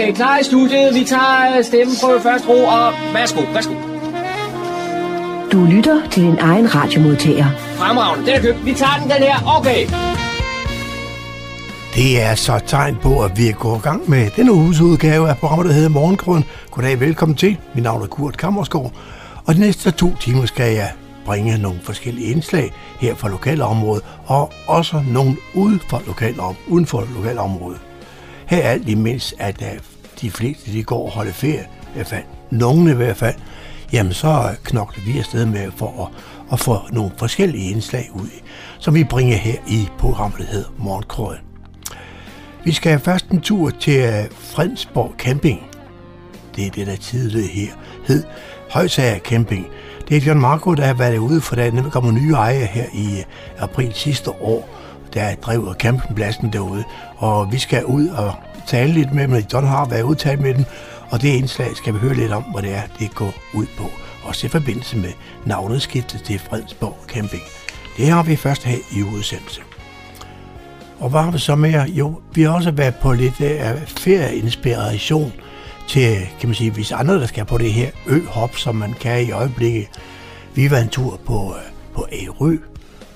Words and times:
Okay, 0.00 0.12
klar 0.12 0.38
i 0.38 0.44
studiet. 0.44 0.94
Vi 0.94 1.04
tager 1.04 1.62
stemmen 1.62 1.96
på 2.02 2.08
først 2.22 2.48
ro, 2.48 2.64
og 2.64 2.92
værsgo, 3.14 3.40
værsgo. 3.54 3.74
Du 5.52 5.64
lytter 5.64 6.08
til 6.10 6.22
din 6.22 6.38
egen 6.38 6.74
radiomodtager. 6.74 7.46
Fremragende, 7.56 8.26
den 8.26 8.34
er 8.34 8.40
købt. 8.40 8.64
Vi 8.64 8.74
tager 8.74 8.96
den, 9.00 9.10
den 9.10 9.22
her. 9.22 9.58
Okay. 9.58 9.86
Det 11.94 12.22
er 12.22 12.34
så 12.34 12.56
et 12.56 12.62
tegn 12.66 12.96
på, 13.02 13.22
at 13.24 13.38
vi 13.38 13.48
er 13.48 13.52
gået 13.52 13.78
i 13.78 13.82
gang 13.82 14.10
med 14.10 14.30
denne 14.36 14.52
uges 14.52 14.80
udgave 14.80 15.28
af 15.28 15.36
programmet, 15.36 15.66
der 15.66 15.72
hedder 15.72 15.88
Morgengrøn. 15.88 16.44
Goddag, 16.70 17.00
velkommen 17.00 17.36
til. 17.36 17.56
Mit 17.74 17.84
navn 17.84 18.02
er 18.02 18.06
Kurt 18.06 18.36
Kammersgaard, 18.36 18.92
og 19.46 19.54
de 19.54 19.60
næste 19.60 19.90
to 19.90 20.16
timer 20.20 20.46
skal 20.46 20.74
jeg 20.74 20.90
bringe 21.24 21.58
nogle 21.58 21.78
forskellige 21.82 22.26
indslag 22.32 22.72
her 23.00 23.14
fra 23.14 23.28
lokalområdet, 23.28 24.04
og 24.26 24.52
også 24.66 25.02
nogle 25.08 25.36
uden 25.54 25.80
for 25.90 26.02
lokalom, 26.06 26.54
uden 26.68 26.86
for 26.86 27.04
lokalområdet. 27.16 27.89
Her 28.50 28.62
er 28.62 28.70
alt 28.70 28.88
imens, 28.88 29.34
at 29.38 29.62
øh, 29.62 29.80
de 30.20 30.30
fleste 30.30 30.72
de 30.72 30.84
går 30.84 31.04
og 31.04 31.10
holder 31.10 31.32
ferie, 31.32 31.68
i 31.82 31.94
hvert 31.94 32.06
fald 32.06 32.24
nogle 32.50 32.90
i 32.90 32.94
hvert 32.94 33.16
fald, 33.16 33.34
jamen 33.92 34.12
så 34.12 34.56
knokler 34.64 35.04
vi 35.04 35.18
afsted 35.18 35.46
med 35.46 35.70
for 35.76 36.04
at, 36.04 36.22
at 36.52 36.60
få 36.60 36.78
nogle 36.92 37.10
forskellige 37.16 37.70
indslag 37.70 38.10
ud, 38.14 38.28
som 38.78 38.94
vi 38.94 39.04
bringer 39.04 39.36
her 39.36 39.56
i 39.68 39.88
programmet, 39.98 40.38
der 40.38 40.46
hedder 40.46 40.68
Morgenkrøden. 40.78 41.40
Vi 42.64 42.72
skal 42.72 42.98
først 42.98 43.28
en 43.28 43.40
tur 43.40 43.70
til 43.70 44.00
øh, 44.00 44.24
Fredensborg 44.30 45.14
Camping. 45.18 45.62
Det 46.56 46.66
er 46.66 46.70
det, 46.70 46.86
der 46.86 46.96
tidligere 46.96 47.48
her 47.48 47.72
hed 48.06 48.24
Højsager 48.70 49.18
Camping. 49.18 49.66
Det 50.08 50.16
er 50.16 50.20
John 50.20 50.40
Marco, 50.40 50.74
der 50.74 50.84
har 50.84 50.94
været 50.94 51.18
ude, 51.18 51.40
for 51.40 51.56
der 51.56 51.90
kommer 51.90 52.12
nye 52.12 52.32
ejere 52.32 52.66
her 52.66 52.86
i 52.94 53.18
øh, 53.18 53.24
april 53.58 53.92
sidste 53.94 54.30
år, 54.30 54.79
der 55.14 55.34
driver 55.34 55.74
campingpladsen 55.74 56.52
derude. 56.52 56.84
Og 57.16 57.52
vi 57.52 57.58
skal 57.58 57.84
ud 57.84 58.08
og 58.08 58.34
tale 58.66 58.92
lidt 58.92 59.14
med 59.14 59.28
dem. 59.28 59.44
John 59.52 59.66
har 59.66 59.84
været 59.84 60.02
udtalt 60.02 60.40
med 60.40 60.54
dem, 60.54 60.64
og 61.10 61.22
det 61.22 61.28
indslag 61.28 61.76
skal 61.76 61.94
vi 61.94 61.98
høre 61.98 62.14
lidt 62.14 62.32
om, 62.32 62.42
hvad 62.42 62.62
det 62.62 62.74
er, 62.74 62.82
det 62.98 63.14
går 63.14 63.34
ud 63.54 63.66
på. 63.78 63.84
Også 64.24 64.46
i 64.46 64.50
forbindelse 64.50 64.96
med 64.96 65.12
navneskiftet 65.44 66.22
til 66.22 66.38
Fredsborg 66.38 66.98
Camping. 67.08 67.42
Det 67.96 68.08
har 68.08 68.22
vi 68.22 68.36
først 68.36 68.64
her 68.64 68.78
i 68.92 69.02
udsendelse. 69.02 69.60
Og 70.98 71.10
hvad 71.10 71.20
har 71.20 71.30
vi 71.30 71.38
så 71.38 71.56
mere? 71.56 71.82
Jo, 71.82 72.20
vi 72.34 72.42
har 72.42 72.50
også 72.50 72.70
været 72.70 72.94
på 72.94 73.12
lidt 73.12 73.40
uh, 73.40 73.82
ferieinspiration 73.86 75.32
til, 75.88 76.16
kan 76.40 76.48
man 76.48 76.54
sige, 76.54 76.70
hvis 76.70 76.92
andre, 76.92 77.14
der 77.14 77.26
skal 77.26 77.44
på 77.44 77.58
det 77.58 77.72
her 77.72 77.90
ø-hop, 78.06 78.56
som 78.56 78.76
man 78.76 78.94
kan 79.00 79.22
i 79.22 79.30
øjeblikket. 79.30 79.86
Vi 80.54 80.70
var 80.70 80.78
en 80.78 80.88
tur 80.88 81.20
på, 81.26 81.34
uh, 81.34 81.54
på 81.94 82.06
Ærø, 82.12 82.56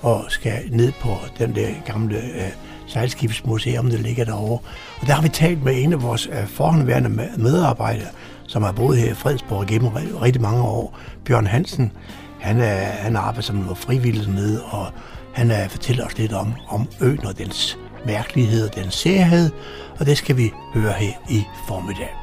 og 0.05 0.25
skal 0.27 0.53
ned 0.69 0.91
på 0.91 1.17
den 1.39 1.55
der 1.55 1.69
gamle 1.85 2.17
øh, 2.17 2.51
sejlskibsmuseum, 2.87 3.89
der 3.89 3.97
ligger 3.97 4.25
derovre. 4.25 4.59
Og 5.01 5.07
der 5.07 5.13
har 5.13 5.21
vi 5.21 5.29
talt 5.29 5.63
med 5.63 5.83
en 5.83 5.93
af 5.93 6.01
vores 6.01 6.27
øh, 6.27 6.47
forhåndværende 6.47 7.09
medarbejdere, 7.37 8.07
som 8.47 8.63
har 8.63 8.71
boet 8.71 8.97
her 8.97 9.11
i 9.11 9.13
Fredsborg 9.13 9.67
gennem 9.67 9.89
rigtig 10.21 10.41
mange 10.41 10.61
år, 10.61 10.99
Bjørn 11.25 11.47
Hansen. 11.47 11.91
Han, 12.39 12.59
er, 12.59 12.75
han 12.75 13.15
arbejder 13.15 13.41
som 13.41 13.55
noget 13.55 13.77
frivillig 13.77 14.29
nede, 14.29 14.63
og 14.63 14.87
han 15.33 15.51
er, 15.51 15.67
fortæller 15.67 16.05
os 16.05 16.17
lidt 16.17 16.33
om, 16.33 16.53
om 16.67 16.87
øen 17.01 17.25
og 17.25 17.37
dens 17.37 17.77
mærkelighed 18.05 18.69
og 18.69 18.75
dens 18.75 18.93
særhed, 18.93 19.51
og 19.99 20.05
det 20.05 20.17
skal 20.17 20.37
vi 20.37 20.51
høre 20.73 20.93
her 20.93 21.13
i 21.29 21.43
formiddag. 21.67 22.15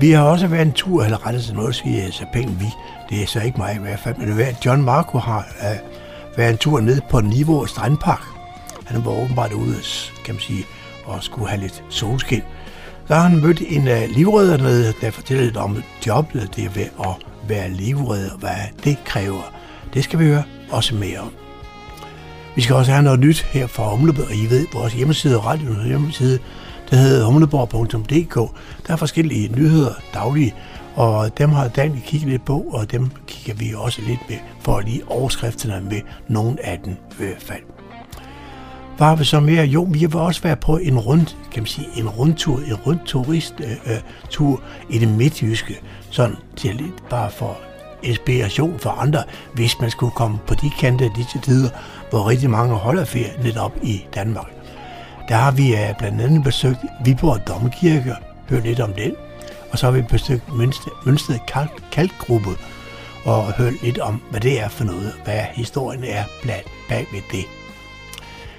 Vi 0.00 0.10
har 0.10 0.22
også 0.22 0.46
været 0.46 0.66
en 0.66 0.72
tur, 0.72 1.04
eller 1.04 1.26
rettet 1.26 1.44
sig 1.44 1.54
noget, 1.54 1.74
siger 1.74 2.10
så 2.10 2.24
penge 2.32 2.54
vi. 2.58 2.66
Det 3.10 3.22
er 3.22 3.26
så 3.26 3.40
ikke 3.40 3.58
mig 3.58 3.74
i 3.74 3.78
hvert 3.78 3.98
fald, 3.98 4.16
men 4.16 4.28
det 4.28 4.48
er 4.48 4.54
John 4.66 4.82
Marco 4.82 5.18
har 5.18 5.46
uh, 5.60 5.97
være 6.38 6.50
en 6.50 6.58
tur 6.58 6.80
ned 6.80 7.00
på 7.10 7.20
Niveau 7.20 7.66
Strandpark. 7.66 8.22
Han 8.84 9.04
var 9.04 9.10
åbenbart 9.10 9.52
ude, 9.52 9.74
kan 10.24 10.34
man 10.34 10.40
sige, 10.40 10.64
og 11.04 11.22
skulle 11.22 11.48
have 11.48 11.60
lidt 11.60 11.84
solskin. 11.88 12.42
Der 13.08 13.14
har 13.14 13.28
han 13.28 13.40
mødt 13.40 13.62
en 13.68 13.88
øh, 13.88 14.02
uh, 14.02 14.16
livredder 14.16 14.92
der 15.00 15.10
fortæller 15.10 15.44
lidt 15.44 15.56
om 15.56 15.82
jobbet, 16.06 16.56
det 16.56 16.64
er 16.64 16.70
ved 16.70 16.86
at 17.00 17.26
være 17.48 17.70
livredder, 17.70 18.36
hvad 18.36 18.56
det 18.84 18.98
kræver. 19.04 19.52
Det 19.94 20.04
skal 20.04 20.18
vi 20.18 20.24
høre 20.24 20.42
også 20.70 20.94
mere 20.94 21.18
om. 21.18 21.30
Vi 22.56 22.62
skal 22.62 22.74
også 22.76 22.92
have 22.92 23.02
noget 23.02 23.20
nyt 23.20 23.40
her 23.40 23.66
fra 23.66 23.90
Humleborg. 23.90 24.34
I 24.34 24.46
ved, 24.50 24.66
vores 24.72 24.92
hjemmeside, 24.92 25.38
radioens 25.38 25.84
hjemmeside, 25.84 26.38
der 26.90 26.96
hedder 26.96 27.26
humleborg.dk. 27.26 28.34
Der 28.86 28.92
er 28.92 28.96
forskellige 28.96 29.48
nyheder 29.48 29.94
daglige, 30.14 30.54
og 30.98 31.38
dem 31.38 31.50
har 31.50 31.68
Daniel 31.68 32.02
kigget 32.02 32.30
lidt 32.30 32.44
på, 32.44 32.60
og 32.60 32.92
dem 32.92 33.10
kigger 33.26 33.54
vi 33.54 33.74
også 33.76 34.02
lidt 34.02 34.20
med, 34.28 34.36
for 34.60 34.80
lige 34.80 35.02
overskrifterne 35.08 35.88
med 35.90 36.00
nogle 36.28 36.66
af 36.66 36.78
dem 36.84 36.92
i 36.92 37.14
hvert 37.16 37.42
fald. 37.42 37.62
Hvad 38.96 39.06
har 39.06 39.16
vi 39.16 39.24
så 39.24 39.40
mere? 39.40 39.64
Jo, 39.64 39.88
vi 39.90 39.98
vil 39.98 40.14
også 40.14 40.42
være 40.42 40.56
på 40.56 40.76
en 40.76 40.98
rund, 40.98 41.26
kan 41.52 41.62
man 41.62 41.66
sige, 41.66 41.88
en 41.96 42.08
rundtur, 42.08 42.58
en 42.58 42.74
rundturisttur 42.74 43.66
øh, 44.46 44.52
øh 44.52 44.94
i 44.94 44.98
det 44.98 45.08
midtjyske, 45.08 45.80
sådan 46.10 46.36
til 46.56 46.74
lidt 46.74 47.08
bare 47.10 47.30
for 47.30 47.58
inspiration 48.02 48.78
for 48.78 48.90
andre, 48.90 49.22
hvis 49.54 49.80
man 49.80 49.90
skulle 49.90 50.12
komme 50.12 50.38
på 50.46 50.54
de 50.54 50.70
kanter 50.80 51.10
disse 51.16 51.38
tider, 51.38 51.70
hvor 52.10 52.28
rigtig 52.28 52.50
mange 52.50 52.74
holder 52.74 53.04
ferie 53.04 53.42
lidt 53.42 53.56
op 53.56 53.76
i 53.82 54.04
Danmark. 54.14 54.52
Der 55.28 55.34
har 55.34 55.50
vi 55.50 55.74
øh, 55.74 55.98
blandt 55.98 56.20
andet 56.20 56.44
besøgt 56.44 56.78
Viborg 57.04 57.48
Domkirke, 57.48 58.14
hørt 58.50 58.64
lidt 58.64 58.80
om 58.80 58.92
den, 58.92 59.12
og 59.70 59.78
så 59.78 59.86
har 59.86 59.92
vi 59.92 60.02
besøgt 60.02 60.54
Mønsted 61.06 61.38
Kalk, 61.48 61.82
Kalkgruppe 61.92 62.50
og 63.24 63.52
hørt 63.52 63.82
lidt 63.82 63.98
om, 63.98 64.22
hvad 64.30 64.40
det 64.40 64.60
er 64.60 64.68
for 64.68 64.84
noget, 64.84 65.12
hvad 65.24 65.40
historien 65.52 66.04
er 66.04 66.24
blandt 66.42 66.66
bag 66.88 67.06
ved 67.12 67.20
det. 67.32 67.44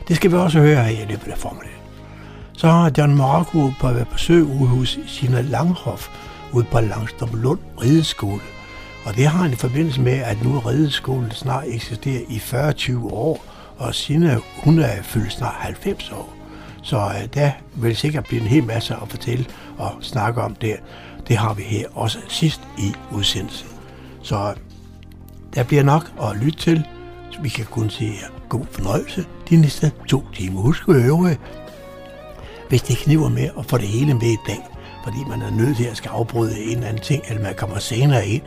Det 0.07 0.15
skal 0.15 0.31
vi 0.31 0.35
også 0.35 0.59
høre 0.59 0.83
her 0.83 1.03
i 1.03 1.05
løbet 1.09 1.31
af 1.31 1.37
formiddagen. 1.37 1.79
Så 2.53 2.67
har 2.67 2.91
John 2.97 3.15
Marco 3.15 3.71
på 3.79 3.87
at 3.87 3.95
være 3.95 4.05
på 4.05 4.11
besøg 4.13 4.43
ude 4.43 4.67
hos 4.67 4.99
Sina 5.07 5.41
Langhoff 5.41 6.09
ude 6.53 6.65
på 6.71 6.79
Langstrup 6.79 7.33
Lund 7.33 7.59
Rideskole. 7.81 8.41
Og 9.05 9.15
det 9.15 9.27
har 9.27 9.43
han 9.43 9.51
i 9.51 9.55
forbindelse 9.55 10.01
med, 10.01 10.13
at 10.13 10.43
nu 10.43 10.59
Rideskolen 10.59 11.31
snart 11.31 11.63
eksisterer 11.67 12.21
i 12.29 12.37
40-20 12.37 13.13
år, 13.13 13.45
og 13.77 13.95
Sina, 13.95 14.37
hun 14.63 14.79
er 14.79 15.01
fyldt 15.01 15.33
snart 15.33 15.55
90 15.57 16.11
år. 16.11 16.38
Så 16.83 16.97
øh, 16.97 17.27
der 17.33 17.51
vil 17.75 17.95
sikkert 17.95 18.25
blive 18.25 18.41
en 18.41 18.47
hel 18.47 18.63
masse 18.63 18.93
at 18.93 19.09
fortælle 19.09 19.45
og 19.77 19.91
snakke 20.01 20.41
om 20.41 20.55
der. 20.55 20.75
Det 21.27 21.37
har 21.37 21.53
vi 21.53 21.63
her 21.63 21.87
også 21.93 22.19
sidst 22.27 22.61
i 22.77 22.93
udsendelsen. 23.11 23.67
Så 24.23 24.35
øh, 24.35 24.55
der 25.55 25.63
bliver 25.63 25.83
nok 25.83 26.11
at 26.21 26.37
lytte 26.37 26.59
til. 26.59 26.83
Så 27.31 27.41
vi 27.41 27.49
kan 27.49 27.65
kun 27.65 27.89
sige 27.89 28.13
god 28.49 28.65
fornøjelse 28.71 29.25
de 29.49 29.57
næste 29.57 29.91
to 30.07 30.23
timer. 30.33 30.61
Husk 30.61 30.87
at 30.87 30.95
øve, 30.95 31.37
hvis 32.69 32.81
det 32.81 32.97
kniver 32.97 33.29
med 33.29 33.49
at 33.59 33.65
få 33.65 33.77
det 33.77 33.87
hele 33.87 34.13
med 34.13 34.27
i 34.27 34.37
dag, 34.47 34.59
fordi 35.03 35.17
man 35.29 35.41
er 35.41 35.51
nødt 35.51 35.77
til 35.77 35.83
at 35.83 35.97
skal 35.97 36.09
afbryde 36.09 36.63
en 36.63 36.69
eller 36.69 36.87
anden 36.87 37.03
ting, 37.03 37.23
eller 37.29 37.43
man 37.43 37.55
kommer 37.55 37.79
senere 37.79 38.27
ind, 38.27 38.41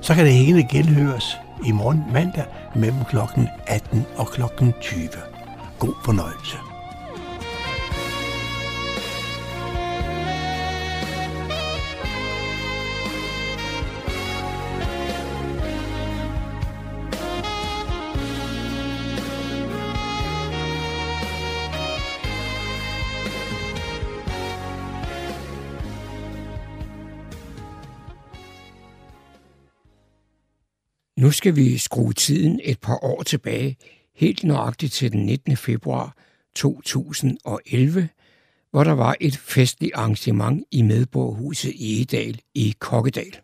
så 0.00 0.14
kan 0.14 0.24
det 0.24 0.34
hele 0.34 0.68
genhøres 0.70 1.36
i 1.66 1.72
morgen 1.72 2.04
mandag 2.12 2.44
mellem 2.74 3.04
klokken 3.04 3.48
18 3.66 4.06
og 4.16 4.26
klokken 4.26 4.74
20. 4.80 5.08
God 5.78 5.94
fornøjelse. 6.04 6.67
Nu 31.28 31.32
skal 31.32 31.56
vi 31.56 31.78
skrue 31.78 32.12
tiden 32.12 32.60
et 32.64 32.80
par 32.80 33.04
år 33.04 33.22
tilbage, 33.22 33.76
helt 34.14 34.44
nøjagtigt 34.44 34.92
til 34.92 35.12
den 35.12 35.26
19. 35.26 35.56
februar 35.56 36.16
2011, 36.56 38.08
hvor 38.70 38.84
der 38.84 38.92
var 38.92 39.16
et 39.20 39.36
festligt 39.36 39.94
arrangement 39.94 40.64
i 40.70 40.82
Medborgerhuset 40.82 41.72
i 41.74 41.96
Egedal 41.96 42.40
i 42.54 42.74
Kokkedal. 42.78 43.36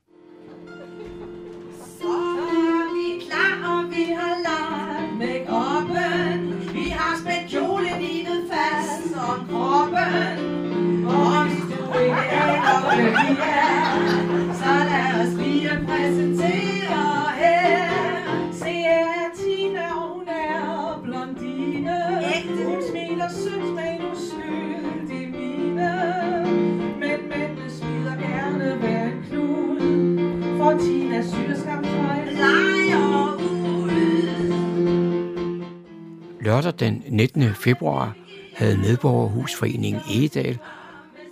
Den 36.80 37.02
19. 37.08 37.54
februar 37.54 38.12
havde 38.56 38.76
medborgerhusforeningen 38.78 40.02
Egedal 40.10 40.58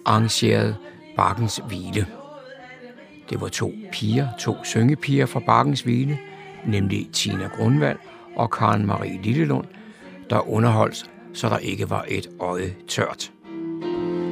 arrangeret 0.05 0.77
Bakkens 1.17 1.61
Hvile. 1.69 2.06
Det 3.31 3.41
var 3.41 3.49
to 3.49 3.73
piger, 3.93 4.29
to 4.39 4.65
syngepiger 4.65 5.27
fra 5.27 5.41
Bakkens 5.41 5.81
Hvile, 5.81 6.19
nemlig 6.67 7.09
Tina 7.12 7.47
Grundvald 7.47 7.99
og 8.37 8.50
Karen 8.50 8.87
Marie 8.87 9.23
Lillelund, 9.23 9.65
der 10.31 10.49
underholdt, 10.49 11.11
så 11.33 11.49
der 11.49 11.59
ikke 11.59 11.91
var 11.91 12.05
et 12.09 12.27
øje 12.41 12.75
tørt. 12.89 13.33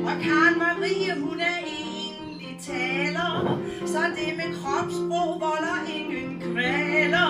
Og 0.05 0.17
Karen 0.23 0.59
Marie, 0.59 1.21
hun 1.21 1.41
er 1.41 1.59
egentlig 1.67 2.57
taler, 2.61 3.59
så 3.87 3.99
det 3.99 4.37
med 4.37 4.57
kropssprog 4.63 5.41
volder 5.41 5.79
ingen 5.97 6.41
kvaler. 6.41 7.29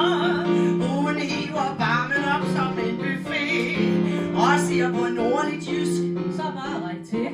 Hun 1.03 1.17
hiver 1.17 1.77
barmen 1.79 2.25
op 2.35 2.44
som 2.56 2.69
siger 4.70 4.93
på 4.93 5.06
nordligt 5.06 5.69
jysk, 5.69 6.02
så 6.37 6.43
var 6.43 6.88
ret 6.88 7.08
til. 7.08 7.28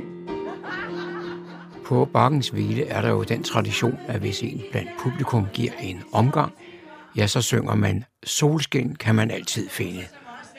På 1.85 2.05
Bakkens 2.05 2.49
Hvile 2.49 2.87
er 2.87 3.01
der 3.01 3.09
jo 3.09 3.23
den 3.23 3.43
tradition, 3.43 3.99
at 4.09 4.21
hvis 4.21 4.43
en 4.43 4.63
blandt 4.71 4.91
publikum 4.99 5.47
giver 5.53 5.73
en 5.81 6.03
omgang, 6.13 6.53
ja, 7.17 7.27
så 7.27 7.43
synger 7.43 7.75
man 7.75 8.05
Solskin 8.25 8.95
kan 8.95 9.15
man 9.15 9.31
altid 9.31 9.69
finde. 9.69 10.03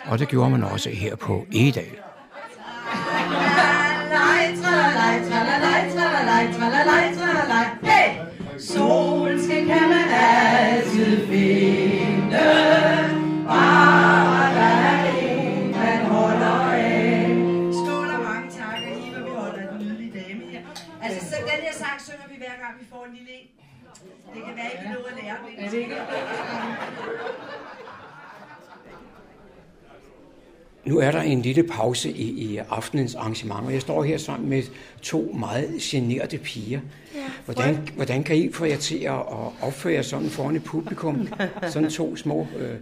Og 0.05 0.19
det 0.19 0.27
gjorde 0.27 0.49
man 0.49 0.63
også 0.63 0.89
her 0.89 1.15
på 1.15 1.45
Egedal. 1.53 2.06
Dem. 24.87 25.65
Er 25.65 25.69
det 25.69 25.77
ikke? 25.77 25.95
Nu 30.85 30.99
er 30.99 31.11
der 31.11 31.21
en 31.21 31.41
lille 31.41 31.63
pause 31.63 32.11
i, 32.11 32.29
i 32.29 32.57
aftenens 32.57 33.15
arrangement, 33.15 33.65
og 33.65 33.73
jeg 33.73 33.81
står 33.81 34.03
her 34.03 34.17
sammen 34.17 34.49
med 34.49 34.63
to 35.01 35.35
meget 35.39 35.77
generede 35.81 36.37
piger. 36.37 36.79
Ja, 37.15 37.19
hvordan, 37.45 37.89
hvordan 37.95 38.23
kan 38.23 38.35
I 38.35 38.51
få 38.51 38.65
jer 38.65 38.77
til 38.77 38.97
at 38.97 39.13
at 39.13 39.53
opføre 39.61 39.93
jer 39.93 40.01
sådan 40.01 40.29
foran 40.29 40.55
et 40.55 40.63
publikum? 40.63 41.27
Sådan 41.67 41.89
to 41.89 42.15
små, 42.15 42.47
øh, 42.57 42.75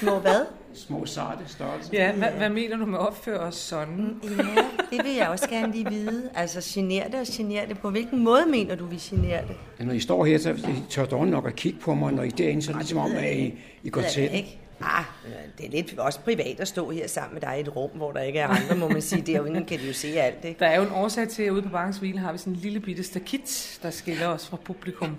Små 0.00 0.18
hvad? 0.18 0.46
små 0.74 1.06
sarte 1.06 1.40
størrelser. 1.46 1.90
Ja, 1.92 2.12
hvad, 2.12 2.28
hvad 2.28 2.50
mener 2.50 2.76
du 2.76 2.86
med 2.86 2.98
opføre 2.98 3.38
os 3.38 3.54
sådan? 3.54 4.20
Ja, 4.24 4.62
det 4.96 5.04
vil 5.04 5.14
jeg 5.14 5.28
også 5.28 5.48
gerne 5.48 5.72
lige 5.72 5.90
vide. 5.90 6.30
Altså, 6.34 6.60
generer 6.74 7.08
det 7.08 7.20
og 7.20 7.26
generer 7.28 7.66
det. 7.66 7.78
På 7.78 7.90
hvilken 7.90 8.24
måde 8.24 8.46
mener 8.50 8.74
du, 8.74 8.86
vi 8.86 8.96
generer 8.96 9.46
det? 9.46 9.56
Ja, 9.80 9.84
Når 9.84 9.92
I 9.92 10.00
står 10.00 10.24
her, 10.24 10.38
så 10.38 10.56
tør 10.90 11.04
dårligt 11.04 11.30
nok 11.32 11.46
at 11.46 11.56
kigge 11.56 11.78
på 11.80 11.94
mig, 11.94 12.12
når 12.12 12.22
I 12.22 12.26
er 12.26 12.30
derinde, 12.30 12.62
så 12.62 12.70
er 12.70 12.72
det 12.72 12.82
ligesom 12.82 12.98
om, 12.98 13.10
at 13.16 13.36
I, 13.36 13.54
I 13.82 13.90
går 13.90 14.02
til. 14.02 14.22
ikke. 14.34 14.58
Ah, 14.82 15.04
det 15.58 15.66
er 15.66 15.70
lidt 15.70 15.98
også 15.98 16.20
privat 16.20 16.60
at 16.60 16.68
stå 16.68 16.90
her 16.90 17.08
sammen 17.08 17.34
med 17.34 17.40
dig 17.40 17.54
i 17.58 17.60
et 17.60 17.76
rum, 17.76 17.90
hvor 17.94 18.12
der 18.12 18.20
ikke 18.20 18.38
er 18.38 18.46
andre, 18.48 18.76
må 18.76 18.88
man 18.88 19.02
sige. 19.02 19.22
Derinde 19.22 19.64
kan 19.64 19.78
de 19.78 19.86
jo 19.86 19.92
se 19.92 20.08
alt, 20.08 20.44
ikke? 20.44 20.60
Der 20.60 20.66
er 20.66 20.76
jo 20.76 20.82
en 20.82 20.92
årsag 20.94 21.28
til, 21.28 21.42
at 21.42 21.50
ude 21.50 21.62
på 21.62 21.68
Bankens 21.68 21.98
Hvile 21.98 22.18
har 22.18 22.32
vi 22.32 22.38
sådan 22.38 22.52
en 22.52 22.58
lille 22.58 22.80
bitte 22.80 23.02
stakit, 23.02 23.78
der 23.82 23.90
skiller 23.90 24.26
os 24.26 24.48
fra 24.48 24.56
publikum. 24.56 25.16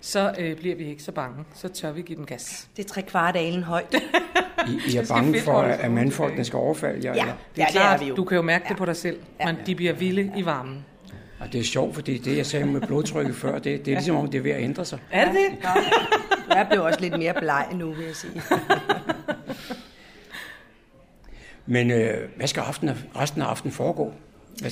Så 0.00 0.34
øh, 0.38 0.56
bliver 0.56 0.76
vi 0.76 0.84
ikke 0.84 1.02
så 1.02 1.12
bange. 1.12 1.44
Så 1.54 1.68
tør 1.68 1.92
vi 1.92 2.02
give 2.02 2.16
den 2.18 2.26
gas. 2.26 2.68
Det 2.76 2.84
er 2.84 2.88
tre 2.88 3.02
kvart 3.02 3.36
alen 3.36 3.62
højt. 3.62 3.94
I, 4.68 4.80
I 4.92 4.96
er 4.96 5.06
bange 5.08 5.40
for, 5.40 5.60
at 5.60 5.80
sig 5.80 5.90
mandfolkene 5.90 6.44
skal 6.44 6.56
overfalde 6.56 7.00
jer? 7.04 7.14
Ja, 7.14 7.20
eller? 7.20 7.34
ja, 7.56 7.66
det 7.72 7.82
er 7.82 7.98
vi 7.98 8.04
jo. 8.04 8.16
Du 8.16 8.24
kan 8.24 8.36
jo 8.36 8.42
mærke 8.42 8.64
det 8.68 8.76
på 8.76 8.84
dig 8.84 8.96
selv, 8.96 9.18
Ja. 9.40 9.46
men 9.46 9.56
de 9.66 9.74
bliver 9.74 9.92
vilde 9.92 10.32
i 10.36 10.44
varmen. 10.44 10.84
Og 11.40 11.52
det 11.52 11.60
er 11.60 11.64
sjovt, 11.64 11.94
fordi 11.94 12.18
det, 12.18 12.36
jeg 12.36 12.46
sagde 12.46 12.66
med 12.66 12.80
blodtrykket 12.80 13.36
før, 13.36 13.52
det, 13.58 13.64
det 13.64 13.88
er 13.88 13.96
ligesom 13.96 14.16
om, 14.16 14.30
det 14.30 14.38
er 14.38 14.42
ved 14.42 14.50
at 14.50 14.62
ændre 14.62 14.84
sig. 14.84 14.98
Er 15.10 15.24
det 15.24 15.34
det? 15.34 15.68
Jeg 16.50 16.66
blev 16.70 16.82
også 16.82 17.00
lidt 17.00 17.18
mere 17.18 17.34
bleg 17.34 17.66
nu, 17.74 17.92
vil 17.92 18.06
jeg 18.06 18.16
sige. 18.16 18.42
Men 21.66 21.90
øh, 21.90 22.28
hvad 22.36 22.46
skal 22.46 22.60
aften, 22.60 22.90
resten 23.16 23.42
af 23.42 23.46
aftenen 23.46 23.72
foregå? 23.72 24.12
Hvad, 24.60 24.70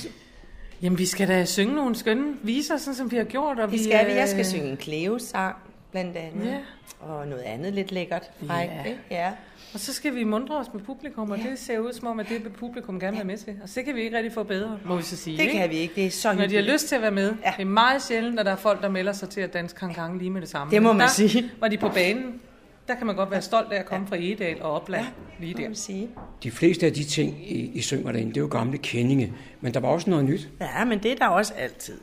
Jamen, 0.81 0.99
vi 0.99 1.05
skal 1.05 1.27
da 1.27 1.45
synge 1.45 1.75
nogle 1.75 1.95
skønne 1.95 2.33
viser, 2.43 2.77
sådan 2.77 2.95
som 2.95 3.11
vi 3.11 3.17
har 3.17 3.23
gjort. 3.23 3.59
Og 3.59 3.71
Det 3.71 3.79
skal 3.83 4.07
vi. 4.07 4.11
Jeg 4.11 4.21
øh, 4.23 4.27
skal 4.29 4.45
synge 4.45 4.69
en 4.69 4.77
Cleo-sang, 4.77 5.55
blandt 5.91 6.17
andet. 6.17 6.45
Ja. 6.47 6.57
Og 6.99 7.27
noget 7.27 7.41
andet 7.43 7.73
lidt 7.73 7.91
lækkert. 7.91 8.23
Frækt, 8.47 8.71
Ja. 8.71 8.83
ikke? 8.83 8.99
Ja. 9.11 9.31
Og 9.73 9.79
så 9.79 9.93
skal 9.93 10.15
vi 10.15 10.23
mundre 10.23 10.57
os 10.57 10.67
med 10.73 10.81
publikum, 10.81 11.31
og 11.31 11.37
det 11.37 11.59
ser 11.59 11.79
ud 11.79 11.93
som 11.93 12.07
om, 12.07 12.19
at 12.19 12.29
det 12.29 12.43
vil 12.43 12.49
publikum 12.49 12.99
gerne 12.99 13.17
være 13.17 13.25
med 13.25 13.37
til. 13.37 13.55
Og 13.63 13.69
så 13.69 13.81
kan 13.83 13.95
vi 13.95 14.01
ikke 14.01 14.17
rigtig 14.17 14.33
få 14.33 14.43
bedre, 14.43 14.79
må 14.85 14.95
vi 14.95 15.03
så 15.03 15.17
sige. 15.17 15.37
Det 15.37 15.43
ikke? 15.43 15.57
kan 15.57 15.69
vi 15.69 15.75
ikke. 15.75 15.95
Det 15.95 16.05
er 16.05 16.11
så 16.11 16.33
Når 16.33 16.45
de 16.45 16.55
har 16.55 16.61
lyst 16.61 16.87
til 16.87 16.95
at 16.95 17.01
være 17.01 17.11
med. 17.11 17.33
Ja. 17.45 17.53
Det 17.57 17.61
er 17.61 17.65
meget 17.65 18.01
sjældent, 18.03 18.39
at 18.39 18.45
der 18.45 18.51
er 18.51 18.55
folk, 18.55 18.81
der 18.81 18.89
melder 18.89 19.13
sig 19.13 19.29
til 19.29 19.41
at 19.41 19.53
danse 19.53 19.75
kankang 19.75 20.17
lige 20.17 20.29
med 20.29 20.41
det 20.41 20.49
samme. 20.49 20.71
Det 20.71 20.81
må 20.81 20.93
man 20.93 21.01
der 21.01 21.07
sige. 21.07 21.51
var 21.59 21.67
de 21.67 21.77
på 21.77 21.89
banen. 21.89 22.41
Der 22.87 22.95
kan 22.95 23.07
man 23.07 23.15
godt 23.15 23.31
være 23.31 23.41
stolt 23.41 23.71
af 23.71 23.79
at 23.79 23.85
komme 23.85 24.07
fra 24.07 24.15
Egedal 24.15 24.61
og 24.61 24.71
Opland 24.73 25.05
lige 25.39 25.49
Det 25.49 25.57
må 25.57 25.61
der. 25.61 25.67
man 25.69 25.75
sige. 25.75 26.09
de 26.43 26.51
fleste 26.51 26.85
af 26.85 26.93
de 26.93 27.03
ting, 27.03 27.51
I, 27.51 27.71
I 27.73 27.81
synger 27.81 28.11
derinde, 28.11 28.29
det 28.29 28.37
er 28.37 28.41
jo 28.41 28.47
gamle 28.51 28.77
kendinge. 28.77 29.33
Men 29.61 29.73
der 29.73 29.79
var 29.79 29.87
også 29.87 30.09
noget 30.09 30.25
nyt. 30.25 30.49
Ja, 30.61 30.85
men 30.85 31.03
det 31.03 31.11
er 31.11 31.15
der 31.15 31.27
også 31.27 31.53
altid. 31.53 31.99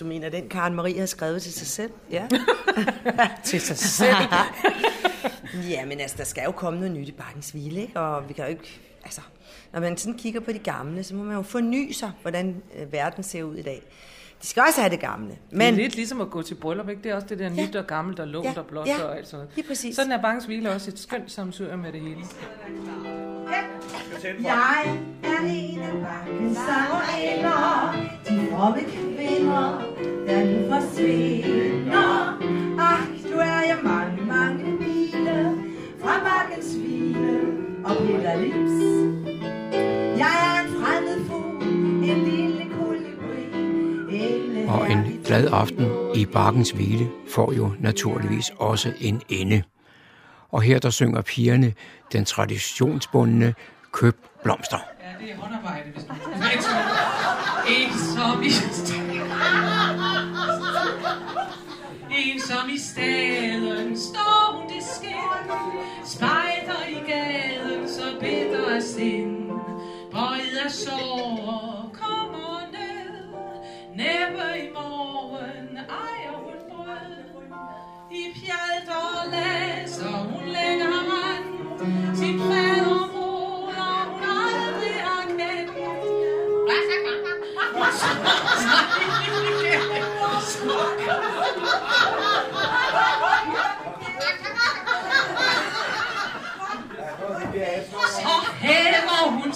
Du 0.00 0.04
mener, 0.04 0.28
den 0.28 0.48
Karen 0.48 0.74
Marie 0.74 0.98
har 0.98 1.06
skrevet 1.06 1.42
til 1.42 1.52
sig 1.52 1.66
selv? 1.66 1.90
Ja. 2.10 2.28
Til 3.44 3.60
sig 3.60 3.76
selv. 3.78 4.16
ja, 5.70 5.84
men 5.86 6.00
altså, 6.00 6.16
der 6.16 6.24
skal 6.24 6.42
jo 6.44 6.50
komme 6.52 6.80
noget 6.80 6.96
nyt 6.96 7.08
i 7.08 7.12
Bakkens 7.12 7.50
Hvile, 7.50 7.80
ikke? 7.80 8.00
Og 8.00 8.28
vi 8.28 8.32
kan 8.34 8.44
jo 8.44 8.50
ikke... 8.50 8.80
Altså, 9.04 9.20
når 9.72 9.80
man 9.80 9.96
sådan 9.96 10.18
kigger 10.18 10.40
på 10.40 10.52
de 10.52 10.58
gamle, 10.58 11.02
så 11.04 11.14
må 11.14 11.22
man 11.22 11.36
jo 11.36 11.42
forny 11.42 11.92
sig, 11.92 12.10
hvordan 12.22 12.62
øh, 12.78 12.92
verden 12.92 13.22
ser 13.22 13.42
ud 13.42 13.56
i 13.56 13.62
dag. 13.62 13.82
De 14.42 14.46
skal 14.46 14.62
også 14.68 14.80
have 14.80 14.90
det 14.90 15.00
gamle. 15.00 15.36
Men 15.50 15.60
det 15.60 15.68
er 15.68 15.72
lidt 15.82 15.96
ligesom 15.96 16.20
at 16.20 16.30
gå 16.30 16.42
til 16.42 16.54
bryllup, 16.54 16.88
ikke? 16.88 17.02
Det 17.02 17.10
er 17.10 17.14
også 17.14 17.26
det 17.26 17.38
der 17.38 17.48
nyt 17.48 17.76
og 17.76 17.86
gammelt 17.86 18.20
og 18.20 18.26
lånt 18.28 18.44
Ja, 18.46 18.52
og 18.60 18.66
blåt 18.66 18.86
ja, 18.86 19.02
og 19.04 19.16
alt 19.16 19.26
sådan 19.26 19.38
noget. 19.38 19.56
lige 19.56 19.66
præcis. 19.68 19.96
Sådan 19.96 20.12
er 20.12 20.22
Bangens 20.22 20.44
Hvile 20.44 20.70
også 20.70 20.90
et 20.90 20.98
skønt 20.98 21.30
samsøger 21.30 21.76
med 21.76 21.92
det 21.92 22.00
hele. 22.00 22.20
Jeg 24.42 24.98
er 25.24 25.40
en 25.46 25.80
af 25.82 25.92
bakkens 25.92 26.58
sangerinder, 26.58 27.96
de 28.28 28.46
fromme 28.50 28.80
kvinder, 28.80 29.82
der 30.26 30.44
nu 30.44 30.68
forsvinder. 30.74 32.38
Ach, 32.78 33.22
du 33.32 33.38
er 33.38 33.60
jeg 33.70 33.78
mange, 33.84 34.22
mange 34.26 34.64
mile 34.64 35.54
fra 36.02 36.14
bakkens 36.24 36.72
hvile 36.74 37.40
og 37.84 37.96
Peter 37.96 38.36
Lips. 38.40 38.76
Jeg 40.18 40.34
er 40.46 40.66
en 40.66 40.84
fremmed 40.84 41.24
fugl, 41.28 41.62
en 42.10 42.24
lille 42.24 42.45
og 44.68 44.90
en 44.90 45.20
glad 45.24 45.48
aften 45.52 45.90
i 46.14 46.26
Bakkens 46.26 46.70
Hvile 46.70 47.08
får 47.34 47.52
jo 47.52 47.72
naturligvis 47.78 48.52
også 48.58 48.92
en 49.00 49.22
ende. 49.28 49.62
Og 50.50 50.62
her 50.62 50.78
der 50.78 50.90
synger 50.90 51.22
pigerne 51.22 51.72
den 52.12 52.24
traditionsbundne 52.24 53.54
Køb 53.92 54.16
blomster. 54.42 54.78
Ja, 55.00 55.24
det 55.24 55.32
er 55.32 55.36
håndarbejde, 55.36 55.90
hvis 55.90 56.04
man 56.08 56.16
En 57.68 57.92
som 57.92 58.42
i 58.42 58.50
En 62.10 62.40
som 62.40 62.70
i 62.70 62.78
staden 62.78 63.98
står 63.98 64.56
hun 64.56 64.68
det 64.68 64.82
skin 64.82 65.10
Spejder 66.04 66.86
i 66.88 67.10
gaden 67.10 67.88
så 67.88 68.20
bitter 68.20 68.74
af 68.74 68.82
sind 68.82 69.50
Bøjet 70.12 70.56
af 70.64 70.70
sår 70.70 71.85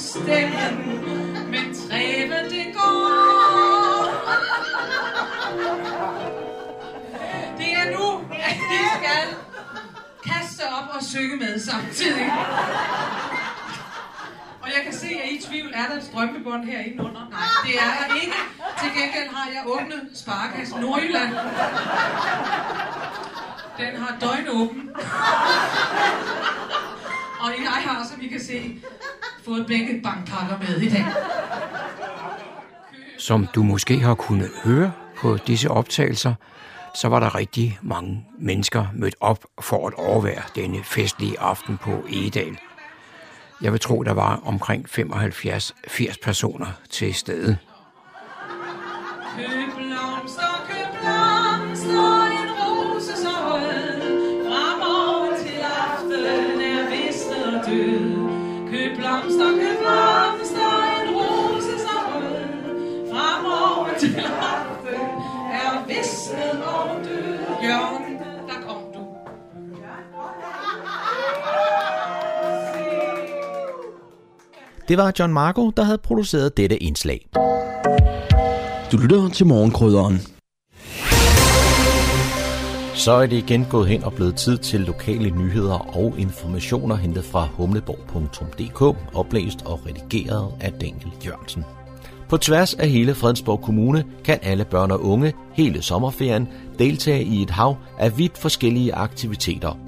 stemmen 0.00 0.74
Men 1.50 1.74
træve 1.74 2.38
det 2.50 2.74
går. 2.74 3.10
At 8.48 8.56
de 8.72 8.80
skal 8.96 9.22
kaste 10.24 10.62
op 10.78 10.88
og 10.96 11.02
synge 11.04 11.36
med 11.36 11.60
samtidig. 11.60 12.32
Og 14.62 14.68
jeg 14.76 14.80
kan 14.84 14.92
se, 14.92 15.06
at 15.06 15.12
I 15.12 15.34
er 15.34 15.38
i 15.38 15.42
tvivl, 15.48 15.72
er 15.74 15.86
der 15.88 15.96
et 15.96 16.04
strømpebånd 16.04 16.64
herinde 16.64 17.02
under? 17.04 17.20
Nej, 17.30 17.40
det 17.64 17.74
er 17.74 18.08
der 18.08 18.14
ikke. 18.14 18.32
Til 18.80 18.88
gengæld 18.88 19.34
har 19.34 19.50
jeg 19.50 19.62
åbnet 19.66 20.00
Sparkas 20.14 20.74
Nordjylland. 20.80 21.34
Den 23.78 24.02
har 24.02 24.16
døgnåben. 24.20 24.90
Og 27.40 27.50
jeg 27.58 27.82
har, 27.84 28.06
som 28.12 28.20
I 28.20 28.28
kan 28.28 28.40
se, 28.40 28.80
fået 29.44 29.66
begge 29.66 30.00
bankpakker 30.04 30.58
med 30.58 30.80
i 30.80 30.88
dag. 30.90 31.06
Som 33.18 33.46
du 33.54 33.62
måske 33.62 34.00
har 34.00 34.14
kunnet 34.14 34.50
høre 34.64 34.92
på 35.16 35.36
disse 35.46 35.70
optagelser, 35.70 36.34
så 36.94 37.08
var 37.08 37.20
der 37.20 37.34
rigtig 37.34 37.78
mange 37.82 38.26
mennesker 38.38 38.86
mødt 38.94 39.16
op 39.20 39.44
for 39.60 39.86
at 39.86 39.94
overvære 39.94 40.42
denne 40.54 40.84
festlige 40.84 41.40
aften 41.40 41.78
på 41.78 42.04
Egedal. 42.08 42.58
Jeg 43.62 43.72
vil 43.72 43.80
tro, 43.80 44.02
der 44.02 44.12
var 44.12 44.40
omkring 44.44 44.86
75-80 44.88 46.14
personer 46.22 46.66
til 46.90 47.14
stede. 47.14 47.58
Det 74.90 74.98
var 74.98 75.12
John 75.18 75.32
Marco, 75.32 75.70
der 75.70 75.82
havde 75.82 75.98
produceret 75.98 76.56
dette 76.56 76.82
indslag. 76.82 77.28
Du 78.92 78.96
lytter 78.96 79.28
til 79.28 79.46
morgenkrydderen. 79.46 80.20
Så 82.94 83.12
er 83.12 83.26
det 83.26 83.36
igen 83.36 83.66
gået 83.70 83.88
hen 83.88 84.04
og 84.04 84.12
blevet 84.12 84.36
tid 84.36 84.58
til 84.58 84.80
lokale 84.80 85.30
nyheder 85.30 85.96
og 85.96 86.14
informationer 86.18 86.96
hentet 86.96 87.24
fra 87.24 87.48
humleborg.dk, 87.52 88.96
oplæst 89.14 89.62
og 89.66 89.80
redigeret 89.86 90.52
af 90.60 90.72
Daniel 90.72 91.12
Jørgensen. 91.26 91.64
På 92.28 92.36
tværs 92.36 92.74
af 92.74 92.88
hele 92.88 93.14
Fredensborg 93.14 93.60
Kommune 93.62 94.04
kan 94.24 94.38
alle 94.42 94.64
børn 94.64 94.90
og 94.90 95.04
unge 95.04 95.34
hele 95.52 95.82
sommerferien 95.82 96.48
deltage 96.78 97.24
i 97.24 97.42
et 97.42 97.50
hav 97.50 97.76
af 97.98 98.18
vidt 98.18 98.38
forskellige 98.38 98.94
aktiviteter. 98.94 99.78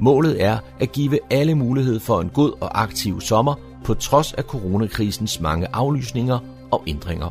Målet 0.00 0.42
er 0.42 0.58
at 0.80 0.92
give 0.92 1.18
alle 1.30 1.54
mulighed 1.54 2.00
for 2.00 2.20
en 2.20 2.28
god 2.28 2.52
og 2.60 2.82
aktiv 2.82 3.20
sommer 3.20 3.69
på 3.84 3.94
trods 3.94 4.32
af 4.32 4.44
coronakrisens 4.44 5.40
mange 5.40 5.66
aflysninger 5.72 6.38
og 6.70 6.82
ændringer. 6.86 7.30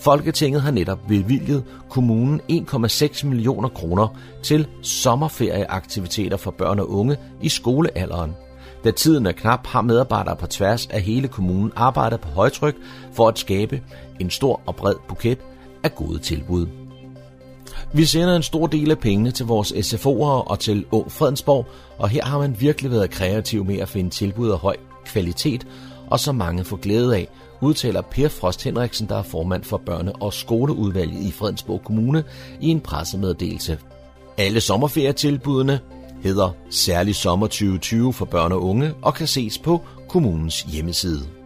Folketinget 0.00 0.62
har 0.62 0.70
netop 0.70 0.98
bevilget 1.08 1.64
kommunen 1.90 2.40
1,6 2.50 3.26
millioner 3.26 3.68
kroner 3.68 4.08
til 4.42 4.66
sommerferieaktiviteter 4.82 6.36
for 6.36 6.50
børn 6.50 6.78
og 6.78 6.90
unge 6.90 7.16
i 7.42 7.48
skolealderen. 7.48 8.32
Da 8.84 8.90
tiden 8.90 9.26
er 9.26 9.32
knap, 9.32 9.66
har 9.66 9.82
medarbejdere 9.82 10.36
på 10.36 10.46
tværs 10.46 10.86
af 10.86 11.00
hele 11.02 11.28
kommunen 11.28 11.72
arbejdet 11.76 12.20
på 12.20 12.28
højtryk 12.28 12.76
for 13.12 13.28
at 13.28 13.38
skabe 13.38 13.82
en 14.20 14.30
stor 14.30 14.60
og 14.66 14.76
bred 14.76 14.94
buket 15.08 15.38
af 15.82 15.94
gode 15.94 16.18
tilbud. 16.18 16.66
Vi 17.92 18.04
sender 18.04 18.36
en 18.36 18.42
stor 18.42 18.66
del 18.66 18.90
af 18.90 18.98
pengene 18.98 19.30
til 19.30 19.46
vores 19.46 19.72
SFO'ere 19.72 20.48
og 20.50 20.58
til 20.58 20.86
Ung 20.90 21.12
Fredensborg, 21.12 21.66
og 21.98 22.08
her 22.08 22.24
har 22.24 22.38
man 22.38 22.56
virkelig 22.60 22.90
været 22.90 23.10
kreativ 23.10 23.64
med 23.64 23.78
at 23.78 23.88
finde 23.88 24.10
tilbud 24.10 24.50
af 24.50 24.58
høj 24.58 24.76
kvalitet, 25.04 25.66
og 26.06 26.20
som 26.20 26.34
mange 26.34 26.64
får 26.64 26.76
glæde 26.76 27.16
af, 27.16 27.28
udtaler 27.60 28.00
Per 28.00 28.28
Frost 28.28 28.64
Henriksen, 28.64 29.08
der 29.08 29.18
er 29.18 29.22
formand 29.22 29.64
for 29.64 29.82
børne- 29.90 30.18
og 30.20 30.32
skoleudvalget 30.32 31.22
i 31.22 31.30
Fredensborg 31.32 31.84
Kommune, 31.84 32.24
i 32.60 32.68
en 32.68 32.80
pressemeddelelse. 32.80 33.78
Alle 34.38 34.60
sommerferietilbudene 34.60 35.80
hedder 36.22 36.50
Særlig 36.70 37.14
Sommer 37.14 37.46
2020 37.46 38.12
for 38.12 38.24
børn 38.24 38.52
og 38.52 38.62
unge 38.62 38.94
og 39.02 39.14
kan 39.14 39.26
ses 39.26 39.58
på 39.58 39.80
kommunens 40.08 40.62
hjemmeside. 40.62 41.43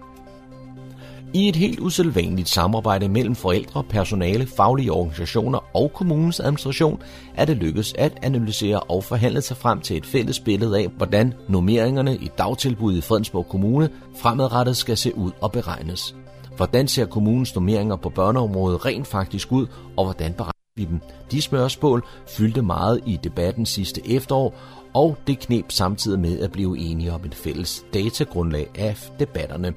I 1.35 1.49
et 1.49 1.57
helt 1.57 1.81
usædvanligt 1.81 2.49
samarbejde 2.49 3.09
mellem 3.09 3.35
forældre, 3.35 3.85
personale, 3.85 4.47
faglige 4.47 4.93
organisationer 4.93 5.59
og 5.77 5.93
kommunens 5.93 6.41
administration 6.41 7.03
er 7.35 7.45
det 7.45 7.57
lykkedes 7.57 7.95
at 7.99 8.19
analysere 8.23 8.81
og 8.81 9.05
forhandle 9.05 9.43
sig 9.43 9.57
frem 9.57 9.81
til 9.81 9.97
et 9.97 10.07
fælles 10.07 10.41
billede 10.41 10.79
af, 10.79 10.89
hvordan 10.97 11.35
normeringerne 11.49 12.17
i 12.17 12.31
dagtilbud 12.39 12.97
i 12.97 13.01
Fredensborg 13.01 13.49
Kommune 13.49 13.91
fremadrettet 14.17 14.77
skal 14.77 14.97
se 14.97 15.17
ud 15.17 15.31
og 15.41 15.53
beregnes. 15.53 16.15
Hvordan 16.57 16.89
ser 16.89 17.07
kommunens 17.07 17.55
normeringer 17.55 17.97
på 17.97 18.09
børneområdet 18.09 18.85
rent 18.87 19.07
faktisk 19.07 19.53
ud, 19.53 19.67
og 19.97 20.05
hvordan 20.05 20.33
beregner 20.33 20.53
vi 20.77 20.85
dem? 20.85 21.01
De 21.31 21.43
spørgsmål 21.43 22.05
fyldte 22.29 22.63
meget 22.63 23.01
i 23.07 23.19
debatten 23.25 23.67
sidste 23.67 24.11
efterår, 24.11 24.55
og 24.95 25.17
det 25.27 25.39
knep 25.39 25.73
samtidig 25.73 26.19
med 26.19 26.39
at 26.41 26.53
blive 26.53 26.79
enige 26.79 27.13
om 27.13 27.25
et 27.25 27.35
fælles 27.35 27.85
datagrundlag 27.95 28.69
af 28.79 28.97
debatterne. 29.19 29.75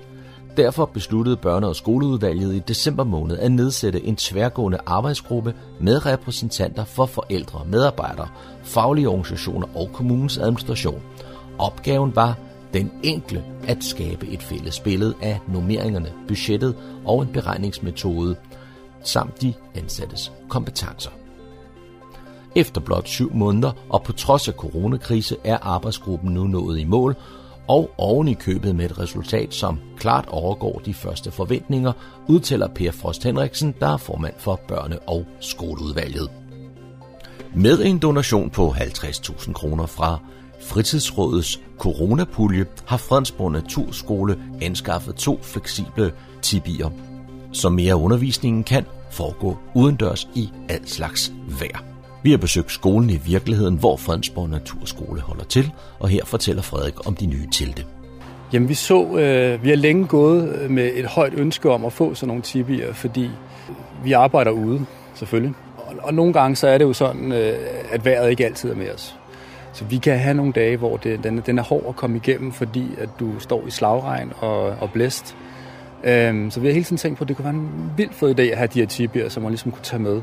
Derfor 0.58 0.86
besluttede 0.86 1.38
børne- 1.46 1.66
og 1.66 1.76
skoleudvalget 1.76 2.56
i 2.56 2.60
december 2.60 3.04
måned 3.04 3.38
at 3.38 3.52
nedsætte 3.52 4.06
en 4.06 4.16
tværgående 4.16 4.78
arbejdsgruppe 4.86 5.54
med 5.80 6.06
repræsentanter 6.06 6.86
for 6.86 7.06
forældre, 7.06 7.66
medarbejdere, 7.66 8.28
faglige 8.64 9.10
organisationer 9.10 9.68
og 9.76 9.90
kommunens 9.94 10.38
administration. 10.38 11.02
Opgaven 11.60 12.16
var 12.16 12.38
den 12.74 12.92
enkle 13.04 13.44
at 13.68 13.84
skabe 13.84 14.28
et 14.28 14.44
fælles 14.44 14.80
billede 14.80 15.14
af 15.22 15.40
normeringerne, 15.48 16.14
budgettet 16.28 16.76
og 17.06 17.22
en 17.22 17.28
beregningsmetode 17.28 18.36
samt 19.04 19.42
de 19.42 19.54
ansattes 19.76 20.32
kompetencer. 20.50 21.10
Efter 22.56 22.82
blot 22.82 23.08
syv 23.08 23.34
måneder 23.34 23.72
og 23.90 24.04
på 24.04 24.12
trods 24.12 24.48
af 24.48 24.54
coronakrise 24.54 25.38
er 25.44 25.58
arbejdsgruppen 25.62 26.34
nu 26.34 26.44
nået 26.44 26.80
i 26.80 26.84
mål, 26.84 27.16
og 27.72 27.92
oven 27.98 28.28
i 28.28 28.34
købet 28.34 28.76
med 28.76 28.86
et 28.86 29.00
resultat, 29.00 29.54
som 29.54 29.80
klart 29.98 30.26
overgår 30.28 30.82
de 30.86 30.94
første 30.94 31.32
forventninger, 31.32 31.92
udtaler 32.28 32.68
Per 32.68 32.92
Frost 32.92 33.24
Henriksen, 33.24 33.76
der 33.80 33.88
er 33.88 33.98
formand 33.98 34.34
for 34.38 34.60
børne- 34.72 35.06
og 35.08 35.26
skoleudvalget. 35.40 36.30
Med 37.56 37.80
en 37.84 38.00
donation 38.00 38.50
på 38.50 38.70
50.000 38.70 39.54
kroner 39.54 39.86
fra 39.86 40.20
Fritidsrådets 40.62 41.60
coronapulje 41.80 42.66
har 42.86 42.98
Fredensborg 42.98 43.52
Naturskole 43.52 44.40
anskaffet 44.62 45.16
to 45.16 45.40
fleksible 45.42 46.12
tibier, 46.42 46.90
så 47.54 47.70
mere 47.70 47.96
undervisningen 47.96 48.64
kan 48.64 48.86
foregå 49.12 49.58
udendørs 49.76 50.28
i 50.36 50.50
al 50.70 50.88
slags 50.88 51.34
vejr. 51.60 51.91
Vi 52.24 52.32
har 52.32 52.38
besøgt 52.38 52.72
skolen 52.72 53.10
i 53.10 53.20
virkeligheden, 53.26 53.76
hvor 53.76 53.98
Fredensborg 53.98 54.50
Naturskole 54.50 55.22
holder 55.22 55.44
til, 55.44 55.72
og 56.00 56.10
her 56.10 56.26
fortæller 56.26 56.62
Frederik 56.62 57.08
om 57.08 57.16
de 57.16 57.26
nye 57.26 57.48
telte. 57.52 57.86
Jamen 58.54 58.70
vi 58.70 58.74
så, 58.74 59.18
øh, 59.18 59.64
vi 59.64 59.70
har 59.70 59.76
længe 59.76 60.08
gået 60.08 60.72
med 60.72 60.92
et 60.96 61.06
højt 61.06 61.34
ønske 61.38 61.72
om 61.72 61.86
at 61.86 61.94
få 61.94 62.14
sådan 62.14 62.28
nogle 62.28 62.44
tibier, 62.44 62.94
fordi 62.94 63.30
vi 64.04 64.12
arbejder 64.12 64.52
ude, 64.52 64.86
selvfølgelig. 65.16 65.54
Og, 65.78 65.96
og 66.04 66.14
nogle 66.14 66.34
gange 66.34 66.56
så 66.56 66.68
er 66.68 66.78
det 66.78 66.86
jo 66.86 66.94
sådan, 66.94 67.32
øh, 67.32 67.58
at 67.92 68.06
vejret 68.06 68.30
ikke 68.30 68.46
altid 68.46 68.72
er 68.72 68.76
med 68.76 68.92
os. 68.92 69.16
Så 69.74 69.86
vi 69.86 69.98
kan 69.98 70.20
have 70.20 70.34
nogle 70.34 70.52
dage, 70.52 70.78
hvor 70.78 70.98
det, 70.98 71.24
den, 71.24 71.44
den 71.46 71.60
er 71.60 71.64
hård 71.64 71.86
at 71.90 71.96
komme 71.96 72.18
igennem, 72.18 72.52
fordi 72.52 72.86
at 72.98 73.10
du 73.20 73.40
står 73.40 73.68
i 73.68 73.72
slagregn 73.72 74.32
og, 74.40 74.62
og 74.62 74.92
blæst. 74.94 75.36
Øhm, 76.04 76.52
så 76.52 76.60
vi 76.60 76.68
har 76.68 76.74
hele 76.74 76.86
tiden 76.86 76.98
tænkt 76.98 77.18
på, 77.18 77.24
at 77.24 77.28
det 77.28 77.36
kunne 77.36 77.46
være 77.46 77.54
en 77.54 77.92
vild 77.98 78.10
fed 78.12 78.40
idé 78.40 78.42
at 78.42 78.58
have 78.58 78.70
de 78.74 78.80
her 78.80 78.88
tibier, 78.88 79.30
som 79.30 79.44
man 79.44 79.52
ligesom 79.52 79.72
kunne 79.72 79.84
tage 79.84 80.02
med. 80.02 80.22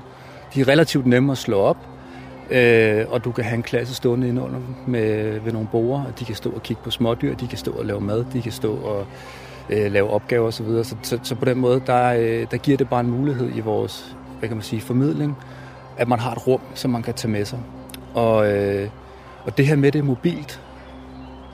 De 0.54 0.60
er 0.60 0.68
relativt 0.68 1.06
nemme 1.06 1.32
at 1.32 1.38
slå 1.38 1.58
op, 1.60 1.76
øh, 2.50 3.04
og 3.08 3.24
du 3.24 3.32
kan 3.32 3.44
have 3.44 3.54
en 3.54 3.62
klasse 3.62 3.94
stående 3.94 4.28
inde 4.28 4.42
under 4.42 4.60
med, 4.86 5.40
ved 5.40 5.52
nogle 5.52 5.68
borer, 5.72 6.04
og 6.04 6.18
de 6.18 6.24
kan 6.24 6.34
stå 6.34 6.50
og 6.50 6.62
kigge 6.62 6.82
på 6.82 6.90
smådyr, 6.90 7.34
de 7.34 7.46
kan 7.46 7.58
stå 7.58 7.70
og 7.70 7.84
lave 7.84 8.00
mad, 8.00 8.24
de 8.32 8.42
kan 8.42 8.52
stå 8.52 8.76
og 8.76 9.06
øh, 9.70 9.92
lave 9.92 10.10
opgaver 10.10 10.46
osv. 10.46 10.66
Så, 10.66 10.84
så, 10.84 10.96
så, 11.02 11.18
så 11.22 11.34
på 11.34 11.44
den 11.44 11.58
måde, 11.58 11.82
der, 11.86 12.12
øh, 12.12 12.46
der 12.50 12.56
giver 12.56 12.76
det 12.76 12.88
bare 12.88 13.00
en 13.00 13.10
mulighed 13.10 13.50
i 13.56 13.60
vores 13.60 14.16
hvad 14.38 14.48
kan 14.48 14.56
man 14.56 14.64
sige, 14.64 14.80
formidling, 14.80 15.36
at 15.96 16.08
man 16.08 16.18
har 16.18 16.32
et 16.32 16.46
rum, 16.46 16.60
som 16.74 16.90
man 16.90 17.02
kan 17.02 17.14
tage 17.14 17.30
med 17.32 17.44
sig. 17.44 17.60
Og, 18.14 18.52
øh, 18.52 18.88
og 19.44 19.56
det 19.56 19.66
her 19.66 19.76
med 19.76 19.92
det 19.92 20.04
mobilt 20.04 20.60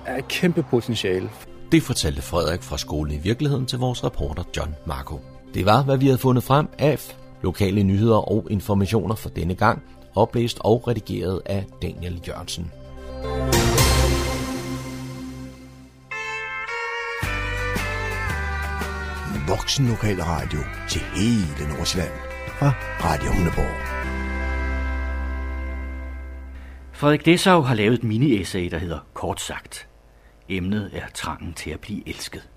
er 0.07 0.17
et 0.19 0.29
kæmpe 0.29 0.63
potentiale. 0.63 1.31
Det 1.73 1.83
fortalte 1.83 2.23
Frederik 2.23 2.63
fra 2.63 2.79
skolen 2.79 3.15
i 3.15 3.19
virkeligheden 3.19 3.67
til 3.67 3.79
vores 3.79 4.05
reporter 4.05 4.43
John 4.57 4.75
Marco. 4.87 5.21
Det 5.55 5.67
var, 5.67 5.83
hvad 5.83 5.97
vi 5.97 6.07
havde 6.07 6.19
fundet 6.19 6.45
frem 6.45 6.69
af 6.79 7.17
lokale 7.45 7.83
nyheder 7.83 8.17
og 8.17 8.47
informationer 8.51 9.15
for 9.15 9.29
denne 9.29 9.55
gang, 9.55 9.83
oplæst 10.15 10.59
og 10.61 10.89
redigeret 10.89 11.41
af 11.47 11.65
Daniel 11.83 12.21
Jørgensen. 12.29 12.71
Voksen 19.49 19.87
lokal 19.89 20.23
radio 20.23 20.59
til 20.89 21.01
hele 21.01 21.75
Nordsjælland 21.75 22.13
fra 22.59 22.71
Radio 23.01 23.33
Hundeborg. 23.33 23.77
Frederik 26.93 27.25
Dessau 27.25 27.61
har 27.61 27.75
lavet 27.75 27.95
et 27.95 28.05
mini-essay, 28.05 28.71
der 28.71 28.79
hedder 28.79 28.99
Kort 29.15 29.41
sagt. 29.41 29.89
Emnet 30.49 30.91
er 30.93 31.07
trangen 31.15 31.53
til 31.53 31.71
at 31.71 31.81
blive 31.81 32.09
elsket. 32.09 32.49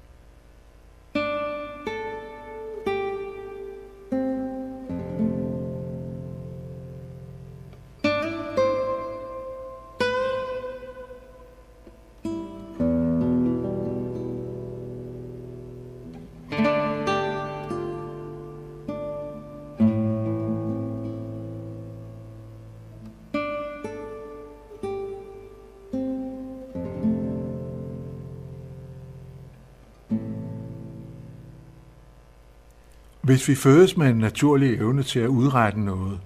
Hvis 33.28 33.48
vi 33.48 33.56
fødes 33.56 33.98
med 33.98 34.08
en 34.08 34.18
naturlig 34.18 34.76
evne 34.78 35.04
til 35.04 35.20
at 35.20 35.28
udrette 35.28 35.80
noget, 35.80 36.20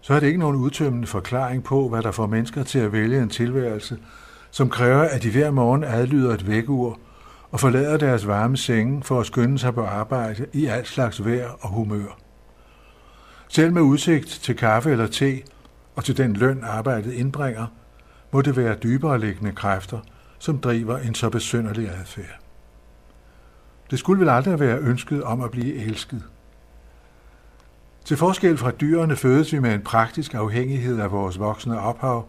så 0.00 0.14
er 0.14 0.20
det 0.20 0.26
ikke 0.26 0.38
nogen 0.38 0.56
udtømmende 0.56 1.06
forklaring 1.06 1.64
på, 1.64 1.88
hvad 1.88 2.02
der 2.02 2.10
får 2.10 2.26
mennesker 2.26 2.62
til 2.62 2.78
at 2.78 2.92
vælge 2.92 3.22
en 3.22 3.28
tilværelse, 3.28 3.98
som 4.50 4.70
kræver, 4.70 5.02
at 5.02 5.22
de 5.22 5.30
hver 5.30 5.50
morgen 5.50 5.84
adlyder 5.84 6.34
et 6.34 6.46
vækkeur 6.46 6.98
og 7.50 7.60
forlader 7.60 7.96
deres 7.96 8.26
varme 8.26 8.56
senge 8.56 9.02
for 9.02 9.20
at 9.20 9.26
skynde 9.26 9.58
sig 9.58 9.74
på 9.74 9.84
arbejde 9.84 10.46
i 10.52 10.66
alt 10.66 10.88
slags 10.88 11.24
vejr 11.24 11.48
og 11.60 11.68
humør. 11.68 12.18
Selv 13.48 13.72
med 13.72 13.82
udsigt 13.82 14.28
til 14.28 14.56
kaffe 14.56 14.90
eller 14.90 15.06
te 15.06 15.42
og 15.96 16.04
til 16.04 16.16
den 16.16 16.32
løn 16.32 16.64
arbejdet 16.64 17.12
indbringer, 17.12 17.66
må 18.32 18.42
det 18.42 18.56
være 18.56 18.76
dybere 18.82 19.20
liggende 19.20 19.52
kræfter, 19.52 19.98
som 20.38 20.58
driver 20.58 20.98
en 20.98 21.14
så 21.14 21.30
besynderlig 21.30 21.88
adfærd. 22.00 22.47
Det 23.90 23.98
skulle 23.98 24.20
vel 24.20 24.28
aldrig 24.28 24.60
være 24.60 24.78
ønsket 24.78 25.22
om 25.22 25.40
at 25.40 25.50
blive 25.50 25.74
elsket. 25.74 26.22
Til 28.04 28.16
forskel 28.16 28.58
fra 28.58 28.70
dyrene 28.70 29.16
fødes 29.16 29.52
vi 29.52 29.58
med 29.58 29.74
en 29.74 29.82
praktisk 29.82 30.34
afhængighed 30.34 31.00
af 31.00 31.12
vores 31.12 31.38
voksne 31.38 31.80
ophav, 31.80 32.28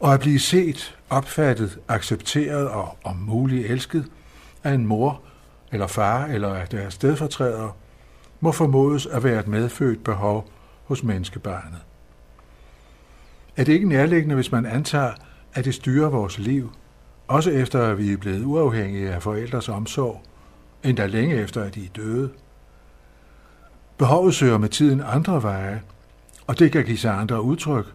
og 0.00 0.14
at 0.14 0.20
blive 0.20 0.38
set, 0.38 0.96
opfattet, 1.10 1.78
accepteret 1.88 2.68
og 2.68 2.96
om 3.04 3.16
muligt 3.16 3.70
elsket 3.70 4.06
af 4.64 4.72
en 4.72 4.86
mor 4.86 5.20
eller 5.72 5.86
far 5.86 6.24
eller 6.24 6.54
af 6.54 6.68
deres 6.68 6.94
stedfortrædere, 6.94 7.72
må 8.40 8.52
formodes 8.52 9.06
at 9.06 9.24
være 9.24 9.40
et 9.40 9.48
medfødt 9.48 10.04
behov 10.04 10.48
hos 10.84 11.02
menneskebarnet. 11.02 11.80
Er 13.56 13.64
det 13.64 13.72
ikke 13.72 13.88
nærliggende, 13.88 14.34
hvis 14.34 14.52
man 14.52 14.66
antager, 14.66 15.12
at 15.54 15.64
det 15.64 15.74
styrer 15.74 16.08
vores 16.08 16.38
liv, 16.38 16.72
også 17.28 17.50
efter 17.50 17.82
at 17.82 17.98
vi 17.98 18.12
er 18.12 18.16
blevet 18.16 18.44
uafhængige 18.44 19.12
af 19.12 19.22
forældres 19.22 19.68
omsorg, 19.68 20.22
endda 20.84 21.06
længe 21.06 21.34
efter 21.34 21.62
at 21.62 21.74
de 21.74 21.84
er 21.84 21.88
døde? 21.96 22.30
Behovet 23.98 24.34
søger 24.34 24.58
med 24.58 24.68
tiden 24.68 25.02
andre 25.06 25.42
veje, 25.42 25.82
og 26.46 26.58
det 26.58 26.72
kan 26.72 26.84
give 26.84 26.98
sig 26.98 27.14
andre 27.14 27.42
udtryk. 27.42 27.86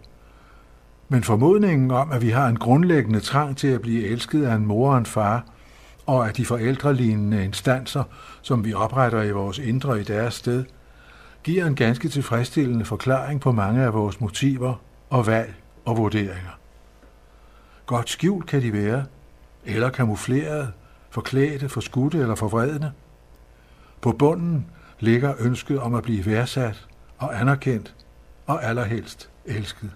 Men 1.09 1.23
formodningen 1.23 1.91
om, 1.91 2.11
at 2.11 2.21
vi 2.21 2.29
har 2.29 2.47
en 2.47 2.59
grundlæggende 2.59 3.19
trang 3.19 3.57
til 3.57 3.67
at 3.67 3.81
blive 3.81 4.07
elsket 4.07 4.45
af 4.45 4.55
en 4.55 4.65
mor 4.65 4.91
og 4.91 4.97
en 4.97 5.05
far, 5.05 5.45
og 6.05 6.27
af 6.27 6.33
de 6.33 6.45
forældrelignende 6.45 7.43
instanser, 7.43 8.03
som 8.41 8.65
vi 8.65 8.73
opretter 8.73 9.23
i 9.23 9.31
vores 9.31 9.57
indre 9.57 10.01
i 10.01 10.03
deres 10.03 10.33
sted, 10.33 10.65
giver 11.43 11.65
en 11.65 11.75
ganske 11.75 12.09
tilfredsstillende 12.09 12.85
forklaring 12.85 13.41
på 13.41 13.51
mange 13.51 13.83
af 13.83 13.93
vores 13.93 14.21
motiver 14.21 14.73
og 15.09 15.27
valg 15.27 15.53
og 15.85 15.97
vurderinger. 15.97 16.59
Godt 17.85 18.09
skjult 18.09 18.45
kan 18.45 18.61
de 18.61 18.73
være, 18.73 19.05
eller 19.65 19.89
kamufleret, 19.89 20.73
forklædte, 21.09 21.69
forskudte 21.69 22.17
eller 22.17 22.35
forvredne. 22.35 22.91
På 24.01 24.11
bunden 24.11 24.65
ligger 24.99 25.33
ønsket 25.39 25.79
om 25.79 25.95
at 25.95 26.03
blive 26.03 26.25
værdsat 26.25 26.87
og 27.17 27.41
anerkendt 27.41 27.95
og 28.45 28.63
allerhelst 28.63 29.29
elsket. 29.45 29.91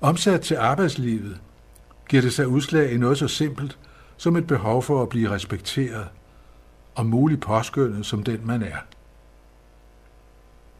Omsat 0.00 0.40
til 0.40 0.54
arbejdslivet 0.54 1.40
giver 2.08 2.22
det 2.22 2.32
sig 2.32 2.48
udslag 2.48 2.92
i 2.92 2.96
noget 2.96 3.18
så 3.18 3.28
simpelt 3.28 3.78
som 4.16 4.36
et 4.36 4.46
behov 4.46 4.82
for 4.82 5.02
at 5.02 5.08
blive 5.08 5.30
respekteret 5.30 6.08
og 6.94 7.06
muligt 7.06 7.40
påskyndet 7.40 8.06
som 8.06 8.22
den 8.22 8.46
man 8.46 8.62
er. 8.62 8.76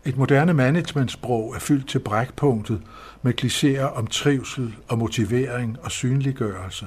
Et 0.04 0.16
moderne 0.16 0.54
managementsprog 0.54 1.54
er 1.54 1.58
fyldt 1.58 1.88
til 1.88 1.98
brækpunktet 1.98 2.82
med 3.22 3.42
klichéer 3.42 3.98
om 3.98 4.06
trivsel 4.06 4.76
og 4.88 4.98
motivering 4.98 5.78
og 5.82 5.90
synliggørelse. 5.90 6.86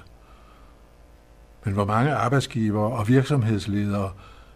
Men 1.66 1.74
hvor 1.74 1.86
mange 1.86 2.14
arbejdsgivere 2.14 2.92
og 2.92 3.08
virksomhedsledere 3.08 4.12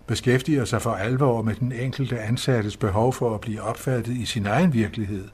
beskæftiger 0.08 0.66
sig 0.66 0.82
for 0.82 0.92
alvor 0.92 1.42
med 1.42 1.56
den 1.56 1.72
enkelte 1.72 2.20
ansattes 2.20 2.78
behov 2.78 3.14
for 3.14 3.36
at 3.36 3.42
blive 3.42 3.62
opfattet 3.62 4.14
i 4.14 4.26
sin 4.26 4.46
egen 4.46 4.74
virkelighed, 4.74 5.28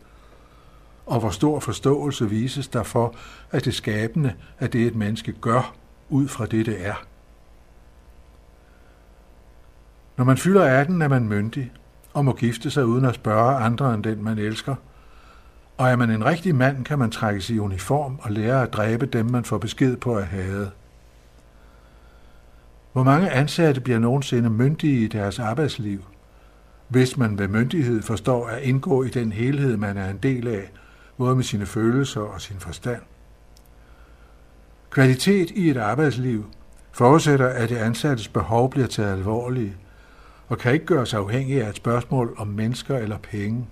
og 1.06 1.20
hvor 1.20 1.30
stor 1.30 1.60
forståelse 1.60 2.30
vises 2.30 2.68
der 2.68 2.84
for, 2.84 3.16
at 3.52 3.66
det 3.66 3.74
skabende 3.74 4.34
er 4.60 4.68
det, 4.68 4.88
et 4.88 4.96
menneske 4.96 5.32
gør, 5.32 5.76
ud 6.10 6.28
fra 6.28 6.46
det, 6.46 6.66
det 6.66 6.88
er. 6.88 7.06
Når 10.18 10.26
man 10.26 10.38
fylder 10.38 10.64
18, 10.64 11.02
er 11.02 11.08
man 11.08 11.28
myndig 11.28 11.72
og 12.14 12.26
må 12.26 12.34
gifte 12.34 12.72
sig 12.72 12.86
uden 12.86 13.06
at 13.06 13.16
spørge 13.16 13.56
andre 13.56 13.94
end 13.94 14.04
den, 14.04 14.24
man 14.24 14.38
elsker. 14.38 14.76
Og 15.78 15.90
er 15.90 15.96
man 15.96 16.10
en 16.10 16.26
rigtig 16.26 16.56
mand, 16.56 16.86
kan 16.86 17.00
man 17.00 17.12
trække 17.12 17.42
sig 17.42 17.56
i 17.56 17.60
uniform 17.60 18.20
og 18.22 18.32
lære 18.32 18.64
at 18.64 18.74
dræbe 18.74 19.06
dem, 19.06 19.26
man 19.26 19.44
får 19.44 19.58
besked 19.58 19.98
på 19.98 20.16
at 20.16 20.26
hade. 20.26 20.72
Hvor 22.96 23.04
mange 23.04 23.30
ansatte 23.30 23.82
bliver 23.82 24.00
nogensinde 24.00 24.50
myndige 24.50 25.04
i 25.04 25.08
deres 25.08 25.40
arbejdsliv, 25.40 26.04
hvis 26.88 27.18
man 27.18 27.40
ved 27.40 27.48
myndighed 27.48 28.02
forstår 28.02 28.48
at 28.48 28.62
indgå 28.62 29.04
i 29.04 29.10
den 29.10 29.32
helhed, 29.32 29.78
man 29.78 29.98
er 29.98 30.10
en 30.10 30.18
del 30.18 30.48
af, 30.48 30.72
både 31.18 31.36
med 31.36 31.44
sine 31.44 31.66
følelser 31.66 32.22
og 32.22 32.42
sin 32.42 32.60
forstand. 32.60 33.02
Kvalitet 34.90 35.52
i 35.52 35.70
et 35.70 35.78
arbejdsliv 35.78 36.46
forudsætter, 36.92 37.48
at 37.48 37.70
det 37.70 37.78
ansattes 37.78 38.28
behov 38.28 38.70
bliver 38.70 38.88
taget 38.88 39.14
alvorligt, 39.18 39.78
og 40.48 40.58
kan 40.58 40.74
ikke 40.74 40.86
gøres 40.86 41.14
afhængig 41.14 41.64
af 41.64 41.70
et 41.70 41.76
spørgsmål 41.76 42.36
om 42.38 42.48
mennesker 42.48 42.98
eller 42.98 43.18
penge. 43.18 43.68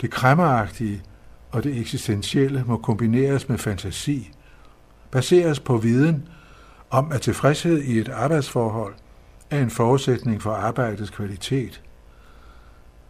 Det 0.00 0.10
kræmmeragtige 0.10 1.02
og 1.50 1.64
det 1.64 1.78
eksistentielle 1.78 2.64
må 2.66 2.76
kombineres 2.76 3.48
med 3.48 3.58
fantasi, 3.58 4.32
baseres 5.10 5.60
på 5.60 5.76
viden 5.76 6.28
om, 6.90 7.12
at 7.12 7.20
tilfredshed 7.20 7.82
i 7.82 7.98
et 7.98 8.08
arbejdsforhold 8.08 8.94
er 9.50 9.62
en 9.62 9.70
forudsætning 9.70 10.42
for 10.42 10.50
arbejdets 10.50 11.10
kvalitet. 11.10 11.82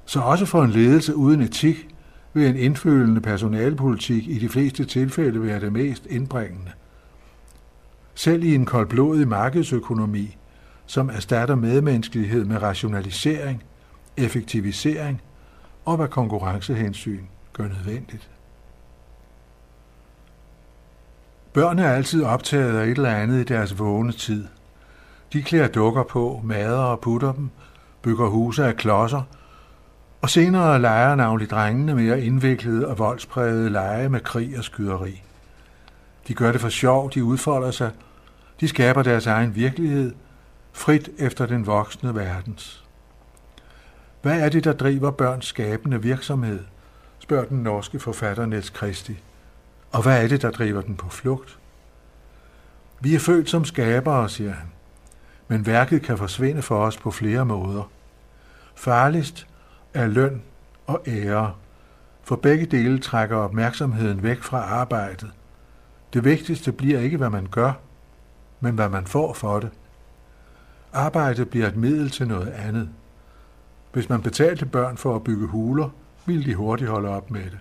Så 0.05 0.21
også 0.21 0.47
for 0.47 0.63
en 0.63 0.71
ledelse 0.71 1.17
uden 1.17 1.41
etik 1.41 1.89
vil 2.33 2.47
en 2.47 2.57
indfølende 2.57 3.21
personalpolitik 3.21 4.29
i 4.29 4.39
de 4.39 4.49
fleste 4.49 4.85
tilfælde 4.85 5.43
være 5.43 5.61
det 5.61 5.73
mest 5.73 6.07
indbringende. 6.07 6.73
Selv 8.15 8.45
i 8.45 8.55
en 8.55 8.65
koldblodig 8.65 9.29
markedsøkonomi, 9.29 10.37
som 10.87 11.11
erstatter 11.11 11.55
medmenneskelighed 11.55 12.45
med 12.45 12.63
rationalisering, 12.63 13.63
effektivisering 14.17 15.23
og 15.85 15.97
hvad 15.97 16.09
konkurrencehensyn 16.09 17.25
gør 17.53 17.69
nødvendigt. 17.69 18.31
Børn 21.53 21.79
er 21.79 21.93
altid 21.93 22.25
optaget 22.25 22.79
af 22.79 22.85
et 22.85 22.91
eller 22.91 23.11
andet 23.11 23.41
i 23.41 23.45
deres 23.45 23.79
vågne 23.79 24.13
tid. 24.13 24.47
De 25.33 25.43
klæder 25.43 25.69
dukker 25.69 26.03
på, 26.03 26.41
mader 26.45 26.79
og 26.79 27.01
putter 27.01 27.33
dem, 27.33 27.51
bygger 28.03 28.27
huse 28.27 28.65
af 28.65 28.77
klodser, 28.77 29.23
og 30.21 30.31
senere 30.31 30.81
leger 30.81 31.15
navnlig 31.15 31.51
drengene 31.51 31.95
mere 31.95 32.21
indviklede 32.21 32.89
og 32.89 32.99
voldsprægede 32.99 33.71
lege 33.71 34.09
med 34.09 34.21
krig 34.21 34.59
og 34.59 34.65
skyderi. 34.65 35.23
De 36.29 36.35
gør 36.35 36.53
det 36.53 36.61
for 36.61 36.69
sjov, 36.69 37.11
de 37.11 37.25
udfolder 37.25 37.71
sig, 37.71 37.91
de 38.61 38.69
skaber 38.69 39.03
deres 39.03 39.27
egen 39.27 39.55
virkelighed, 39.55 40.13
frit 40.73 41.09
efter 41.19 41.47
den 41.47 41.67
voksne 41.67 42.15
verdens. 42.15 42.85
Hvad 44.23 44.41
er 44.41 44.49
det, 44.49 44.65
der 44.65 44.73
driver 44.73 45.11
børns 45.11 45.47
skabende 45.47 46.03
virksomhed, 46.03 46.61
spørger 47.19 47.45
den 47.45 47.63
norske 47.63 48.01
forfatter 48.01 48.47
Niels 48.47 48.73
Christie. 48.77 49.17
Og 49.91 50.03
hvad 50.03 50.25
er 50.25 50.29
det, 50.29 50.43
der 50.43 50.51
driver 50.51 50.83
den 50.83 50.97
på 50.97 51.09
flugt? 51.09 51.59
Vi 53.01 53.15
er 53.15 53.19
født 53.19 53.51
som 53.51 53.65
skabere, 53.65 54.29
siger 54.29 54.53
han. 54.53 54.69
Men 55.49 55.67
værket 55.67 56.03
kan 56.03 56.19
forsvinde 56.19 56.63
for 56.63 56.85
os 56.85 56.97
på 56.97 57.11
flere 57.11 57.47
måder. 57.47 57.91
Farligst 58.75 59.47
er 59.95 60.07
løn 60.07 60.43
og 60.87 61.03
ære, 61.07 61.55
for 62.23 62.37
begge 62.37 62.67
dele 62.67 62.99
trækker 62.99 63.37
opmærksomheden 63.37 64.23
væk 64.23 64.43
fra 64.43 64.59
arbejdet. 64.59 65.31
Det 66.13 66.25
vigtigste 66.25 66.73
bliver 66.73 67.01
ikke, 67.01 67.17
hvad 67.17 67.31
man 67.31 67.47
gør, 67.51 67.73
men 68.61 68.75
hvad 68.75 68.89
man 68.89 69.07
får 69.07 69.33
for 69.33 69.61
det. 69.61 69.71
Arbejdet 70.93 71.51
bliver 71.51 71.69
et 71.69 71.77
middel 71.77 72.11
til 72.11 72.29
noget 72.29 72.49
andet. 72.49 72.89
Hvis 73.93 74.09
man 74.09 74.23
betalte 74.23 74.67
børn 74.67 74.97
for 74.97 75.17
at 75.17 75.25
bygge 75.25 75.47
huler, 75.47 75.89
ville 76.27 76.45
de 76.45 76.55
hurtigt 76.55 76.91
holde 76.91 77.09
op 77.09 77.31
med 77.31 77.45
det. 77.45 77.59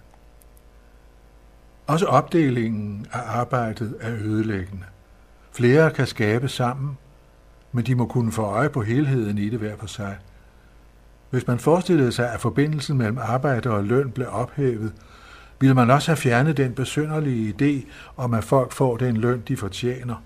Også 1.89 2.06
opdelingen 2.06 3.06
af 3.12 3.39
arbejdet 3.39 3.95
er 4.02 4.12
ødelæggende. 4.13 4.86
Flere 5.52 5.91
kan 5.91 6.08
skabe 6.08 6.47
sammen, 6.47 6.97
men 7.71 7.86
de 7.86 7.95
må 7.95 8.06
kunne 8.06 8.32
få 8.32 8.41
øje 8.41 8.69
på 8.69 8.82
helheden 8.82 9.38
i 9.38 9.49
det 9.49 9.60
hver 9.60 9.75
for 9.78 9.88
sig. 9.88 10.17
Hvis 11.30 11.47
man 11.47 11.60
forestillede 11.60 12.12
sig, 12.12 12.34
at 12.34 12.41
forbindelsen 12.41 12.97
mellem 12.97 13.17
arbejde 13.17 13.69
og 13.69 13.84
løn 13.84 14.12
blev 14.12 14.28
ophævet, 14.32 14.93
ville 15.60 15.75
man 15.75 15.89
også 15.89 16.12
have 16.12 16.17
fjernet 16.17 16.58
den 16.58 16.73
besynderlige 16.73 17.56
idé 17.60 17.91
om, 18.17 18.34
at 18.34 18.43
folk 18.43 18.71
får 18.71 18.97
den 18.97 19.17
løn, 19.17 19.43
de 19.47 19.58
fortjener. 19.58 20.23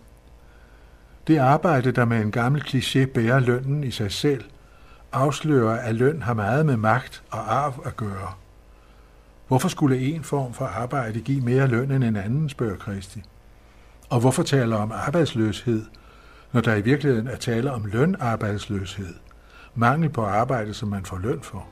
Det 1.27 1.37
arbejde, 1.37 1.91
der 1.91 2.05
med 2.05 2.21
en 2.21 2.31
gammel 2.31 2.61
kliché 2.61 3.05
bærer 3.05 3.39
lønnen 3.39 3.83
i 3.83 3.91
sig 3.91 4.11
selv, 4.11 4.43
afslører, 5.11 5.79
at 5.79 5.95
løn 5.95 6.21
har 6.21 6.33
meget 6.33 6.65
med 6.65 6.77
magt 6.77 7.23
og 7.31 7.55
arv 7.55 7.81
at 7.85 7.97
gøre. 7.97 8.42
Hvorfor 9.53 9.69
skulle 9.69 9.99
en 9.99 10.23
form 10.23 10.53
for 10.53 10.65
arbejde 10.65 11.21
give 11.21 11.41
mere 11.41 11.67
løn 11.67 11.91
end 11.91 12.03
en 12.03 12.15
anden, 12.15 12.49
spørger 12.49 12.77
Kristi? 12.77 13.23
Og 14.09 14.19
hvorfor 14.19 14.43
taler 14.43 14.77
om 14.77 14.91
arbejdsløshed, 14.91 15.85
når 16.51 16.61
der 16.61 16.75
i 16.75 16.81
virkeligheden 16.81 17.27
er 17.27 17.35
tale 17.35 17.71
om 17.71 17.85
lønarbejdsløshed. 17.85 19.13
Mangel 19.75 20.09
på 20.09 20.21
arbejde, 20.21 20.73
som 20.73 20.89
man 20.89 21.05
får 21.05 21.17
løn 21.17 21.41
for. 21.41 21.67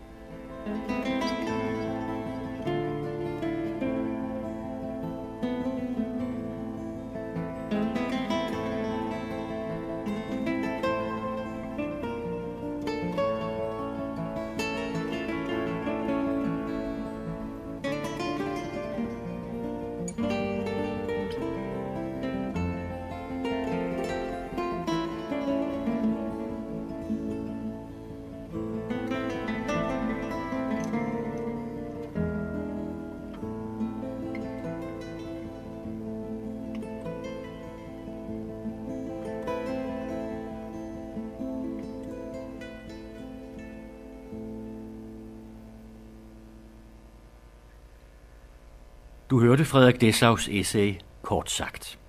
Du 49.32 49.40
hørte 49.40 49.66
Frederik 49.66 50.04
Dessau's 50.04 50.60
essay, 50.60 50.94
kort 51.22 51.52
sagt. 51.52 52.00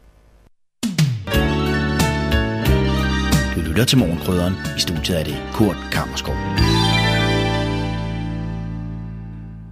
Du 3.54 3.61
lytter 3.68 3.85
til 3.88 3.98
Morgenkrydderen. 3.98 4.52
I 4.76 4.80
studiet 4.80 5.20
er 5.20 5.24
det 5.24 5.35
Kurt 5.54 5.76
Kammerskov. 5.92 6.35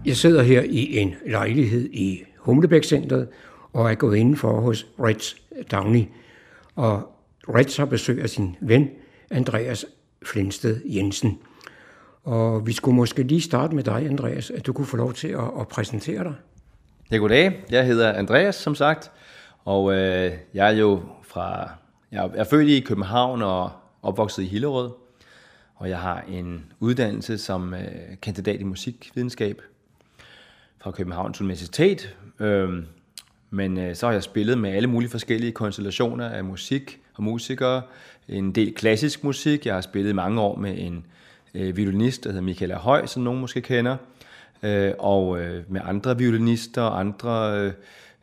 Jeg 0.07 0.17
sidder 0.17 0.43
her 0.43 0.63
i 0.63 0.97
en 0.97 1.15
lejlighed 1.27 1.91
i 1.93 2.23
Humlebæk-centret 2.39 3.29
og 3.73 3.91
er 3.91 3.95
gået 3.95 4.17
indenfor 4.17 4.61
hos 4.61 4.87
Reds 4.99 5.37
Downey. 5.73 6.05
Og 6.77 7.03
Reds 7.49 7.77
har 7.77 7.85
besøg 7.85 8.23
af 8.23 8.31
sin 8.31 8.57
ven, 8.61 8.89
Andreas 9.31 9.87
Flinsted 10.27 10.81
Jensen. 10.85 11.39
Og 12.25 12.67
vi 12.67 12.73
skulle 12.73 12.97
måske 12.97 13.23
lige 13.23 13.41
starte 13.41 13.75
med 13.75 13.85
dig, 13.85 14.07
Andreas, 14.07 14.51
at 14.51 14.67
du 14.67 14.73
kunne 14.73 14.87
få 14.87 14.97
lov 14.97 15.13
til 15.13 15.29
at, 15.29 15.51
at 15.61 15.69
præsentere 15.69 16.25
dig. 16.25 16.35
Ja, 17.13 17.17
goddag. 17.17 17.65
Jeg 17.71 17.87
hedder 17.87 18.13
Andreas, 18.13 18.55
som 18.55 18.75
sagt, 18.75 19.11
og 19.65 19.93
øh, 19.93 20.33
jeg 20.55 20.67
er 20.75 20.79
jo 20.79 21.03
fra... 21.23 21.71
Jeg 22.13 22.31
er 22.35 22.45
født 22.45 22.69
i 22.69 22.81
København 22.81 23.43
og 23.43 23.71
opvokset 24.03 24.43
i 24.43 24.47
Hillerød, 24.47 24.91
og 25.75 25.89
jeg 25.89 25.99
har 25.99 26.25
en 26.29 26.73
uddannelse 26.81 27.39
som 27.39 27.75
øh, 27.75 27.81
kandidat 28.23 28.61
i 28.61 28.65
musikvidenskab 28.65 29.63
fra 30.79 30.91
Københavns 30.91 31.41
Universitet. 31.41 32.17
Øh, 32.41 32.83
men 33.51 33.79
øh, 33.79 33.95
så 33.95 34.07
har 34.07 34.13
jeg 34.13 34.23
spillet 34.23 34.59
med 34.59 34.71
alle 34.71 34.89
mulige 34.89 35.11
forskellige 35.11 35.53
konstellationer 35.53 36.29
af 36.29 36.45
musik 36.45 37.01
og 37.15 37.23
musikere. 37.23 37.83
En 38.29 38.53
del 38.53 38.75
klassisk 38.75 39.25
musik. 39.25 39.67
Jeg 39.67 39.75
har 39.75 39.81
spillet 39.81 40.15
mange 40.15 40.41
år 40.41 40.57
med 40.57 40.75
en 40.79 41.07
øh, 41.55 41.77
violinist, 41.77 42.25
der 42.25 42.31
hedder 42.31 42.45
Michael 42.45 42.75
Høj, 42.75 43.07
som 43.07 43.23
nogen 43.23 43.41
måske 43.41 43.61
kender 43.61 43.97
øh, 44.63 44.93
og 44.99 45.41
øh, 45.41 45.63
med 45.69 45.81
andre 45.85 46.19
violinister 46.19 46.83
og 46.83 47.01
andre, 47.01 47.59
øh, 47.59 47.73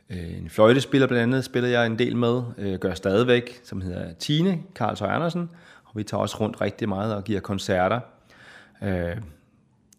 øh, 0.10 0.38
en 0.38 0.50
fløjtespiller 0.50 1.08
blandt 1.08 1.24
andet, 1.24 1.46
spiller 1.46 1.70
jeg 1.70 1.86
en 1.86 2.00
del 2.00 2.16
med, 2.16 2.42
øh, 2.58 2.80
gør 2.80 2.94
stadigvæk, 2.94 3.60
som 3.64 3.82
hedder 3.82 4.14
Tine 4.14 4.60
Karl 4.76 5.10
Andersen, 5.10 5.50
og 5.86 5.92
vi 5.96 6.04
tager 6.04 6.22
også 6.22 6.38
rundt 6.40 6.62
rigtig 6.62 6.90
meget 6.90 7.16
og 7.16 7.24
giver 7.24 7.40
koncerter. 7.40 8.00
Øh, 8.84 9.18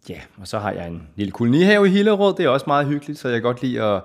ja, 0.09 0.21
og 0.41 0.49
så 0.49 0.59
har 0.59 0.73
jeg 0.73 0.89
en 0.89 1.09
lille 1.17 1.31
kolonihave 1.31 1.87
i 1.87 1.91
Hillerød, 1.91 2.35
det 2.37 2.45
er 2.45 2.49
også 2.49 2.65
meget 2.67 2.87
hyggeligt, 2.87 3.19
så 3.19 3.29
jeg 3.29 3.37
kan 3.37 3.43
godt 3.43 3.63
lide 3.63 3.83
at, 3.83 4.03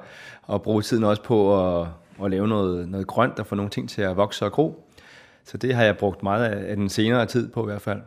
at 0.53 0.61
bruge 0.61 0.81
tiden 0.81 1.03
også 1.03 1.23
på 1.23 1.67
at, 1.81 1.87
at 2.23 2.31
lave 2.31 2.47
noget, 2.47 2.89
noget 2.89 3.07
grønt 3.07 3.39
og 3.39 3.45
få 3.45 3.55
nogle 3.55 3.71
ting 3.71 3.89
til 3.89 4.01
at 4.01 4.17
vokse 4.17 4.45
og 4.45 4.51
gro. 4.51 4.89
Så 5.45 5.57
det 5.57 5.75
har 5.75 5.83
jeg 5.83 5.97
brugt 5.97 6.23
meget 6.23 6.45
af 6.45 6.75
den 6.75 6.89
senere 6.89 7.25
tid 7.25 7.49
på 7.49 7.63
i 7.63 7.65
hvert 7.65 7.81
fald. 7.81 8.01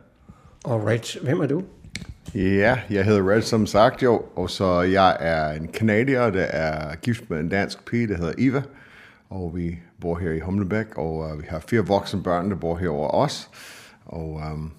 Alright, 0.65 1.17
hvem 1.23 1.39
er 1.39 1.47
du? 1.47 1.63
Ja, 2.37 2.79
jeg 2.89 3.05
hedder 3.05 3.29
Red 3.29 3.41
som 3.41 3.65
sagt 3.65 4.03
jo, 4.03 4.25
og 4.35 4.49
så 4.49 4.81
jeg 4.81 5.17
er 5.19 5.51
en 5.51 5.67
kanadier, 5.67 6.29
der 6.29 6.43
er 6.43 6.95
gift 6.95 7.29
med 7.29 7.39
en 7.39 7.49
dansk 7.49 7.85
pige, 7.85 8.07
der 8.07 8.17
hedder 8.17 8.33
Eva, 8.37 8.61
og 9.29 9.51
vi 9.55 9.79
bor 10.01 10.17
her 10.17 10.31
i 10.31 10.39
Humlebæk, 10.39 10.97
og 10.97 11.17
uh, 11.17 11.41
vi 11.41 11.45
har 11.49 11.59
fire 11.59 11.81
voksne 11.81 12.23
børn, 12.23 12.49
der 12.49 12.55
bor 12.55 12.75
her 12.75 12.89
over 12.89 13.09
os. 13.09 13.49
Og 14.05 14.41
um, 14.53 14.71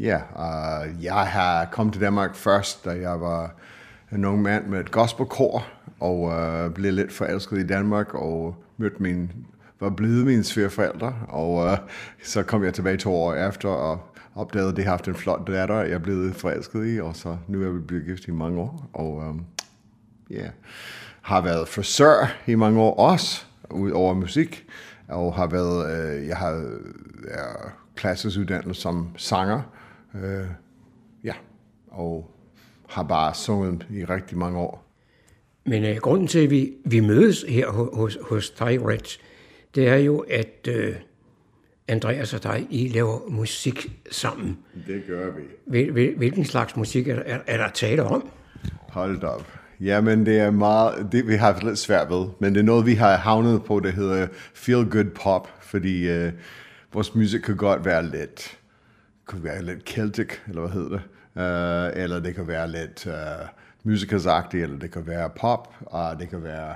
ja, 0.00 0.16
uh, 0.16 1.04
jeg 1.04 1.14
har 1.14 1.64
kommet 1.64 1.92
til 1.92 2.02
Danmark 2.02 2.34
først, 2.34 2.84
da 2.84 2.90
jeg 2.90 3.20
var 3.20 3.54
en 4.12 4.24
ung 4.24 4.42
mand 4.42 4.66
med 4.66 4.80
et 4.80 4.90
gospelkor, 4.90 5.66
og 6.00 6.20
uh, 6.20 6.74
blev 6.74 6.92
lidt 6.92 7.12
forelsket 7.12 7.58
i 7.58 7.66
Danmark, 7.66 8.14
og 8.14 8.56
mødte 8.76 9.02
min, 9.02 9.32
var 9.80 9.90
blevet 9.90 10.26
mine 10.26 10.44
svigerforældre, 10.44 11.14
og 11.28 11.54
uh, 11.54 11.76
så 12.22 12.42
kom 12.42 12.64
jeg 12.64 12.74
tilbage 12.74 12.96
to 12.96 13.14
år 13.14 13.34
efter, 13.34 13.68
og 13.68 14.00
opdaget, 14.34 14.68
at 14.68 14.76
det 14.76 14.84
har 14.84 14.90
haft 14.90 15.08
en 15.08 15.14
flot 15.14 15.46
datter, 15.46 15.80
jeg 15.80 15.92
er 15.92 15.98
blevet 15.98 16.34
forelsket 16.34 16.94
i, 16.94 17.00
og 17.00 17.16
så 17.16 17.36
nu 17.48 17.62
er 17.62 17.70
vi 17.70 17.80
blevet 17.80 18.06
gift 18.06 18.28
i 18.28 18.30
mange 18.30 18.60
år, 18.60 18.90
og 18.92 19.22
øhm, 19.22 19.40
ja, 20.30 20.36
yeah. 20.36 20.50
har 21.22 21.40
været 21.40 21.68
frisør 21.68 22.36
i 22.46 22.54
mange 22.54 22.80
år 22.80 22.94
også, 22.94 23.44
ud 23.70 23.90
over 23.90 24.14
musik, 24.14 24.66
og 25.08 25.34
har 25.34 25.46
været, 25.46 26.16
øh, 26.16 26.26
jeg 26.28 26.36
har 26.36 26.78
er 27.28 27.72
klassisk 27.96 28.38
uddannet 28.38 28.76
som 28.76 29.08
sanger, 29.16 29.62
øh, 30.14 30.46
ja, 31.24 31.34
og 31.88 32.30
har 32.88 33.02
bare 33.02 33.34
sunget 33.34 33.86
i 33.90 34.04
rigtig 34.04 34.38
mange 34.38 34.58
år. 34.58 34.84
Men 35.64 35.84
øh, 35.84 35.96
grunden 35.96 36.28
til, 36.28 36.38
at 36.38 36.50
vi, 36.50 36.72
vi 36.84 37.00
mødes 37.00 37.44
her 37.48 37.68
hos, 37.96 38.18
hos 38.22 38.50
dig, 38.50 38.86
Rich, 38.86 39.20
det 39.74 39.88
er 39.88 39.96
jo, 39.96 40.18
at 40.18 40.68
øh, 40.68 40.94
Andreas 41.88 42.34
og 42.34 42.42
dig, 42.42 42.66
I 42.70 42.88
laver 42.88 43.28
musik 43.28 43.92
sammen. 44.10 44.58
Det 44.86 45.02
gør 45.06 45.30
vi. 45.30 45.42
Hvil, 45.66 46.14
hvilken 46.16 46.44
slags 46.44 46.76
musik 46.76 47.08
er, 47.08 47.22
er, 47.26 47.38
er 47.46 47.56
der 47.56 47.68
tale 47.68 48.02
om? 48.02 48.30
Hold 48.88 49.22
op. 49.22 49.46
Jamen, 49.80 50.26
det 50.26 50.38
er 50.38 50.50
meget, 50.50 51.08
det 51.12 51.28
vi 51.28 51.34
har 51.34 51.60
lidt 51.62 51.78
svært 51.78 52.10
ved, 52.10 52.26
men 52.38 52.54
det 52.54 52.60
er 52.60 52.64
noget, 52.64 52.86
vi 52.86 52.94
har 52.94 53.16
havnet 53.16 53.64
på, 53.64 53.80
det 53.80 53.92
hedder 53.92 54.26
feel 54.54 54.90
good 54.90 55.10
pop, 55.10 55.48
fordi 55.60 56.08
øh, 56.08 56.32
vores 56.92 57.14
musik 57.14 57.40
kan 57.40 57.56
godt 57.56 57.84
være 57.84 58.10
lidt, 58.10 58.58
kan 59.28 59.44
være 59.44 59.62
lidt 59.62 59.90
Celtic, 59.90 60.28
eller 60.48 60.60
hvad 60.60 60.70
hedder 60.70 60.88
det, 60.88 61.02
uh, 61.94 62.02
eller 62.02 62.20
det 62.20 62.34
kan 62.34 62.48
være 62.48 62.70
lidt 62.70 63.06
uh, 63.06 63.12
musikersagtigt, 63.82 64.62
eller 64.62 64.78
det 64.78 64.90
kan 64.90 65.06
være 65.06 65.30
pop, 65.30 65.74
og 65.80 66.20
det 66.20 66.28
kan 66.28 66.42
være 66.42 66.74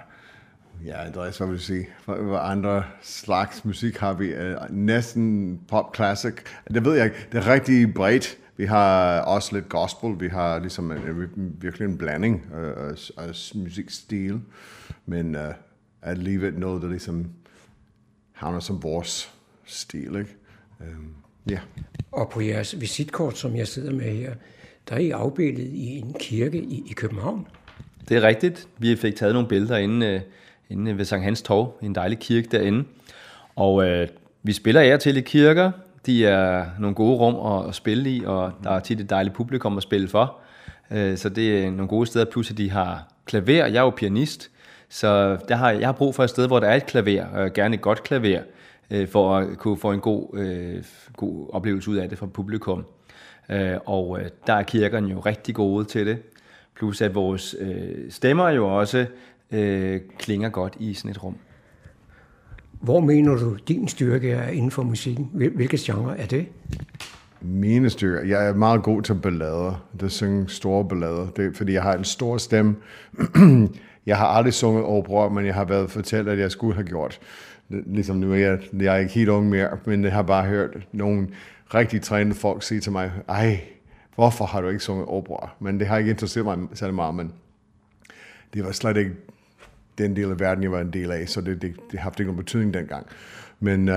Ja, 0.84 1.06
Andreas, 1.06 1.38
hvad 1.38 1.46
vil 1.46 1.56
du 1.56 1.62
sige? 1.62 1.88
Hvad 2.04 2.38
andre 2.40 2.84
slags 3.02 3.64
musik 3.64 3.96
har 3.96 4.12
vi? 4.12 4.34
Uh, 4.34 4.56
næsten 4.70 5.60
pop 5.68 5.96
classic. 5.96 6.34
Det 6.74 6.84
ved 6.84 6.94
jeg 6.94 7.04
ikke. 7.04 7.16
Det 7.32 7.38
er 7.38 7.52
rigtig 7.52 7.94
bredt. 7.94 8.38
Vi 8.56 8.64
har 8.64 9.20
også 9.20 9.54
lidt 9.54 9.68
gospel. 9.68 10.20
Vi 10.20 10.28
har 10.28 10.58
ligesom 10.58 10.90
en, 10.90 10.98
en, 10.98 11.56
virkelig 11.60 11.88
en 11.88 11.98
blanding 11.98 12.46
uh, 12.52 13.24
af 13.24 13.52
musikstil. 13.54 14.40
Men 15.06 15.34
uh, 15.34 15.40
alligevel 16.02 16.54
noget, 16.54 16.82
der 16.82 16.88
ligesom 16.88 17.26
havner 18.32 18.60
som 18.60 18.82
vores 18.82 19.34
stil, 19.64 20.16
ikke? 20.16 20.36
Um, 20.80 21.14
ja. 21.50 21.58
Og 22.12 22.30
på 22.30 22.40
jeres 22.40 22.80
visitkort, 22.80 23.38
som 23.38 23.56
jeg 23.56 23.68
sidder 23.68 23.92
med 23.92 24.16
her, 24.16 24.34
der 24.88 24.94
er 24.94 25.00
I 25.00 25.10
afbildet 25.10 25.66
i 25.72 25.86
en 25.86 26.14
kirke 26.20 26.58
i, 26.58 26.84
i 26.90 26.92
København. 26.92 27.46
Det 28.08 28.16
er 28.16 28.22
rigtigt. 28.22 28.68
Vi 28.78 28.96
fik 28.96 29.16
taget 29.16 29.34
nogle 29.34 29.48
billeder 29.48 29.76
inden 29.76 30.20
inde 30.70 30.98
ved 30.98 31.04
Sankt 31.04 31.24
Hans 31.24 31.42
Torv, 31.42 31.78
en 31.82 31.94
dejlig 31.94 32.18
kirke 32.18 32.48
derinde. 32.50 32.84
Og 33.56 33.88
øh, 33.88 34.08
vi 34.42 34.52
spiller 34.52 34.80
af 34.80 34.98
til 34.98 35.16
i 35.16 35.20
kirker. 35.20 35.70
De 36.06 36.26
er 36.26 36.64
nogle 36.78 36.94
gode 36.94 37.16
rum 37.16 37.52
at, 37.52 37.68
at 37.68 37.74
spille 37.74 38.10
i, 38.10 38.24
og 38.24 38.52
der 38.64 38.70
er 38.70 38.80
tit 38.80 39.00
et 39.00 39.10
dejligt 39.10 39.34
publikum 39.34 39.76
at 39.76 39.82
spille 39.82 40.08
for. 40.08 40.36
Øh, 40.90 41.16
så 41.16 41.28
det 41.28 41.64
er 41.64 41.70
nogle 41.70 41.88
gode 41.88 42.06
steder, 42.06 42.24
plus 42.24 42.50
at 42.50 42.58
de 42.58 42.70
har 42.70 43.08
klaver. 43.24 43.66
Jeg 43.66 43.76
er 43.76 43.82
jo 43.82 43.90
pianist, 43.90 44.50
så 44.88 45.38
der 45.48 45.54
har, 45.56 45.70
jeg 45.70 45.88
har 45.88 45.92
brug 45.92 46.14
for 46.14 46.24
et 46.24 46.30
sted, 46.30 46.46
hvor 46.46 46.60
der 46.60 46.66
er 46.66 46.74
et 46.74 46.86
klaver, 46.86 47.24
og 47.24 47.52
gerne 47.52 47.74
et 47.74 47.80
godt 47.80 48.02
klaver, 48.02 48.40
øh, 48.90 49.08
for 49.08 49.36
at 49.36 49.58
kunne 49.58 49.76
få 49.76 49.92
en 49.92 50.00
god, 50.00 50.38
øh, 50.38 50.84
god 51.16 51.50
oplevelse 51.52 51.90
ud 51.90 51.96
af 51.96 52.08
det 52.08 52.18
for 52.18 52.26
publikum. 52.26 52.84
Øh, 53.50 53.76
og 53.86 54.20
øh, 54.20 54.28
der 54.46 54.52
er 54.52 54.62
kirkerne 54.62 55.08
jo 55.08 55.20
rigtig 55.20 55.54
gode 55.54 55.84
til 55.84 56.06
det. 56.06 56.18
Plus 56.76 57.00
at 57.00 57.14
vores 57.14 57.56
øh, 57.60 58.10
stemmer 58.10 58.48
jo 58.48 58.78
også 58.78 59.06
øh, 59.50 60.00
klinger 60.18 60.48
godt 60.48 60.76
i 60.80 60.94
sådan 60.94 61.10
et 61.10 61.24
rum. 61.24 61.36
Hvor 62.80 63.00
mener 63.00 63.36
du, 63.36 63.56
din 63.68 63.88
styrke 63.88 64.30
er 64.30 64.48
inden 64.48 64.70
for 64.70 64.82
musikken? 64.82 65.30
Hvilke 65.32 65.76
genre 65.80 66.18
er 66.18 66.26
det? 66.26 66.46
Mine 67.40 67.90
styrker? 67.90 68.28
Jeg 68.28 68.48
er 68.48 68.54
meget 68.54 68.82
god 68.82 69.02
til 69.02 69.14
ballader. 69.14 69.86
Det 70.00 70.12
synger 70.12 70.46
store 70.46 70.88
ballader. 70.88 71.26
Det 71.26 71.46
er, 71.46 71.50
fordi 71.54 71.72
jeg 71.72 71.82
har 71.82 71.94
en 71.94 72.04
stor 72.04 72.38
stemme. 72.38 72.76
jeg 74.06 74.18
har 74.18 74.26
aldrig 74.26 74.54
sunget 74.54 74.84
opera, 74.84 75.28
men 75.28 75.46
jeg 75.46 75.54
har 75.54 75.64
været 75.64 75.90
fortalt, 75.90 76.28
at 76.28 76.38
jeg 76.38 76.50
skulle 76.50 76.74
have 76.74 76.86
gjort. 76.86 77.20
ligesom 77.68 78.16
nu 78.16 78.32
er 78.32 78.36
jeg, 78.36 78.58
jeg 78.80 78.94
er 78.94 78.98
ikke 78.98 79.12
helt 79.12 79.28
ung 79.28 79.48
mere, 79.48 79.78
men 79.84 80.04
jeg 80.04 80.12
har 80.12 80.22
bare 80.22 80.44
hørt 80.44 80.76
nogle 80.92 81.28
rigtig 81.74 82.02
trænede 82.02 82.34
folk 82.34 82.62
sige 82.62 82.80
til 82.80 82.92
mig, 82.92 83.12
ej, 83.28 83.60
hvorfor 84.14 84.44
har 84.44 84.60
du 84.60 84.68
ikke 84.68 84.84
sunget 84.84 85.06
opera? 85.06 85.50
Men 85.60 85.80
det 85.80 85.86
har 85.86 85.98
ikke 85.98 86.10
interesseret 86.10 86.44
mig 86.44 86.58
særlig 86.74 86.94
meget, 86.94 87.14
men 87.14 87.32
det 88.54 88.64
var 88.64 88.72
slet 88.72 88.96
ikke 88.96 89.12
den 89.98 90.16
del 90.16 90.30
af 90.30 90.40
verden, 90.40 90.62
jeg 90.62 90.72
var 90.72 90.80
en 90.80 90.92
del 90.92 91.12
af, 91.12 91.28
så 91.28 91.40
det, 91.40 91.62
det, 91.62 91.74
det 91.92 92.00
har 92.00 92.10
ikke 92.10 92.24
nogen 92.24 92.36
betydning 92.36 92.74
dengang. 92.74 93.06
Men 93.60 93.88
uh, 93.88 93.96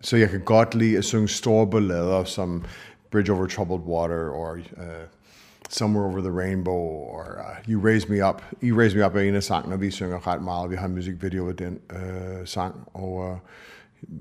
så 0.00 0.16
jeg 0.16 0.30
kan 0.30 0.40
godt 0.40 0.74
lide 0.74 0.98
at 0.98 1.04
synge 1.04 1.28
store 1.28 1.66
ballader 1.70 2.24
som 2.24 2.64
Bridge 3.10 3.32
Over 3.32 3.46
Troubled 3.46 3.80
Water, 3.80 4.30
or 4.30 4.52
uh, 4.52 4.82
Somewhere 5.70 6.06
Over 6.06 6.20
the 6.20 6.30
Rainbow, 6.30 6.80
or 7.14 7.24
uh, 7.38 7.72
You 7.72 7.80
Raise 7.80 8.08
Me 8.08 8.28
Up. 8.28 8.42
You 8.62 8.78
Raise 8.78 8.98
Me 8.98 9.06
Up 9.06 9.14
er 9.14 9.20
en 9.20 9.34
af 9.34 9.42
sangene, 9.42 9.80
vi 9.80 9.90
synger 9.90 10.26
ret 10.26 10.42
meget. 10.42 10.70
Vi 10.70 10.76
har 10.76 10.86
en 10.86 10.94
musikvideo 10.94 11.48
af 11.48 11.56
den 11.56 11.78
uh, 11.92 11.98
sang, 12.44 12.74
og 12.94 13.30
uh, 13.30 13.36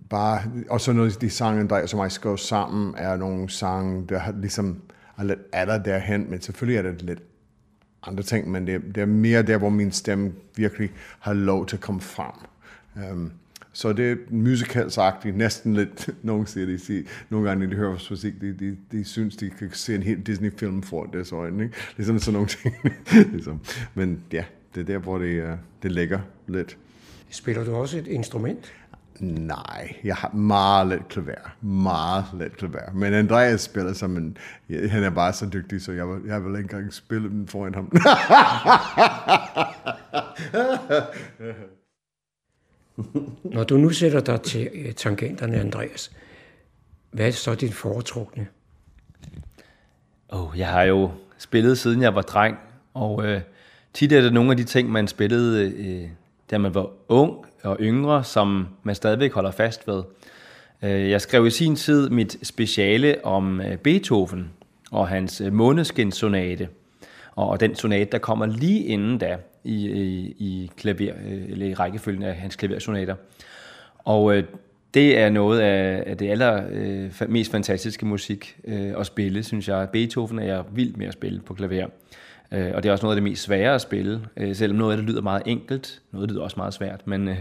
bare, 0.10 0.42
og 0.70 0.82
så 0.82 0.94
noget 0.94 1.16
af 1.16 1.20
de 1.20 1.30
sange, 1.30 1.70
der 1.70 1.86
som 1.86 2.00
jeg 2.00 2.12
skrev 2.12 2.38
sammen, 2.38 2.96
er 2.98 3.18
nogle 3.18 3.50
sange, 3.50 4.08
der 4.10 4.20
har 4.20 4.32
ligesom 4.32 4.82
er 5.18 5.24
lidt 5.24 5.40
alder 5.54 5.78
derhen, 5.78 6.30
men 6.30 6.42
selvfølgelig 6.42 6.78
er 6.78 6.92
det 6.92 7.02
lidt 7.02 7.20
andre 8.04 8.24
ting, 8.24 8.52
men 8.52 8.68
det, 8.68 8.82
det 8.96 9.02
er 9.02 9.06
mere 9.06 9.44
der, 9.44 9.58
hvor 9.58 9.70
min 9.70 9.92
stemme 9.92 10.32
virkelig 10.56 10.92
har 11.20 11.34
lov 11.34 11.66
til 11.66 11.76
at 11.76 11.82
komme 11.82 12.02
frem. 12.02 12.32
Um, 13.12 13.32
så 13.74 13.94
det 13.94 14.12
er 14.12 14.16
musicalsagtigt, 14.30 15.38
næsten 15.38 15.74
lidt, 15.74 16.10
nogen 16.24 16.46
siger, 16.46 16.66
det, 16.66 16.82
siger, 16.82 17.04
nogle 17.30 17.48
gange, 17.48 17.64
når 17.64 17.70
de 17.70 17.78
hører 17.78 17.90
vores 17.90 18.10
musik, 18.10 18.42
de, 18.42 18.54
de, 18.54 18.78
de 18.92 19.04
synes, 19.04 19.36
de 19.36 19.50
kan 19.50 19.70
se 19.74 19.96
en 19.96 20.04
helt 20.04 20.28
Disney-film 20.28 20.84
for 20.84 21.06
deres 21.06 21.32
øjne, 21.32 21.64
ikke? 21.64 21.76
Ligesom 21.98 22.20
sådan 22.20 22.34
nogle 22.34 22.48
ting. 22.48 22.76
ligesom. 23.34 23.60
Men 23.94 24.24
ja, 24.32 24.44
det 24.76 24.82
er 24.82 24.86
der, 24.86 24.98
hvor 24.98 25.18
det, 25.18 25.44
uh, 25.44 25.50
det 25.84 25.92
ligger 25.92 26.20
lidt. 26.48 26.78
Spiller 27.30 27.64
du 27.64 27.76
også 27.76 27.98
et 27.98 28.08
instrument? 28.08 28.74
Nej, 29.20 29.96
jeg 30.04 30.16
har 30.16 30.32
meget 30.34 30.88
let 30.88 31.08
klaver. 31.08 31.56
Meget 31.62 32.26
let 32.40 32.58
klaver. 32.58 32.94
Men 32.94 33.14
Andreas 33.14 33.62
spiller 33.62 33.94
som 33.94 34.18
en... 34.18 34.38
Han 34.90 35.04
er 35.04 35.10
bare 35.10 35.34
så 35.34 35.50
dygtig, 35.54 35.82
så 35.82 35.92
jeg, 35.92 36.08
vil, 36.10 36.22
jeg 36.26 36.44
vil 36.44 36.50
ikke 36.50 36.60
engang 36.60 36.94
spille 36.94 37.30
den 37.30 37.48
foran 37.48 37.76
ham. 37.76 37.92
Når 43.56 43.64
du 43.64 43.78
nu 43.78 43.90
sætter 43.90 44.20
dig 44.20 44.42
til 44.42 44.70
øh, 44.74 44.94
tangenterne, 44.94 45.56
Andreas, 45.56 46.12
hvad 47.12 47.28
er 47.28 47.32
så 47.32 47.56
din 47.56 47.72
foretrukne? 47.72 48.48
Oh, 50.30 50.60
jeg 50.60 50.68
har 50.68 50.84
jo 50.84 51.12
spillet 51.38 51.78
siden 51.78 52.02
jeg 52.02 52.16
var 52.16 52.22
dreng, 52.22 52.58
og 52.94 53.26
øh, 53.26 53.42
tit 53.94 54.12
er 54.12 54.22
det 54.22 54.34
nogle 54.34 54.52
af 54.52 54.58
de 54.58 54.64
ting, 54.64 54.90
man 54.90 55.08
spillede, 55.08 55.72
øh, 55.72 56.10
da 56.52 56.58
man 56.58 56.76
var 56.76 56.90
ung 57.08 57.46
og 57.64 57.78
yngre, 57.82 58.24
som 58.24 58.68
man 58.84 58.96
stadigvæk 58.96 59.34
holder 59.34 59.52
fast 59.52 59.88
ved. 59.88 60.04
Øh, 60.84 61.10
jeg 61.10 61.22
skrev 61.22 61.48
i 61.48 61.50
sin 61.50 61.76
tid 61.76 62.10
mit 62.10 62.38
speciale 62.44 63.26
om 63.26 63.62
øh, 63.62 63.78
Beethoven 63.78 64.50
og 64.92 65.08
hans 65.08 65.42
øh, 65.42 65.54
måneskinsonate, 65.54 66.68
og 67.36 67.60
den 67.60 67.76
sonate, 67.76 68.12
der 68.12 68.18
kommer 68.18 68.46
lige 68.46 68.84
inden 68.84 69.18
da 69.18 69.38
i, 69.64 69.88
i, 69.88 70.36
i, 70.40 70.72
klaver, 70.78 71.14
øh, 71.26 71.50
eller 71.50 71.66
i 71.66 71.74
rækkefølgen 71.74 72.24
af 72.24 72.36
hans 72.36 72.56
klaversonater. 72.56 73.16
Og 73.98 74.44
det 74.94 75.18
er 75.18 75.30
noget 75.30 75.60
af, 75.60 76.04
af 76.08 76.18
det 76.18 76.30
aller 76.30 76.64
øh, 76.72 77.12
mest 77.30 77.52
fantastiske 77.52 78.06
musik 78.06 78.58
øh, 78.64 78.94
at 79.00 79.06
spille, 79.06 79.44
synes 79.44 79.68
jeg. 79.68 79.90
Beethoven 79.94 80.40
er 80.40 80.46
jeg 80.46 80.64
vild 80.72 80.96
med 80.96 81.08
at 81.08 81.14
spille 81.14 81.42
på 81.42 81.54
klaver. 81.54 81.88
Øh, 82.52 82.72
og 82.74 82.84
det 82.84 82.90
er 82.90 82.94
også 82.94 83.06
noget 83.06 83.16
af 83.16 83.22
det 83.22 83.30
mest 83.32 83.44
svære 83.44 83.76
at 83.76 83.82
spille, 83.82 84.22
øh, 84.38 84.56
selvom 84.56 84.78
noget 84.78 84.92
af 84.92 84.98
det 84.98 85.06
lyder 85.06 85.22
meget 85.22 85.44
enkelt. 85.46 86.02
Noget 86.12 86.32
lyder 86.32 86.42
også 86.42 86.58
meget 86.58 86.74
svært, 86.74 87.08
men, 87.08 87.28
øh, 87.28 87.38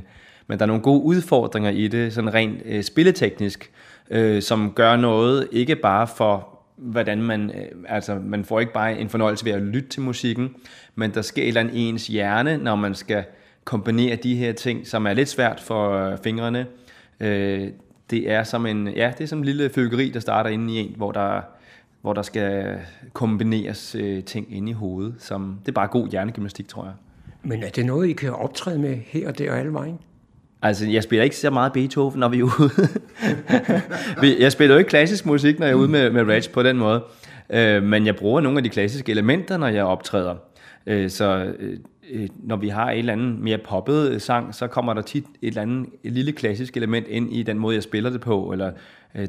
men 0.46 0.58
der 0.58 0.64
er 0.64 0.66
nogle 0.66 0.82
gode 0.82 1.02
udfordringer 1.02 1.70
i 1.70 1.88
det, 1.88 2.12
sådan 2.12 2.34
rent 2.34 2.62
øh, 2.64 2.82
spilleteknisk, 2.82 3.70
øh, 4.10 4.42
som 4.42 4.72
gør 4.72 4.96
noget 4.96 5.48
ikke 5.52 5.76
bare 5.76 6.06
for 6.06 6.60
hvordan 6.76 7.22
man, 7.22 7.50
øh, 7.50 7.66
altså 7.88 8.18
man 8.24 8.44
får 8.44 8.60
ikke 8.60 8.72
bare 8.72 8.98
en 8.98 9.08
fornøjelse 9.08 9.44
ved 9.44 9.52
at 9.52 9.62
lytte 9.62 9.88
til 9.88 10.02
musikken, 10.02 10.54
men 10.94 11.14
der 11.14 11.22
sker 11.22 11.42
et 11.42 11.48
eller 11.48 11.60
andet 11.60 11.74
i 11.74 11.80
ens 11.80 12.06
hjerne, 12.06 12.56
når 12.56 12.74
man 12.74 12.94
skal 12.94 13.24
kombinere 13.64 14.16
de 14.16 14.36
her 14.36 14.52
ting, 14.52 14.86
som 14.86 15.06
er 15.06 15.12
lidt 15.12 15.28
svært 15.28 15.60
for 15.60 15.92
øh, 15.92 16.18
fingrene. 16.24 16.66
Øh, 17.20 17.68
det 18.10 18.30
er 18.30 18.42
som 18.42 18.66
en, 18.66 18.88
ja, 18.88 19.12
det 19.18 19.24
er 19.24 19.28
som 19.28 19.38
en 19.38 19.44
lille 19.44 19.70
følgeri, 19.70 20.08
der 20.10 20.20
starter 20.20 20.50
inde 20.50 20.74
i 20.74 20.76
en, 20.76 20.94
hvor 20.96 21.12
der, 21.12 21.40
hvor 22.02 22.12
der 22.12 22.22
skal 22.22 22.78
kombineres 23.12 23.96
ting 24.26 24.56
inde 24.56 24.70
i 24.70 24.72
hovedet. 24.72 25.14
Som, 25.18 25.58
det 25.60 25.68
er 25.68 25.72
bare 25.72 25.88
god 25.88 26.08
hjernegymnastik, 26.08 26.68
tror 26.68 26.84
jeg. 26.84 26.92
Men 27.42 27.62
er 27.62 27.68
det 27.68 27.86
noget, 27.86 28.08
I 28.08 28.12
kan 28.12 28.32
optræde 28.32 28.78
med 28.78 28.98
her 29.06 29.28
og 29.28 29.38
der 29.38 29.52
og 29.52 29.58
alle 29.58 29.72
vejen? 29.72 29.98
Altså, 30.62 30.86
jeg 30.86 31.02
spiller 31.02 31.24
ikke 31.24 31.36
så 31.36 31.50
meget 31.50 31.72
Beethoven, 31.72 32.20
når 32.20 32.28
vi 32.28 32.38
er 32.38 32.44
ude. 32.44 32.88
jeg 34.42 34.52
spiller 34.52 34.74
jo 34.74 34.78
ikke 34.78 34.88
klassisk 34.88 35.26
musik, 35.26 35.58
når 35.58 35.66
jeg 35.66 35.72
er 35.72 35.76
ude 35.76 35.88
med, 35.88 36.10
med 36.10 36.22
Rage 36.22 36.50
på 36.50 36.62
den 36.62 36.76
måde. 36.76 37.02
Øh, 37.50 37.82
men 37.82 38.06
jeg 38.06 38.16
bruger 38.16 38.40
nogle 38.40 38.58
af 38.58 38.62
de 38.62 38.68
klassiske 38.68 39.12
elementer, 39.12 39.56
når 39.56 39.68
jeg 39.68 39.84
optræder. 39.84 40.34
Øh, 40.86 41.10
så 41.10 41.52
øh, 42.10 42.28
når 42.36 42.56
vi 42.56 42.68
har 42.68 42.90
et 42.90 42.98
eller 42.98 43.12
andet 43.12 43.38
mere 43.38 43.58
poppet 43.58 44.22
sang, 44.22 44.54
så 44.54 44.66
kommer 44.66 44.94
der 44.94 45.02
tit 45.02 45.24
et 45.24 45.48
eller 45.48 45.62
andet 45.62 45.86
et 46.04 46.12
lille 46.12 46.32
klassisk 46.32 46.76
element 46.76 47.06
ind 47.08 47.32
i 47.32 47.42
den 47.42 47.58
måde, 47.58 47.74
jeg 47.74 47.82
spiller 47.82 48.10
det 48.10 48.20
på, 48.20 48.52
eller 48.52 48.72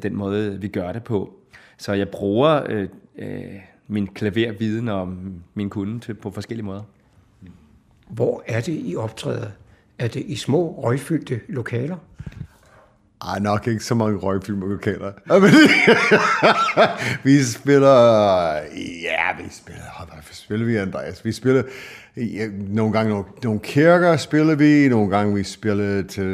den 0.03 0.15
måde, 0.15 0.61
vi 0.61 0.67
gør 0.67 0.91
det 0.91 1.03
på. 1.03 1.40
Så 1.81 1.93
jeg 1.93 2.09
bruger 2.09 2.87
øh, 3.15 3.55
min 3.87 4.07
klaverviden 4.07 4.87
og 4.87 5.13
min 5.53 5.69
kunde 5.69 5.99
til, 5.99 6.13
på 6.13 6.31
forskellige 6.31 6.65
måder. 6.65 6.81
Hvor 8.07 8.43
er 8.47 8.61
det, 8.61 8.81
I 8.85 8.95
optræder? 8.95 9.47
Er 9.99 10.07
det 10.07 10.23
i 10.25 10.35
små, 10.35 10.83
røgfyldte 10.83 11.41
lokaler? 11.47 11.97
Ej, 13.27 13.39
nok 13.39 13.67
ikke 13.67 13.83
så 13.83 13.95
mange 13.95 14.17
røgfyldte 14.17 14.67
lokaler. 14.67 15.11
vi 17.27 17.43
spiller... 17.43 18.53
Ja, 19.03 19.43
vi 19.43 19.49
spiller... 19.51 20.05
Hvad 20.05 20.23
spiller 20.31 20.65
vi, 20.65 20.75
Andreas? 20.75 21.25
Vi 21.25 21.31
spiller... 21.31 21.63
Ja, 22.17 22.47
nogle 22.67 22.93
gange 22.93 23.09
nogle, 23.09 23.25
nogle 23.43 23.59
kirker 23.59 24.17
spiller 24.17 24.55
vi, 24.55 24.87
nogle 24.89 25.09
gange 25.09 25.35
vi 25.35 25.43
spiller 25.43 26.03
til 26.07 26.25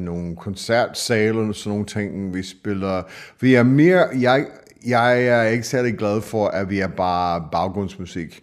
nogle 0.00 0.36
koncertsaler, 0.36 1.48
og 1.48 1.54
sådan 1.54 1.70
nogle 1.70 1.86
ting. 1.86 2.34
Vi 2.34 2.42
spiller... 2.42 3.02
Vi 3.40 3.54
er 3.54 3.62
mere... 3.62 4.08
Jeg, 4.20 4.46
jeg 4.86 5.24
er 5.24 5.42
ikke 5.42 5.66
særlig 5.66 5.98
glad 5.98 6.20
for, 6.20 6.48
at 6.48 6.70
vi 6.70 6.80
er 6.80 6.88
bare 6.88 7.48
baggrundsmusik 7.52 8.42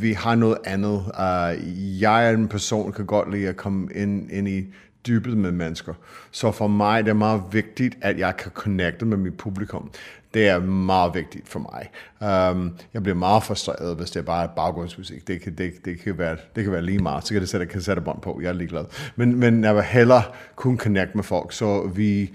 vi 0.00 0.12
har 0.12 0.34
noget 0.34 0.58
andet. 0.64 1.04
Uh, 1.18 2.00
jeg 2.02 2.26
er 2.26 2.30
en 2.30 2.48
person, 2.48 2.86
der 2.86 2.92
kan 2.92 3.06
godt 3.06 3.30
lide 3.30 3.48
at 3.48 3.56
komme 3.56 3.88
ind, 3.94 4.30
ind 4.30 4.48
i 4.48 4.64
dybet 5.06 5.36
med 5.36 5.52
mennesker. 5.52 5.94
Så 6.30 6.52
for 6.52 6.66
mig 6.66 7.04
det 7.04 7.10
er 7.10 7.14
meget 7.14 7.42
vigtigt, 7.50 7.98
at 8.00 8.18
jeg 8.18 8.36
kan 8.36 8.52
connecte 8.54 9.04
med 9.04 9.16
mit 9.16 9.36
publikum. 9.36 9.90
Det 10.34 10.48
er 10.48 10.58
meget 10.60 11.14
vigtigt 11.14 11.48
for 11.48 11.58
mig. 11.58 11.90
Um, 12.50 12.76
jeg 12.94 13.02
bliver 13.02 13.16
meget 13.16 13.42
frustreret, 13.42 13.96
hvis 13.96 14.10
det 14.10 14.20
er 14.20 14.24
bare 14.24 14.48
baggrundsmusik. 14.56 15.28
Det 15.28 15.40
kan, 15.40 15.54
det, 15.54 15.72
det 15.84 16.00
kan, 16.00 16.18
være, 16.18 16.36
det 16.56 16.64
kan 16.64 16.72
være 16.72 16.82
lige 16.82 16.98
meget. 16.98 17.26
Så 17.26 17.34
kan 17.34 17.40
det 17.40 17.48
sætte 17.48 17.66
kassettebånd 17.66 18.20
på. 18.20 18.40
Jeg 18.42 18.48
er 18.48 18.52
ligeglad. 18.52 18.84
Men, 19.16 19.36
men 19.36 19.64
jeg 19.64 19.74
vil 19.74 19.82
hellere 19.82 20.22
kunne 20.56 20.78
connecte 20.78 21.16
med 21.16 21.24
folk. 21.24 21.52
Så 21.52 21.90
vi 21.94 22.30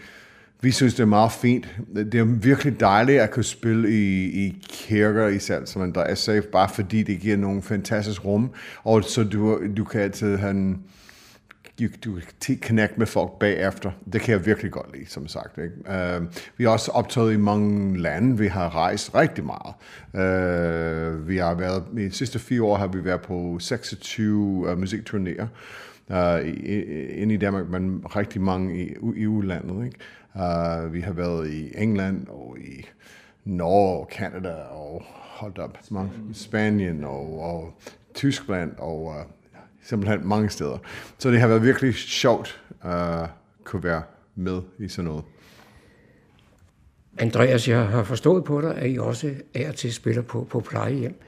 vi 0.61 0.71
synes, 0.71 0.93
det 0.93 1.03
er 1.03 1.07
meget 1.07 1.31
fint. 1.31 1.75
Det 1.95 2.15
er 2.15 2.23
virkelig 2.23 2.79
dejligt 2.79 3.21
at 3.21 3.31
kunne 3.31 3.43
spille 3.43 3.89
i, 3.89 4.23
i 4.45 4.65
kirker, 4.69 5.27
især 5.27 5.65
som 5.65 5.81
Andreas 5.81 6.19
safe, 6.19 6.41
bare 6.41 6.69
fordi 6.69 7.03
det 7.03 7.19
giver 7.19 7.37
nogle 7.37 7.61
fantastiske 7.61 8.25
rum, 8.25 8.51
og 8.83 9.03
så 9.03 9.23
du, 9.23 9.59
du 9.77 9.83
kan 9.83 10.01
altid 10.01 10.37
have 10.37 10.51
en, 10.51 10.83
du, 11.79 11.85
du 12.05 12.19
kan 12.45 12.59
connect 12.63 12.97
med 12.97 13.05
folk 13.05 13.31
bagefter. 13.39 13.91
Det 14.13 14.21
kan 14.21 14.31
jeg 14.31 14.45
virkelig 14.45 14.71
godt 14.71 14.95
lide, 14.97 15.09
som 15.09 15.27
sagt. 15.27 15.57
Ikke? 15.57 16.17
Uh, 16.19 16.25
vi 16.57 16.63
har 16.63 16.71
også 16.71 16.91
optaget 16.91 17.33
i 17.33 17.37
mange 17.37 18.01
lande. 18.01 18.37
Vi 18.37 18.47
har 18.47 18.75
rejst 18.75 19.15
rigtig 19.15 19.43
meget. 19.45 19.73
Uh, 20.13 21.27
vi 21.27 21.37
har 21.37 21.53
været, 21.55 21.83
i 21.97 22.03
de 22.03 22.11
sidste 22.11 22.39
fire 22.39 22.63
år 22.63 22.77
har 22.77 22.87
vi 22.87 23.05
været 23.05 23.21
på 23.21 23.57
26 23.59 24.37
uh, 24.37 24.71
øh, 24.71 24.77
musikturnéer. 24.77 25.45
Uh, 26.09 26.47
ind 27.21 27.31
i 27.31 27.37
Danmark, 27.37 27.69
men 27.69 28.03
rigtig 28.15 28.41
mange 28.41 28.85
i, 28.85 28.93
i 29.15 29.27
udlandet. 29.27 29.85
Ikke? 29.85 29.97
Uh, 30.35 30.93
vi 30.93 31.01
har 31.01 31.13
været 31.13 31.49
i 31.49 31.71
England 31.77 32.27
og 32.27 32.57
i 32.59 32.85
Norge 33.45 33.99
og 33.99 34.09
Canada 34.11 34.53
og 34.53 35.03
holdt 35.05 35.59
op, 35.59 35.77
mange, 35.91 36.11
Spanien 36.33 37.03
og, 37.03 37.41
og 37.41 37.73
Tyskland 38.13 38.71
og 38.77 39.03
uh, 39.03 39.15
simpelthen 39.83 40.27
mange 40.27 40.49
steder. 40.49 40.77
Så 41.17 41.31
det 41.31 41.39
har 41.39 41.47
været 41.47 41.63
virkelig 41.63 41.95
sjovt 41.95 42.61
at 42.81 43.21
uh, 43.21 43.27
kunne 43.63 43.83
være 43.83 44.03
med 44.35 44.61
i 44.79 44.87
sådan 44.87 45.05
noget. 45.05 45.23
Andreas, 47.19 47.67
jeg 47.67 47.87
har 47.87 48.03
forstået 48.03 48.43
på 48.43 48.61
dig, 48.61 48.75
at 48.75 48.91
I 48.91 48.97
også 48.97 49.33
er 49.53 49.71
til 49.71 49.93
spiller 49.93 50.21
på, 50.21 50.47
på 50.49 50.59
plejehjem. 50.59 51.21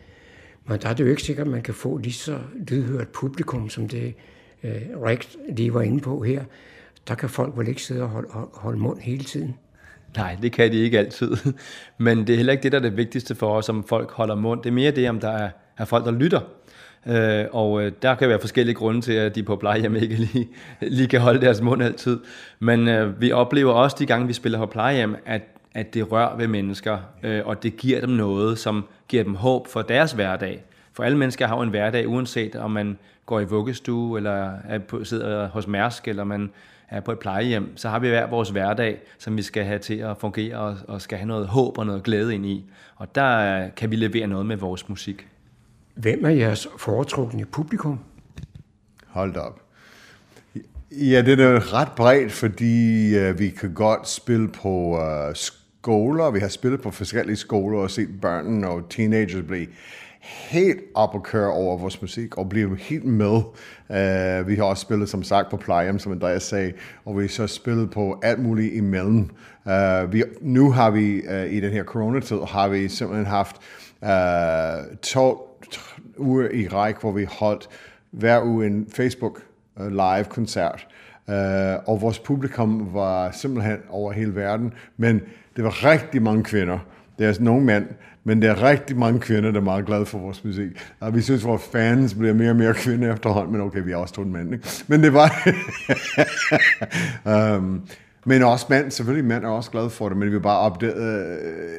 Men 0.65 0.81
der 0.81 0.89
er 0.89 0.93
det 0.93 1.03
jo 1.03 1.09
ikke 1.09 1.21
sikkert, 1.21 1.47
at 1.47 1.51
man 1.51 1.62
kan 1.62 1.73
få 1.73 1.97
lige 1.97 2.13
så 2.13 2.39
lydhørt 2.69 3.07
publikum, 3.07 3.69
som 3.69 3.88
det 3.88 4.15
øh, 4.63 5.02
Rigt 5.06 5.38
lige 5.49 5.73
var 5.73 5.82
inde 5.82 5.99
på 5.99 6.23
her 6.23 6.43
der 7.08 7.15
kan 7.15 7.30
folk 7.30 7.58
vel 7.58 7.67
ikke 7.67 7.82
sidde 7.82 8.04
og 8.04 8.10
holde, 8.10 8.28
holde 8.54 8.80
mund 8.80 8.99
hele 8.99 9.23
tiden. 9.23 9.56
Nej, 10.17 10.38
det 10.41 10.52
kan 10.52 10.71
de 10.71 10.78
ikke 10.78 10.99
altid. 10.99 11.38
Men 11.97 12.28
det 12.28 12.30
er 12.30 12.38
heller 12.38 12.54
ikke 12.54 12.63
det, 12.63 12.71
der 12.71 12.78
er 12.78 12.82
det 12.82 12.97
vigtigste 12.97 13.36
for 13.36 13.56
os, 13.56 13.69
om 13.69 13.84
folk 13.84 14.12
holder 14.12 14.36
mund. 14.36 14.62
Det 14.62 14.69
er 14.69 14.73
mere 14.73 14.91
det, 14.91 15.10
om 15.10 15.19
der 15.19 15.30
er, 15.30 15.49
er 15.78 15.86
folk, 15.86 16.06
der 16.06 16.12
lytter. 16.12 16.41
Øh, 17.08 17.45
og 17.52 17.84
øh, 17.84 17.91
der 18.02 18.15
kan 18.15 18.30
være 18.30 18.39
forskellige 18.39 18.76
grunde 18.76 19.02
til, 19.02 19.13
at 19.13 19.36
de 19.36 19.43
på 19.43 19.56
plejehjem 19.56 19.95
ikke 19.95 20.15
lige, 20.15 20.49
lige 20.97 21.08
kan 21.08 21.21
holde 21.21 21.41
deres 21.41 21.62
mund 21.62 21.84
altid. 21.84 22.19
Men 22.60 22.88
øh, 22.88 23.21
vi 23.21 23.32
oplever 23.32 23.73
også 23.73 23.95
de 23.99 24.06
gange, 24.06 24.28
vi 24.28 24.34
spiller 24.34 24.60
på 24.60 24.65
plejehjem, 24.65 25.15
at, 25.26 25.41
at 25.73 25.93
det 25.93 26.12
rører 26.12 26.38
ved 26.38 26.47
mennesker, 26.47 26.97
øh, 27.23 27.41
og 27.45 27.63
det 27.63 27.78
giver 27.78 28.02
dem 28.02 28.10
noget, 28.10 28.60
som 28.60 28.86
giver 29.08 29.23
dem 29.23 29.36
håb 29.36 29.67
for 29.67 29.82
deres 29.82 30.12
hverdag. 30.12 30.63
For 30.93 31.03
alle 31.03 31.17
mennesker 31.17 31.47
har 31.47 31.56
jo 31.56 31.62
en 31.62 31.69
hverdag, 31.69 32.08
uanset 32.08 32.56
om 32.56 32.71
man 32.71 32.97
går 33.25 33.39
i 33.39 33.45
vuggestue, 33.45 34.17
eller 34.17 34.51
er 34.69 34.79
på, 34.79 35.03
sidder 35.03 35.47
hos 35.47 35.67
Mærsk, 35.67 36.08
eller 36.08 36.23
man 36.23 36.51
er 36.89 36.99
på 36.99 37.12
et 37.12 37.19
plejehjem, 37.19 37.77
så 37.77 37.89
har 37.89 37.99
vi 37.99 38.08
hver 38.10 38.27
vores 38.27 38.49
hverdag, 38.49 38.99
som 39.17 39.38
vi 39.38 39.41
skal 39.41 39.63
have 39.63 39.79
til 39.79 39.97
at 39.97 40.17
fungere, 40.17 40.58
og, 40.58 40.77
og 40.88 41.01
skal 41.01 41.17
have 41.17 41.27
noget 41.27 41.47
håb 41.47 41.77
og 41.77 41.86
noget 41.86 42.03
glæde 42.03 42.36
ind 42.36 42.45
i. 42.45 42.65
Og 42.95 43.15
der 43.15 43.69
kan 43.69 43.91
vi 43.91 43.95
levere 43.95 44.27
noget 44.27 44.45
med 44.45 44.56
vores 44.56 44.89
musik. 44.89 45.27
Hvem 45.95 46.25
er 46.25 46.29
jeres 46.29 46.67
foretrukne 46.77 47.45
publikum? 47.45 47.99
Hold 49.08 49.36
op. 49.36 49.60
Ja, 50.91 51.21
det 51.21 51.39
er 51.39 51.73
ret 51.73 51.91
bredt, 51.95 52.32
fordi 52.32 53.29
uh, 53.29 53.39
vi 53.39 53.49
kan 53.49 53.73
godt 53.73 54.10
spille 54.10 54.47
på 54.47 54.69
uh, 54.69 55.34
skoler. 55.34 56.32
Vi 56.32 56.39
har 56.39 56.47
spillet 56.47 56.82
på 56.82 56.91
forskellige 56.91 57.36
skoler 57.36 57.79
og 57.79 57.91
set 57.91 58.21
børnene 58.21 58.67
og 58.67 58.89
teenagers 58.89 59.45
blive 59.47 59.67
helt 60.23 60.79
op 60.95 61.15
og 61.15 61.23
køre 61.23 61.51
over 61.51 61.77
vores 61.77 62.01
musik 62.01 62.38
og 62.38 62.49
blive 62.49 62.77
helt 62.77 63.05
med. 63.05 63.41
Uh, 63.89 64.47
vi 64.47 64.55
har 64.55 64.63
også 64.63 64.81
spillet, 64.81 65.09
som 65.09 65.23
sagt, 65.23 65.49
på 65.49 65.57
plejehjem, 65.57 65.99
som 65.99 66.12
Andreas 66.12 66.43
sagde, 66.43 66.73
og 67.05 67.17
vi 67.17 67.21
har 67.23 67.27
så 67.27 67.47
spillet 67.47 67.91
på 67.91 68.19
alt 68.23 68.39
muligt 68.39 68.73
imellem. 68.73 69.29
Uh, 69.65 70.13
vi, 70.13 70.23
nu 70.41 70.71
har 70.71 70.91
vi, 70.91 71.21
uh, 71.29 71.53
i 71.53 71.59
den 71.59 71.71
her 71.71 71.83
coronatid, 71.83 72.38
har 72.47 72.67
vi 72.67 72.88
simpelthen 72.88 73.25
haft 73.25 73.55
uh, 74.01 74.97
to 75.01 75.57
uger 76.17 76.49
i 76.49 76.67
ræk, 76.67 76.99
hvor 76.99 77.12
vi 77.12 77.27
holdt 77.39 77.69
hver 78.12 78.43
uge 78.43 78.67
en 78.67 78.88
Facebook 78.95 79.41
live 79.77 80.25
koncert. 80.29 80.88
Uh, 81.27 81.33
og 81.86 82.01
vores 82.01 82.19
publikum 82.19 82.89
var 82.93 83.31
simpelthen 83.31 83.77
over 83.89 84.12
hele 84.12 84.36
verden, 84.36 84.73
men 84.97 85.21
det 85.55 85.63
var 85.63 85.91
rigtig 85.91 86.21
mange 86.21 86.43
kvinder. 86.43 86.79
Det 87.17 87.23
er 87.23 87.27
altså 87.27 87.43
nogle 87.43 87.65
mænd, 87.65 87.86
men 88.23 88.41
der 88.41 88.51
er 88.51 88.63
rigtig 88.63 88.97
mange 88.97 89.19
kvinder, 89.19 89.51
der 89.51 89.59
er 89.59 89.63
meget 89.63 89.86
glade 89.86 90.05
for 90.05 90.19
vores 90.19 90.43
musik. 90.43 90.69
Og 90.99 91.15
vi 91.15 91.21
synes, 91.21 91.41
at 91.41 91.47
vores 91.47 91.63
fans 91.71 92.13
bliver 92.13 92.33
mere 92.33 92.49
og 92.49 92.55
mere 92.55 92.73
kvinder 92.73 93.13
efterhånden, 93.13 93.51
men 93.51 93.62
okay, 93.62 93.83
vi 93.83 93.91
er 93.91 93.97
også 93.97 94.13
to 94.13 94.23
mænd, 94.23 94.53
ikke? 94.53 94.69
Men 94.88 95.03
det 95.03 95.13
var... 95.13 95.47
um, 97.57 97.81
men 98.25 98.43
også 98.43 98.65
mænd, 98.69 98.91
selvfølgelig 98.91 99.25
mænd 99.25 99.43
er 99.43 99.49
også 99.49 99.71
glade 99.71 99.89
for 99.89 100.09
det, 100.09 100.17
men 100.17 100.31
vi 100.31 100.39
bare 100.39 100.59
opdaget... 100.59 100.95
Øh, 100.95 101.38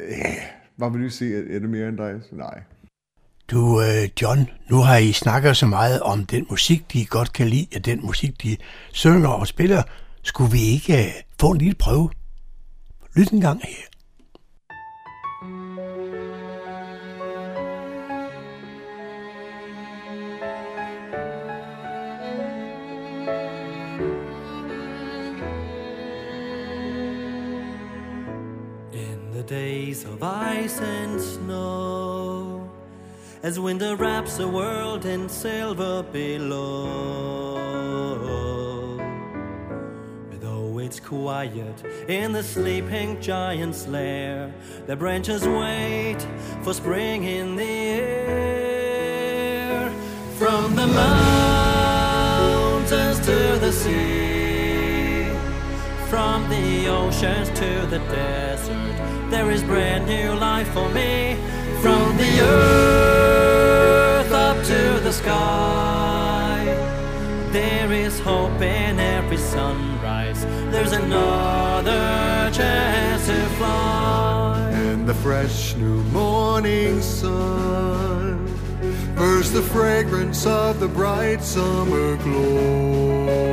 uh, 0.09 0.19
yeah. 0.19 0.37
Hvad 0.77 0.91
vil 0.91 1.05
du 1.05 1.11
sige? 1.11 1.55
Er 1.55 1.59
det 1.59 1.71
mere 1.71 1.89
end 1.89 1.97
dig? 1.97 2.15
Nej. 2.33 2.61
Du, 3.51 3.81
øh, 3.81 4.09
John, 4.23 4.51
nu 4.71 4.77
har 4.77 4.97
I 4.97 5.13
snakket 5.13 5.57
så 5.57 5.67
meget 5.67 6.01
om 6.01 6.25
den 6.25 6.47
musik, 6.51 6.93
de 6.93 7.05
godt 7.05 7.33
kan 7.33 7.49
lide, 7.49 7.67
og 7.77 7.85
den 7.85 8.01
musik, 8.07 8.43
de 8.43 8.57
synger 8.93 9.29
og 9.29 9.47
spiller. 9.47 9.83
Skulle 10.23 10.53
vi 10.53 10.61
ikke 10.61 11.05
øh, 11.05 11.11
få 11.41 11.51
en 11.51 11.59
lille 11.59 11.75
prøve? 11.75 12.11
Lyt 13.17 13.29
en 13.29 13.41
gang 13.41 13.61
her. 13.65 13.94
As 33.45 33.61
winter 33.61 33.95
wraps 33.97 34.39
the 34.39 34.49
world 34.49 35.05
in 35.05 35.29
silver 35.29 36.03
below. 36.03 37.59
Though 40.41 40.79
it's 40.79 40.99
quiet 40.99 41.85
in 42.09 42.33
the 42.33 42.43
sleeping 42.43 43.21
giant's 43.21 43.87
lair, 43.87 44.51
the 44.87 44.97
branches 44.97 45.47
wait 45.47 46.27
for 46.63 46.73
spring 46.73 47.25
in 47.25 47.55
the 47.55 47.65
air. 48.01 49.91
From 50.39 50.75
the 50.75 50.87
mountains 50.87 51.91
to 53.27 53.59
the 53.61 53.73
sea, 53.73 55.29
from 56.09 56.49
the 56.49 56.89
oceans 56.89 57.51
to 57.51 57.87
the 57.91 57.99
desert, 58.09 58.97
there 59.31 59.51
is 59.51 59.63
brand 59.63 60.07
new 60.07 60.33
life 60.33 60.69
for 60.69 60.89
me. 60.89 61.37
From 61.85 62.17
the 62.17 62.41
earth 62.41 64.33
up 64.33 64.57
to 64.65 65.01
the 65.05 65.13
sky, 65.13 66.65
there 67.53 67.93
is 67.93 68.19
hope 68.21 68.63
in 68.63 68.99
every 68.99 69.37
sunrise. 69.37 70.47
There's 70.73 70.93
another 70.93 72.51
chance 72.55 73.27
to 73.27 73.37
fly. 73.59 74.71
And 74.73 75.07
the 75.07 75.13
fresh 75.13 75.75
new 75.75 76.03
morning 76.05 77.03
sun 77.03 78.47
bursts 79.15 79.53
the 79.53 79.61
fragrance 79.61 80.47
of 80.47 80.81
the 80.81 80.89
bright 80.89 81.43
summer 81.43 82.17
glory. 82.17 83.53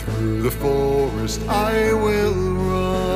Through 0.00 0.42
the 0.42 0.50
forest 0.50 1.40
I 1.48 1.92
will 1.92 2.34
run 2.34 3.07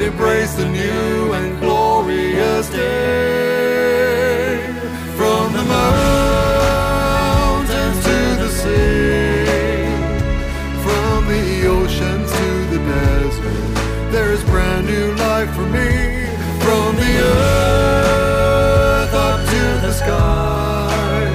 and 0.00 0.12
embrace 0.12 0.54
the 0.54 0.64
new 0.64 1.32
and 1.34 1.60
glorious 1.60 2.70
day. 2.70 4.56
From 5.16 5.52
the 5.52 5.62
mountains 5.64 6.84
to 8.04 8.36
the 8.42 8.48
sea, 8.48 9.84
from 10.84 11.26
the 11.28 11.66
oceans 11.66 12.30
to 12.32 12.66
the 12.72 12.78
desert, 12.78 13.74
there 14.10 14.32
is 14.32 14.42
brand 14.44 14.86
new 14.86 15.12
life 15.16 15.50
for 15.54 15.66
me. 15.66 16.26
From 16.64 16.96
the 16.96 17.18
earth 17.36 19.12
up 19.12 19.40
to 19.52 19.62
the 19.86 19.92
sky, 19.92 21.30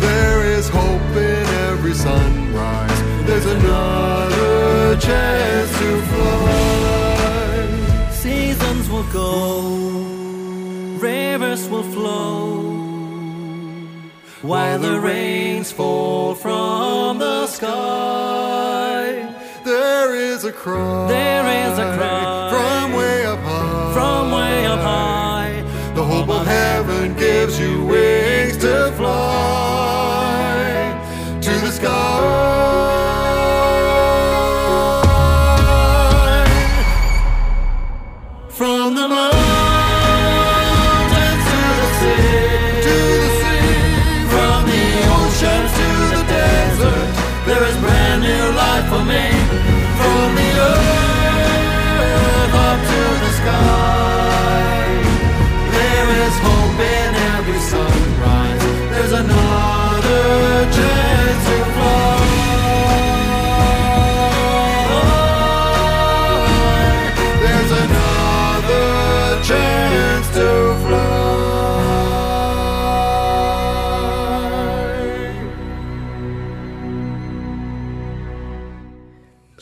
there 0.00 0.40
is 0.44 0.68
hope 0.68 1.16
in 1.16 1.46
every 1.70 1.94
sunrise. 1.94 3.00
There's 3.26 3.46
another 3.46 4.96
chance 4.96 5.59
rivers 11.50 11.68
will 11.68 11.82
flow, 11.82 12.62
while 14.42 14.78
the 14.78 15.00
rains 15.00 15.72
fall 15.72 16.34
from 16.34 17.18
the 17.18 17.46
sky. 17.46 19.26
There 19.64 20.14
is 20.14 20.44
a 20.44 20.52
cry. 20.52 21.08
There 21.08 21.46
is 21.66 21.78
a 21.78 21.96
cry 21.96 22.50
from 22.50 22.92
way 22.92 23.24
up 23.24 23.40
high. 23.40 23.92
From 23.94 24.30
way 24.30 24.66
up 24.66 24.80
high. 24.80 25.64
The 25.94 26.04
hope 26.04 26.28
of 26.28 26.46
heaven 26.46 27.14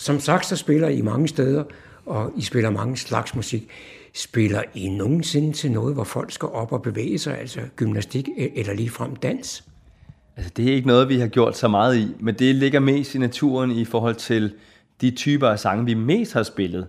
Som 0.08 0.20
sagt, 0.20 0.46
så 0.46 0.56
spiller 0.56 0.88
I 0.88 1.00
mange 1.00 1.28
steder, 1.28 1.64
og 2.06 2.32
I 2.36 2.42
spiller 2.42 2.70
mange 2.70 2.96
slags 2.96 3.34
musik. 3.34 3.68
Spiller 4.14 4.62
I 4.74 4.88
nogensinde 4.88 5.52
til 5.52 5.72
noget, 5.72 5.94
hvor 5.94 6.04
folk 6.04 6.32
skal 6.32 6.48
op 6.48 6.72
og 6.72 6.82
bevæge 6.82 7.18
sig, 7.18 7.38
altså 7.38 7.60
gymnastik 7.76 8.28
e- 8.28 8.60
eller 8.60 8.74
ligefrem 8.74 9.16
dans? 9.16 9.64
Altså, 10.36 10.52
det 10.56 10.68
er 10.68 10.74
ikke 10.74 10.86
noget, 10.86 11.08
vi 11.08 11.18
har 11.18 11.26
gjort 11.26 11.56
så 11.56 11.68
meget 11.68 11.96
i, 11.96 12.08
men 12.20 12.34
det 12.34 12.54
ligger 12.54 12.80
mest 12.80 13.14
i 13.14 13.18
naturen 13.18 13.70
i 13.70 13.84
forhold 13.84 14.14
til 14.14 14.52
de 15.00 15.10
typer 15.10 15.48
af 15.48 15.58
sange, 15.58 15.84
vi 15.84 15.94
mest 15.94 16.32
har 16.32 16.42
spillet. 16.42 16.86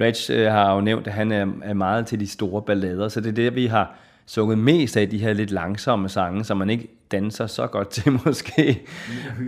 Reg 0.00 0.30
øh, 0.30 0.52
har 0.52 0.74
jo 0.74 0.80
nævnt, 0.80 1.06
at 1.06 1.12
han 1.12 1.32
er, 1.32 1.46
er 1.62 1.74
meget 1.74 2.06
til 2.06 2.20
de 2.20 2.26
store 2.26 2.62
ballader, 2.62 3.08
så 3.08 3.20
det 3.20 3.28
er 3.28 3.32
det, 3.32 3.54
vi 3.54 3.66
har 3.66 3.94
sunget 4.26 4.58
mest 4.58 4.96
af 4.96 5.10
de 5.10 5.18
her 5.18 5.32
lidt 5.32 5.50
langsomme 5.50 6.08
sange, 6.08 6.44
som 6.44 6.56
man 6.56 6.70
ikke 6.70 6.88
danser 7.12 7.46
så 7.46 7.66
godt 7.66 7.88
til 7.88 8.12
måske. 8.26 8.82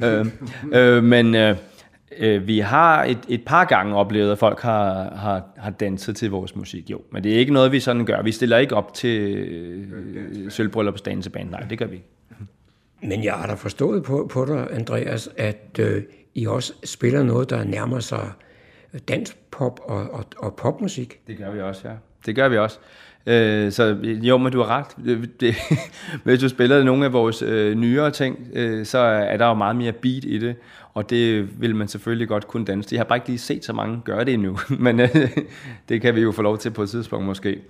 øh, 0.03 0.27
øh, 0.73 1.05
men 1.05 1.35
øh, 1.35 1.57
øh, 2.19 2.47
vi 2.47 2.59
har 2.59 3.05
et, 3.05 3.19
et 3.29 3.45
par 3.47 3.65
gange 3.65 3.97
oplevet, 3.97 4.33
at 4.33 4.39
folk 4.39 4.61
har, 4.61 5.15
har, 5.17 5.45
har 5.57 5.71
danset 5.71 6.17
til 6.17 6.31
vores 6.31 6.57
musik, 6.57 6.91
jo. 6.91 7.01
Men 7.13 7.25
det 7.25 7.35
er 7.35 7.39
ikke 7.39 7.53
noget, 7.53 7.73
vi 7.73 7.81
sådan 7.81 8.05
gør. 8.05 8.23
Vi 8.23 8.33
stiller 8.33 8.59
ikke 8.59 8.75
op 8.75 8.95
til 8.95 9.21
øh, 9.37 10.51
sølvbryllups 10.51 11.01
danseband. 11.01 11.51
Nej, 11.51 11.61
det 11.61 11.79
gør 11.79 11.87
vi 11.87 11.95
ikke. 11.95 12.09
Men 13.03 13.25
jeg 13.25 13.35
har 13.35 13.47
da 13.47 13.55
forstået 13.55 14.03
på, 14.03 14.31
på 14.33 14.45
dig, 14.45 14.69
Andreas, 14.71 15.29
at 15.37 15.79
øh, 15.81 16.03
I 16.35 16.47
også 16.47 16.73
spiller 16.85 17.23
noget, 17.23 17.51
der 17.51 17.65
nærmer 17.65 18.01
sig 18.01 18.31
dansk 19.09 19.37
pop 19.51 19.81
og, 19.85 20.11
og, 20.11 20.25
og 20.39 20.55
popmusik. 20.55 21.21
Det 21.27 21.39
gør 21.39 21.51
vi 21.51 21.61
også, 21.61 21.89
ja. 21.89 21.95
Det 22.27 22.37
gør 22.37 22.49
vi 22.49 22.59
også. 22.59 22.79
Øh, 23.27 23.73
så 23.73 23.97
jo, 24.03 24.39
men 24.39 24.53
du 24.53 24.63
har 24.63 24.79
ret. 24.79 25.05
Det, 25.05 25.41
det, 25.41 25.55
hvis 26.25 26.41
du 26.41 26.49
spiller 26.49 26.85
nogle 26.85 27.05
af 27.05 27.13
vores 27.13 27.43
øh, 27.43 27.75
nyere 27.75 28.11
ting, 28.11 28.49
øh, 28.53 28.87
så 28.87 28.99
er 28.99 29.37
der 29.37 29.47
jo 29.47 29.55
meget 29.55 29.77
mere 29.77 29.93
beat 29.93 30.25
i 30.25 30.39
det, 30.39 30.57
og 30.95 31.11
det 31.11 31.61
vil 31.61 31.77
man 31.77 31.89
selvfølgelig 31.89 32.29
godt 32.29 32.49
kunne 32.49 32.65
danse. 32.65 32.89
Jeg 32.93 32.99
har 33.01 33.05
bare 33.05 33.17
ikke 33.17 33.29
lige 33.29 33.39
set 33.39 33.65
så 33.65 33.73
mange 33.73 34.01
gøre 34.05 34.25
det 34.25 34.35
endnu, 34.35 34.59
men 34.85 35.01
øh, 35.01 35.39
det 35.89 36.01
kan 36.01 36.15
vi 36.15 36.21
jo 36.21 36.33
få 36.33 36.43
lov 36.43 36.59
til 36.59 36.71
på 36.71 36.83
et 36.83 36.91
tidspunkt 36.91 37.27
måske. 37.27 37.61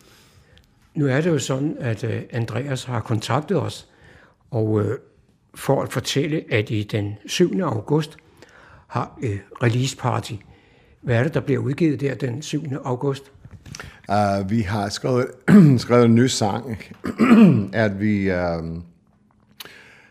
Nu 0.94 1.06
er 1.06 1.20
det 1.20 1.30
jo 1.30 1.38
sådan, 1.38 1.76
at 1.80 2.04
øh, 2.04 2.22
Andreas 2.30 2.84
har 2.84 3.00
kontaktet 3.00 3.62
os, 3.62 3.88
og 4.50 4.80
øh, 4.80 4.98
for 5.54 5.82
at 5.82 5.92
fortælle, 5.92 6.44
at 6.50 6.70
I 6.70 6.82
den 6.82 7.14
7. 7.26 7.60
august 7.60 8.16
har 8.86 9.18
øh, 9.22 9.38
release 9.62 9.96
party. 9.96 10.32
Hvad 11.02 11.16
er 11.16 11.22
det, 11.22 11.34
der 11.34 11.40
bliver 11.40 11.60
udgivet 11.60 12.00
der 12.00 12.14
den 12.14 12.42
7. 12.42 12.62
august? 12.84 13.32
Uh, 14.08 14.50
vi 14.50 14.60
har 14.60 14.88
skrevet, 14.88 15.26
skrevet 15.84 16.04
en 16.04 16.14
ny 16.14 16.26
sang, 16.26 16.78
at 17.72 18.00
vi 18.00 18.32
um, 18.32 18.84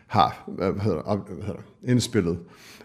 har 0.06 0.44
hvad 0.46 0.72
hedder, 0.82 1.16
hvad 1.16 1.46
hedder, 1.46 1.60
indspillet. 1.84 2.38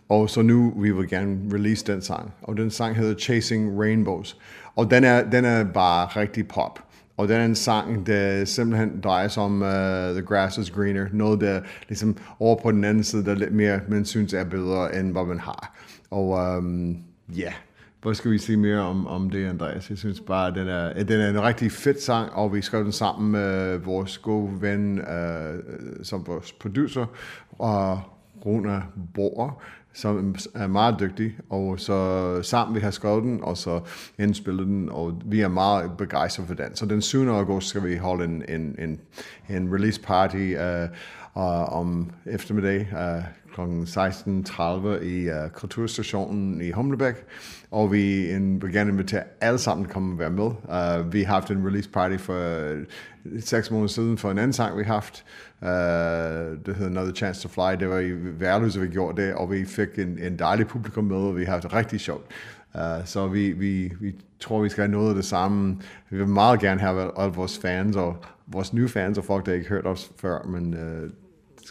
Og 0.10 0.30
så 0.30 0.42
nu 0.42 0.74
vi 0.78 0.92
vil 0.92 1.10
gerne 1.10 1.38
release 1.54 1.86
den 1.86 2.02
sang. 2.02 2.34
Og 2.42 2.58
den 2.58 2.72
sang 2.72 2.96
hedder 2.96 3.16
Chasing 3.16 3.80
Rainbows. 3.80 4.38
Og 4.76 4.92
den 4.92 5.04
er, 5.04 5.30
den 5.30 5.46
er 5.46 5.64
bare 5.64 6.06
rigtig 6.06 6.48
pop. 6.48 6.80
Og 7.18 7.28
den 7.28 7.36
er 7.36 7.46
en 7.46 7.56
sang, 7.56 8.08
der 8.08 8.46
simpelthen 8.46 9.02
drejer 9.04 9.28
sig 9.28 9.44
om 9.44 9.62
uh, 9.62 9.68
The 9.68 10.22
Grass 10.22 10.58
is 10.58 10.72
Greener. 10.72 11.08
Noget, 11.14 11.42
der 11.42 11.62
ligesom 11.90 12.18
over 12.40 12.56
på 12.62 12.72
den 12.72 12.84
anden 12.84 13.04
side, 13.04 13.26
der 13.26 13.32
er 13.32 13.36
lidt 13.36 13.54
mere, 13.54 13.80
man 13.88 14.06
synes 14.06 14.34
er 14.34 14.44
bedre, 14.44 15.00
end 15.00 15.12
hvad 15.12 15.26
man 15.26 15.40
har. 15.40 15.78
Og 16.12 16.40
øhm, 16.40 16.90
ja, 16.90 16.98
um, 16.98 17.38
yeah. 17.40 17.54
Hvad 18.02 18.16
skal 18.16 18.32
vi 18.32 18.38
sige 18.38 18.58
mere 18.58 18.80
om, 18.80 19.08
om 19.08 19.30
det, 19.30 19.46
Andreas? 19.46 19.90
Jeg 19.90 19.98
synes 19.98 20.20
bare, 20.20 20.48
at 20.48 20.56
den 20.56 20.68
er, 20.68 20.88
at 20.88 21.08
den 21.08 21.20
er 21.20 21.30
en 21.30 21.44
rigtig 21.44 21.72
fed 21.72 22.00
sang, 22.00 22.32
og 22.34 22.54
vi 22.54 22.62
skrev 22.62 22.84
den 22.84 22.92
sammen 22.92 23.32
med 23.32 23.78
vores 23.78 24.18
gode 24.18 24.62
ven, 24.62 25.00
uh, 25.00 25.06
som 26.04 26.28
vores 26.28 26.52
producer, 26.52 27.06
og 27.60 28.02
Rona 28.46 28.82
Bohr, 29.14 29.62
som 29.98 30.36
er 30.56 30.68
meget 30.68 30.96
dygtig, 31.00 31.36
og 31.50 31.80
så 31.80 32.40
sammen 32.42 32.76
vi 32.76 32.80
har 32.80 32.92
skrevet 32.92 33.24
den, 33.24 33.44
og 33.44 33.58
så 33.58 33.80
indspillet 34.20 34.68
den, 34.68 34.90
og 34.90 35.22
vi 35.26 35.42
er 35.42 35.48
meget 35.48 35.92
begejstrede 35.98 36.48
for 36.48 36.56
den. 36.56 36.76
Så 36.76 36.86
den 36.86 37.02
7. 37.02 37.28
august 37.28 37.68
skal 37.68 37.84
vi 37.84 37.96
holde 37.96 38.26
en, 38.26 38.44
en, 38.50 38.76
en, 38.80 39.00
en 39.50 39.74
release 39.74 40.02
party 40.02 40.54
uh, 40.54 40.90
og 41.38 41.66
om 41.66 42.12
eftermiddag 42.26 42.88
uh, 42.92 43.24
kl. 43.54 43.62
16.30 43.62 45.04
i 45.04 45.30
uh, 45.30 45.50
Kulturstationen 45.54 46.62
i 46.62 46.72
Humlebæk, 46.72 47.16
og 47.72 47.92
vi 47.92 48.32
en, 48.32 48.62
vil 48.62 48.74
gerne 48.74 48.92
invitere 48.92 49.24
alle 49.42 49.60
sammen 49.60 49.86
at 49.86 49.92
komme 49.92 50.14
og 50.14 50.20
være 50.20 50.30
med. 50.30 50.46
Uh, 50.46 51.14
vi 51.14 51.24
har 51.24 51.34
haft 51.34 51.52
en 51.52 51.68
release 51.68 51.90
party 51.90 52.18
for 52.18 52.34
uh, 52.34 53.40
seks 53.40 53.72
måneder 53.72 53.88
siden 53.88 54.18
for 54.18 54.32
en 54.32 54.38
anden 54.38 54.54
sang, 54.54 54.78
vi 54.78 54.84
har 54.84 54.94
haft. 54.94 55.26
Uh, 55.62 55.68
det 56.66 56.76
hedder 56.76 56.86
Another 56.86 57.14
Chance 57.14 57.42
to 57.42 57.50
Fly. 57.50 57.80
Det 57.80 57.90
var 57.90 58.00
i 58.00 58.12
Værløse, 58.40 58.80
vi 58.80 58.88
gjorde 58.88 59.22
det, 59.22 59.34
og 59.34 59.52
vi 59.52 59.66
fik 59.66 60.00
en, 60.00 60.20
en 60.20 60.40
dejlig 60.40 60.68
publikum 60.68 61.04
med, 61.04 61.18
og 61.18 61.38
vi 61.38 61.44
har 61.44 61.52
haft 61.52 61.64
det 61.64 61.74
rigtig 61.74 62.00
sjovt. 62.00 62.26
Uh, 62.76 62.82
så 63.06 63.28
vi, 63.28 63.52
vi, 63.52 63.94
vi 64.00 64.16
tror, 64.40 64.62
vi 64.62 64.70
skal 64.70 64.82
have 64.82 64.92
noget 64.92 65.10
af 65.10 65.16
det 65.16 65.26
samme. 65.26 65.78
Vi 66.10 66.18
vil 66.18 66.28
meget 66.28 66.60
gerne 66.60 66.82
have 66.82 67.12
alle 67.20 67.34
vores 67.34 67.60
fans, 67.60 67.96
og 67.96 68.18
vores 68.48 68.74
nye 68.74 68.90
fans, 68.90 69.18
og 69.18 69.26
folk, 69.26 69.46
der 69.46 69.54
ikke 69.54 69.68
har 69.68 69.76
hørt 69.76 69.86
os 69.86 70.12
før, 70.22 70.44
men 70.44 70.74
uh, 70.74 71.10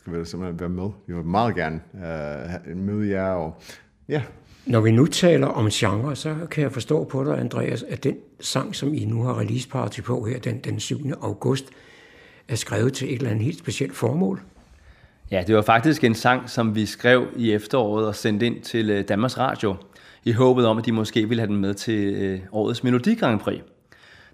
skal 0.07 0.21
vi 0.21 0.25
simpelthen 0.25 0.61
være 0.61 0.69
med. 0.69 0.91
Vi 1.07 1.15
vil 1.15 1.25
meget 1.25 1.55
gerne 1.55 1.81
uh, 1.95 2.77
møde 2.77 3.11
jer, 3.11 3.31
og 3.31 3.61
ja, 4.09 4.23
Når 4.67 4.81
vi 4.81 4.91
nu 4.91 5.07
taler 5.07 5.47
om 5.47 5.69
genre, 5.71 6.17
så 6.17 6.37
kan 6.51 6.63
jeg 6.63 6.73
forstå 6.73 7.05
på 7.05 7.25
dig, 7.25 7.39
Andreas, 7.39 7.83
at 7.83 8.05
den 8.05 8.17
sang, 8.41 8.75
som 8.75 8.95
I 8.95 9.05
nu 9.05 9.23
har 9.23 9.41
release 9.41 9.69
party 9.69 10.01
på 10.01 10.25
her 10.25 10.39
den, 10.39 10.59
den 10.59 10.81
7. 10.81 10.99
august, 11.23 11.65
er 12.49 12.55
skrevet 12.55 12.93
til 12.93 13.09
et 13.09 13.15
eller 13.15 13.31
andet 13.31 13.45
helt 13.45 13.59
specielt 13.59 13.97
formål. 13.97 14.41
Ja, 15.31 15.45
det 15.47 15.55
var 15.55 15.63
faktisk 15.63 16.05
en 16.05 16.15
sang, 16.15 16.51
som 16.51 16.75
vi 16.75 16.87
skrev 16.87 17.27
i 17.37 17.53
efteråret 17.53 18.07
og 18.07 18.15
sendte 18.15 18.47
ind 18.47 18.63
til 18.63 18.91
øh, 18.91 19.09
Danmarks 19.09 19.39
Radio, 19.39 19.75
i 20.25 20.33
håbet 20.33 20.67
om, 20.67 20.79
at 20.79 20.87
de 20.87 20.93
måske 20.93 21.29
ville 21.29 21.41
have 21.41 21.53
den 21.53 21.61
med 21.61 21.75
til 21.75 22.15
øh, 22.15 22.41
årets 22.53 22.85
Melodi 22.85 23.15
Grand 23.15 23.41
Prix. 23.41 23.61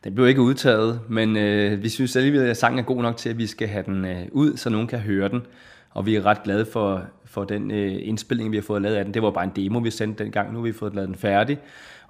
Den 0.05 0.15
blev 0.15 0.29
ikke 0.29 0.41
udtaget, 0.41 1.01
men 1.09 1.37
øh, 1.37 1.83
vi 1.83 1.89
synes 1.89 2.17
alligevel, 2.17 2.41
at 2.41 2.57
sangen 2.57 2.79
er 2.79 2.83
god 2.83 3.03
nok 3.03 3.17
til, 3.17 3.29
at 3.31 3.39
vi 3.39 3.47
skal 3.47 3.69
have 3.69 3.85
den 3.87 4.05
øh, 4.05 4.23
ud, 4.33 4.57
så 4.57 4.71
nogen 4.71 4.87
kan 4.87 4.99
høre 4.99 5.29
den. 5.29 5.43
Og 5.91 6.07
vi 6.07 6.17
er 6.17 6.27
ret 6.27 6.43
glade 6.43 6.67
for, 6.67 7.05
for 7.25 7.45
den 7.45 7.71
øh, 7.71 7.99
indspilning, 8.01 8.53
vi 8.53 8.57
har 8.57 8.63
fået 8.63 8.83
lavet 8.83 8.97
af 8.97 9.05
den. 9.05 9.15
Det 9.15 9.23
var 9.23 9.31
bare 9.31 9.45
en 9.45 9.53
demo, 9.57 9.79
vi 9.79 9.91
sendte 9.91 10.25
dengang. 10.25 10.53
Nu 10.53 10.59
har 10.59 10.65
vi 10.65 10.73
fået 10.73 10.95
lavet 10.95 11.09
den 11.09 11.17
færdig. 11.17 11.59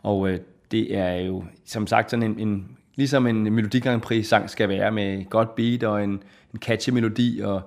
Og 0.03 0.31
øh, 0.31 0.39
det 0.71 0.97
er 0.97 1.13
jo, 1.15 1.45
som 1.65 1.87
sagt, 1.87 2.11
sådan 2.11 2.23
en, 2.23 2.39
en 2.39 2.69
ligesom 2.97 3.27
en 3.27 3.53
Melodi 3.53 3.81
Grand 3.81 4.01
Prix 4.01 4.27
sang 4.27 4.51
skal 4.51 4.69
være, 4.69 4.93
med 4.93 5.31
godt 5.31 5.55
beat 5.55 5.83
og 5.83 6.05
en, 6.05 6.23
en 6.55 6.59
catchy 6.59 6.91
melodi, 6.91 7.41
og 7.45 7.61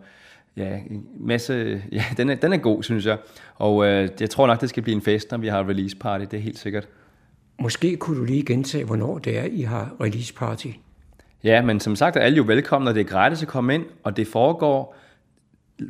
ja, 0.57 0.79
en 0.89 1.05
masse, 1.19 1.81
ja, 1.91 2.03
den 2.17 2.29
er, 2.29 2.35
den 2.35 2.53
er 2.53 2.57
god, 2.57 2.83
synes 2.83 3.05
jeg. 3.05 3.17
Og 3.55 3.85
øh, 3.85 4.09
jeg 4.19 4.29
tror 4.29 4.47
nok, 4.47 4.61
det 4.61 4.69
skal 4.69 4.83
blive 4.83 4.95
en 4.95 5.01
fest, 5.01 5.31
når 5.31 5.37
vi 5.37 5.47
har 5.47 5.69
release 5.69 5.97
party, 5.97 6.25
det 6.31 6.37
er 6.37 6.41
helt 6.41 6.59
sikkert. 6.59 6.87
Måske 7.59 7.97
kunne 7.97 8.19
du 8.19 8.23
lige 8.23 8.45
gentage, 8.45 8.83
hvornår 8.83 9.17
det 9.17 9.37
er, 9.37 9.43
I 9.43 9.61
har 9.61 9.95
release 10.01 10.33
party. 10.33 10.67
Ja, 11.43 11.61
men 11.61 11.79
som 11.79 11.95
sagt 11.95 12.15
er 12.15 12.21
alle 12.21 12.37
jo 12.37 12.43
velkomne, 12.43 12.89
og 12.89 12.95
det 12.95 13.01
er 13.01 13.05
gratis 13.05 13.41
at 13.41 13.47
komme 13.47 13.75
ind, 13.75 13.85
og 14.03 14.17
det 14.17 14.27
foregår 14.27 14.95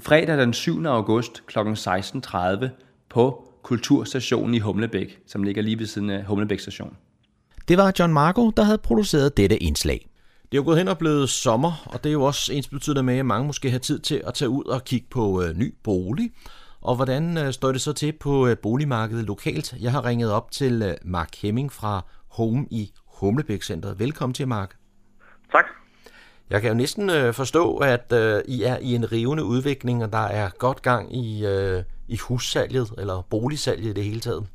fredag 0.04 0.38
den 0.38 0.54
7. 0.54 0.86
august 0.86 1.44
kl. 1.48 1.60
16.30 1.60 2.68
på 3.10 3.52
Kulturstationen 3.64 4.56
i 4.56 4.60
Humlebæk, 4.60 5.20
som 5.28 5.44
ligger 5.44 5.62
lige 5.62 5.80
ved 5.80 5.86
siden 5.86 6.10
af 6.10 6.24
Humlebæk 6.24 6.60
station. 6.60 6.96
Det 7.68 7.78
var 7.78 7.94
John 8.00 8.14
Marco, 8.14 8.50
der 8.50 8.64
havde 8.64 8.78
produceret 8.78 9.38
dette 9.38 9.58
indslag. 9.58 10.10
Det 10.52 10.58
er 10.58 10.62
jo 10.62 10.64
gået 10.64 10.78
hen 10.78 10.88
og 10.88 10.98
blevet 10.98 11.30
sommer, 11.30 11.84
og 11.86 12.04
det 12.04 12.10
er 12.10 12.14
jo 12.14 12.24
også 12.24 12.54
ens 12.54 12.68
betydende 12.68 13.04
med, 13.04 13.18
at 13.18 13.26
mange 13.26 13.48
måske 13.48 13.72
har 13.72 13.80
tid 13.80 14.00
til 14.00 14.22
at 14.28 14.34
tage 14.34 14.50
ud 14.50 14.64
og 14.64 14.84
kigge 14.84 15.08
på 15.10 15.44
øh, 15.44 15.58
ny 15.58 15.74
bolig. 15.84 16.32
Og 16.90 16.96
hvordan 16.96 17.38
øh, 17.38 17.52
står 17.52 17.72
det 17.72 17.82
så 17.82 17.94
til 17.94 18.14
på 18.14 18.48
øh, 18.48 18.58
boligmarkedet 18.64 19.26
lokalt? 19.26 19.74
Jeg 19.82 19.92
har 19.92 20.06
ringet 20.06 20.32
op 20.32 20.52
til 20.52 20.82
øh, 20.82 20.94
Mark 21.06 21.36
Hemming 21.42 21.72
fra 21.72 22.02
Home 22.32 22.66
i 22.72 22.92
Humlebæk 23.20 23.62
Centret. 23.64 24.00
Velkommen 24.00 24.34
til, 24.34 24.48
Mark. 24.48 24.76
Tak. 25.52 25.66
Jeg 26.50 26.62
kan 26.62 26.70
jo 26.70 26.78
næsten 26.78 27.10
øh, 27.10 27.34
forstå, 27.34 27.78
at 27.78 28.14
øh, 28.14 28.42
I 28.48 28.64
er 28.64 28.78
i 28.82 28.96
en 28.96 29.12
rivende 29.12 29.44
udvikling, 29.44 30.04
og 30.04 30.12
der 30.12 30.28
er 30.28 30.50
godt 30.60 30.82
gang 30.82 31.16
i, 31.16 31.46
øh, 31.46 31.84
i 32.08 32.18
hussalget, 32.28 32.88
eller 32.98 33.28
boligsalget 33.30 33.86
i 33.86 33.94
det 33.94 34.04
hele 34.04 34.20
taget. 34.20 34.48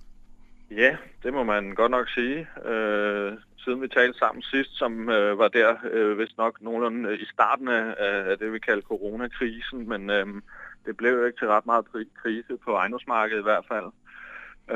Ja, 0.70 0.96
det 1.22 1.32
må 1.32 1.44
man 1.44 1.74
godt 1.74 1.90
nok 1.90 2.08
sige. 2.08 2.48
Øh, 2.70 3.32
siden 3.64 3.82
vi 3.82 3.88
talte 3.88 4.18
sammen 4.18 4.42
sidst, 4.42 4.78
som 4.78 5.08
øh, 5.08 5.38
var 5.38 5.48
der 5.48 5.74
øh, 5.92 6.18
vist 6.18 6.38
nok 6.38 6.62
nogenlunde 6.62 7.08
øh, 7.08 7.18
i 7.20 7.24
starten 7.32 7.68
af, 7.68 7.94
af 7.98 8.38
det, 8.38 8.52
vi 8.52 8.58
kalder 8.58 8.82
coronakrisen, 8.82 9.88
men 9.88 10.10
øh, 10.10 10.26
det 10.86 10.96
blev 10.96 11.12
jo 11.12 11.24
ikke 11.24 11.38
til 11.38 11.48
ret 11.48 11.66
meget 11.66 11.84
kri- 11.84 12.22
krise 12.22 12.56
på 12.64 12.74
ejendomsmarkedet 12.74 13.40
i 13.40 13.42
hvert 13.42 13.66
fald. 13.68 13.88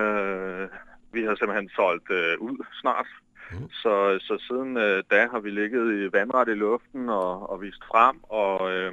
Øh, 0.00 0.68
vi 1.12 1.24
har 1.24 1.34
simpelthen 1.34 1.68
solgt 1.68 2.10
øh, 2.10 2.40
ud 2.40 2.64
snart, 2.80 3.06
mm. 3.52 3.70
så, 3.70 4.18
så 4.20 4.44
siden 4.48 4.76
øh, 4.76 5.02
da 5.10 5.28
har 5.32 5.40
vi 5.40 5.50
ligget 5.50 5.86
i 5.94 6.12
vandret 6.12 6.48
i 6.48 6.54
luften 6.54 7.08
og, 7.08 7.50
og 7.50 7.62
vist 7.62 7.84
frem, 7.90 8.16
og 8.22 8.72
øh, 8.72 8.92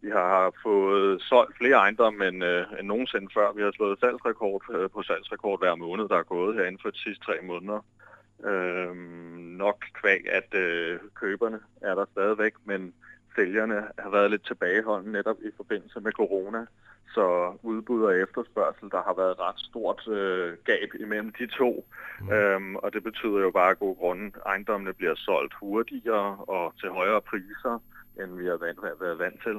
vi 0.00 0.10
har 0.10 0.52
fået 0.62 1.22
solgt 1.22 1.56
flere 1.56 1.76
ejendomme 1.76 2.28
end, 2.28 2.44
øh, 2.44 2.64
end 2.78 2.86
nogensinde 2.86 3.28
før. 3.34 3.52
Vi 3.52 3.62
har 3.62 3.72
slået 3.72 4.00
salgsrekord 4.00 4.62
øh, 4.74 4.90
på 4.90 5.02
salgsrekord 5.02 5.58
hver 5.60 5.74
måned, 5.74 6.08
der 6.08 6.18
er 6.18 6.22
gået 6.22 6.56
her 6.56 6.64
inden 6.64 6.82
for 6.82 6.90
de 6.90 6.98
sidste 6.98 7.24
tre 7.24 7.36
måneder. 7.42 7.80
Øh, 8.44 8.96
nok 9.64 9.84
kvæg, 9.94 10.22
at 10.30 10.54
øh, 10.54 10.98
køberne 11.14 11.60
er 11.80 11.94
der 11.94 12.04
stadigvæk, 12.12 12.52
men 12.64 12.94
sælgerne 13.36 13.74
har 13.98 14.10
været 14.10 14.30
lidt 14.30 14.46
tilbageholdende 14.46 15.12
netop 15.12 15.36
i 15.44 15.50
forbindelse 15.56 16.00
med 16.00 16.12
corona. 16.12 16.66
Så 17.14 17.52
udbud 17.62 18.02
og 18.04 18.18
efterspørgsel, 18.18 18.90
der 18.90 19.02
har 19.06 19.14
været 19.16 19.30
et 19.30 19.40
ret 19.40 19.60
stort 19.70 20.08
øh, 20.08 20.56
gab 20.64 20.88
imellem 21.00 21.32
de 21.38 21.46
to. 21.46 21.84
Mm. 22.20 22.30
Øhm, 22.32 22.76
og 22.76 22.92
det 22.92 23.02
betyder 23.02 23.38
jo 23.46 23.50
bare 23.50 23.70
af 23.70 23.78
gode 23.78 23.94
grunde, 23.94 24.30
ejendommene 24.46 24.92
bliver 24.94 25.14
solgt 25.16 25.54
hurtigere 25.60 26.36
og 26.54 26.72
til 26.80 26.88
højere 26.88 27.20
priser, 27.20 27.82
end 28.20 28.36
vi 28.40 28.46
har 28.46 28.56
vant, 28.64 28.78
været 29.00 29.18
vant 29.18 29.42
til. 29.42 29.56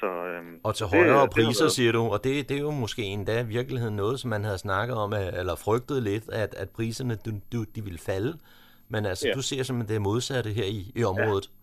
Så, 0.00 0.06
øhm, 0.26 0.60
Og 0.62 0.74
til 0.74 0.86
det- 0.86 0.94
højere 0.94 1.22
det 1.22 1.30
priser, 1.30 1.64
været- 1.64 1.72
siger 1.72 1.92
du, 1.92 2.02
og 2.14 2.24
det, 2.24 2.48
det 2.48 2.56
er 2.56 2.60
jo 2.60 2.70
måske 2.70 3.02
endda 3.02 3.40
i 3.42 3.46
virkeligheden 3.46 3.96
noget, 3.96 4.20
som 4.20 4.30
man 4.30 4.44
havde 4.44 4.58
snakket 4.58 4.96
om, 4.96 5.12
eller 5.12 5.56
frygtet 5.56 6.02
lidt, 6.02 6.28
at, 6.32 6.54
at 6.54 6.70
priserne 6.70 7.14
du, 7.26 7.30
du, 7.52 7.64
de 7.74 7.84
ville 7.84 7.98
falde. 7.98 8.38
Men 8.88 9.06
altså, 9.06 9.28
Ja. 9.28 9.34
du 9.34 9.42
ser 9.42 9.62
simpelthen 9.62 9.94
det 9.94 10.02
modsatte 10.02 10.50
her 10.50 10.64
i, 10.64 10.92
i 10.96 11.04
området. 11.04 11.46
Ja, 11.50 11.57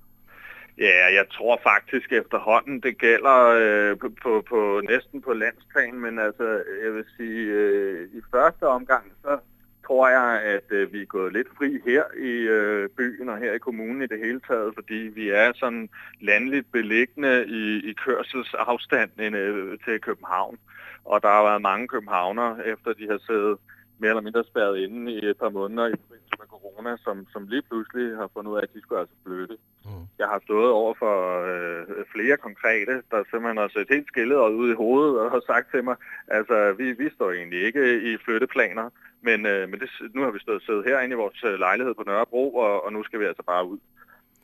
Ja, 0.77 1.13
jeg 1.13 1.25
tror 1.31 1.59
faktisk 1.63 2.11
efterhånden, 2.11 2.79
det 2.81 2.97
gælder 2.97 3.37
øh, 3.61 3.97
på, 3.97 4.09
på, 4.23 4.43
på 4.49 4.81
næsten 4.89 5.21
på 5.21 5.33
landsplan, 5.33 5.99
men 5.99 6.19
altså, 6.19 6.63
jeg 6.83 6.93
vil 6.93 7.05
sige, 7.17 7.41
øh, 7.51 8.09
i 8.13 8.21
første 8.31 8.67
omgang, 8.67 9.11
så 9.21 9.39
tror 9.87 10.09
jeg, 10.09 10.41
at 10.43 10.71
øh, 10.71 10.93
vi 10.93 11.01
er 11.01 11.05
gået 11.05 11.33
lidt 11.33 11.47
fri 11.57 11.79
her 11.85 12.03
i 12.17 12.33
øh, 12.57 12.89
byen 12.89 13.29
og 13.29 13.37
her 13.37 13.53
i 13.53 13.57
kommunen 13.57 14.01
i 14.01 14.07
det 14.07 14.19
hele 14.19 14.41
taget, 14.47 14.73
fordi 14.73 14.95
vi 14.95 15.29
er 15.29 15.51
sådan 15.55 15.89
landligt 16.21 16.71
beliggende 16.71 17.45
i, 17.47 17.89
i 17.89 17.93
kørselsafstand 17.93 19.11
øh, 19.21 19.77
til 19.85 20.01
København. 20.01 20.57
Og 21.05 21.23
der 21.23 21.29
har 21.29 21.43
været 21.43 21.61
mange 21.61 21.87
københavner, 21.87 22.57
efter 22.65 22.93
de 22.93 23.07
har 23.09 23.19
siddet 23.27 23.57
mere 23.99 24.09
eller 24.09 24.21
mindre 24.21 24.43
spærret 24.43 24.77
inde 24.77 25.11
i 25.11 25.25
et 25.25 25.37
par 25.37 25.49
måneder 25.49 25.87
i 25.87 25.99
forbindelse 26.01 26.35
med 26.39 26.47
corona, 26.47 26.97
som, 26.97 27.27
som 27.33 27.47
lige 27.47 27.61
pludselig 27.61 28.17
har 28.17 28.29
fundet 28.33 28.51
ud 28.51 28.57
af, 28.57 28.61
at 28.61 28.73
de 28.73 28.81
skulle 28.81 28.99
altså 28.99 29.15
flytte. 29.25 29.57
Mm. 29.85 30.05
Jeg 30.19 30.27
har 30.27 30.41
stået 30.43 30.71
over 30.71 30.93
for 30.99 31.15
øh, 31.51 32.05
flere 32.13 32.37
konkrete, 32.37 32.93
der 33.11 33.23
simpelthen 33.23 33.57
har 33.57 33.67
set 33.67 33.87
helt 33.89 34.07
skillet 34.07 34.37
og 34.37 34.55
ud 34.55 34.71
i 34.71 34.79
hovedet 34.83 35.19
og 35.19 35.31
har 35.31 35.41
sagt 35.47 35.71
til 35.71 35.83
mig, 35.83 35.95
altså 36.27 36.73
vi, 36.77 36.91
vi 36.91 37.09
står 37.15 37.31
egentlig 37.31 37.61
ikke 37.63 37.83
i 38.11 38.17
flytteplaner, 38.25 38.89
men, 39.21 39.45
øh, 39.45 39.69
men 39.69 39.79
det, 39.79 39.89
nu 40.13 40.21
har 40.23 40.31
vi 40.31 40.39
stået 40.39 40.63
siddet 40.63 40.85
herinde 40.87 41.13
i 41.13 41.21
vores 41.23 41.43
øh, 41.43 41.59
lejlighed 41.59 41.93
på 41.95 42.03
Nørrebro, 42.05 42.55
og, 42.55 42.85
og 42.85 42.93
nu 42.93 43.03
skal 43.03 43.19
vi 43.19 43.25
altså 43.25 43.43
bare 43.43 43.67
ud. 43.67 43.79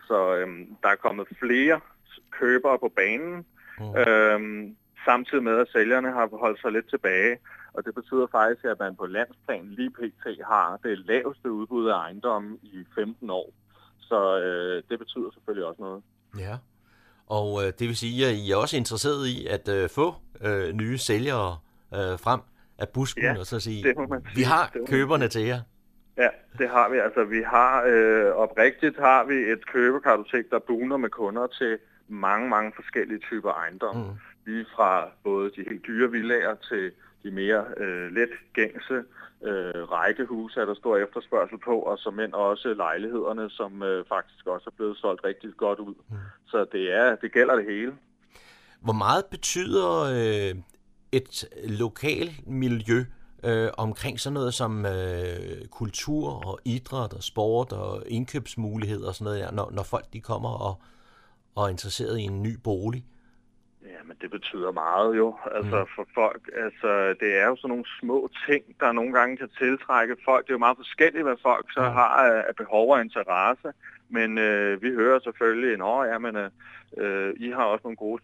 Så 0.07 0.35
øh, 0.35 0.47
der 0.83 0.89
er 0.89 1.03
kommet 1.05 1.27
flere 1.39 1.79
købere 2.31 2.79
på 2.79 2.89
banen, 2.95 3.45
mm. 3.79 3.95
øh, 4.01 4.39
samtidig 5.05 5.43
med, 5.43 5.57
at 5.57 5.67
sælgerne 5.73 6.11
har 6.11 6.29
holdt 6.39 6.61
sig 6.61 6.71
lidt 6.71 6.89
tilbage. 6.89 7.37
Og 7.73 7.85
det 7.85 7.95
betyder 7.95 8.27
faktisk, 8.31 8.65
at 8.65 8.79
man 8.79 8.95
på 8.95 9.05
landsplan 9.05 9.65
lige 9.69 9.89
pt. 9.89 10.25
har 10.47 10.79
det 10.83 10.97
laveste 10.99 11.51
udbud 11.51 11.87
af 11.89 11.97
ejendomme 11.97 12.57
i 12.63 12.85
15 12.95 13.29
år. 13.29 13.53
Så 13.99 14.39
øh, 14.39 14.83
det 14.89 14.99
betyder 14.99 15.31
selvfølgelig 15.33 15.65
også 15.67 15.81
noget. 15.81 16.03
Ja, 16.39 16.57
og 17.27 17.61
øh, 17.63 17.67
det 17.79 17.87
vil 17.87 17.95
sige, 17.97 18.27
at 18.27 18.33
I 18.35 18.51
er 18.51 18.55
også 18.55 18.77
interesseret 18.77 19.27
i 19.27 19.47
at 19.47 19.69
øh, 19.69 19.89
få 19.89 20.15
øh, 20.41 20.73
nye 20.73 20.97
sælgere 20.97 21.57
øh, 21.93 22.19
frem 22.19 22.39
af 22.77 22.89
busken, 22.89 23.23
Ja, 23.23 23.39
og 23.39 23.45
så 23.45 23.59
sige, 23.59 23.83
det 23.83 23.95
sige. 23.97 24.21
vi 24.35 24.41
har 24.41 24.69
Det 24.73 24.89
køberne 24.89 25.27
til 25.27 25.41
jer. 25.45 25.59
Ja, 26.17 26.27
det 26.57 26.69
har 26.69 26.89
vi. 26.89 26.97
Altså, 26.97 27.23
vi 27.23 27.41
har 27.41 27.83
øh, 27.87 28.25
oprigtigt 28.35 28.99
har 28.99 29.23
vi 29.23 29.33
et 29.33 29.65
købekartotek, 29.67 30.45
der 30.51 30.59
buner 30.59 30.97
med 30.97 31.09
kunder 31.09 31.47
til 31.47 31.77
mange, 32.07 32.49
mange 32.49 32.71
forskellige 32.75 33.19
typer 33.19 33.51
ejendomme. 33.51 34.03
Mm. 34.03 34.09
Lige 34.45 34.65
fra 34.75 35.09
både 35.23 35.51
de 35.55 35.65
helt 35.69 35.87
dyre 35.87 36.11
villager 36.11 36.55
til 36.55 36.91
de 37.23 37.31
mere 37.31 37.65
øh, 37.77 38.11
let 38.11 38.29
gængse 38.53 39.03
øh, 39.43 39.83
rækkehuse, 39.91 40.59
er 40.59 40.65
der 40.65 40.73
stor 40.73 40.97
efterspørgsel 40.97 41.57
på, 41.57 41.79
og 41.79 41.97
som 41.97 42.19
end 42.19 42.33
også 42.33 42.73
lejlighederne, 42.73 43.49
som 43.49 43.83
øh, 43.83 44.05
faktisk 44.09 44.47
også 44.47 44.69
er 44.69 44.75
blevet 44.77 44.97
solgt 44.97 45.23
rigtig 45.23 45.49
godt 45.57 45.79
ud. 45.79 45.95
Mm. 46.09 46.15
Så 46.47 46.65
det 46.71 46.93
er 46.93 47.15
det 47.15 47.31
gælder 47.31 47.55
det 47.55 47.65
hele. 47.65 47.93
Hvor 48.81 48.93
meget 48.93 49.25
betyder 49.25 50.01
øh, 50.01 50.55
et 51.11 51.45
lokalt 51.63 52.47
miljø 52.47 53.05
øh, 53.43 53.69
omkring 53.77 54.19
sådan 54.19 54.33
noget 54.33 54.53
som 54.53 54.85
øh, 54.85 55.65
kultur 55.71 56.47
og 56.47 56.59
idræt 56.65 57.13
og 57.13 57.23
sport 57.23 57.71
og 57.71 58.03
indkøbsmuligheder 58.07 59.07
og 59.07 59.15
sådan 59.15 59.25
noget 59.25 59.41
der, 59.41 59.51
når, 59.51 59.71
når 59.71 59.83
folk 59.83 60.05
de 60.13 60.21
kommer 60.21 60.49
og, 60.49 60.81
og 61.55 61.65
er 61.65 61.69
interesseret 61.69 62.19
i 62.19 62.23
en 62.23 62.43
ny 62.43 62.57
bolig? 62.63 63.05
Ja, 63.85 64.03
men 64.05 64.17
det 64.21 64.31
betyder 64.31 64.71
meget 64.71 65.17
jo, 65.17 65.37
altså 65.51 65.79
mm. 65.79 65.87
for 65.95 66.07
folk. 66.13 66.49
Altså, 66.55 67.15
det 67.19 67.37
er 67.37 67.47
jo 67.47 67.55
sådan 67.55 67.69
nogle 67.69 67.85
små 67.99 68.29
ting, 68.47 68.63
der 68.79 68.91
nogle 68.91 69.13
gange 69.13 69.37
kan 69.37 69.49
tiltrække 69.57 70.15
folk. 70.25 70.45
Det 70.45 70.51
er 70.51 70.53
jo 70.53 70.67
meget 70.67 70.77
forskelligt, 70.77 71.23
hvad 71.23 71.35
folk 71.41 71.65
så 71.73 71.81
har 71.81 72.09
af, 72.25 72.55
behov 72.55 72.91
og 72.93 73.01
interesse. 73.01 73.73
Men 74.09 74.37
øh, 74.37 74.81
vi 74.81 74.89
hører 74.89 75.19
selvfølgelig, 75.19 75.73
at 75.73 76.11
ja, 76.11 76.17
men, 76.17 76.35
øh, 76.97 77.33
I 77.37 77.49
har 77.49 77.63
også 77.63 77.83
nogle 77.83 77.97
gode 77.97 78.21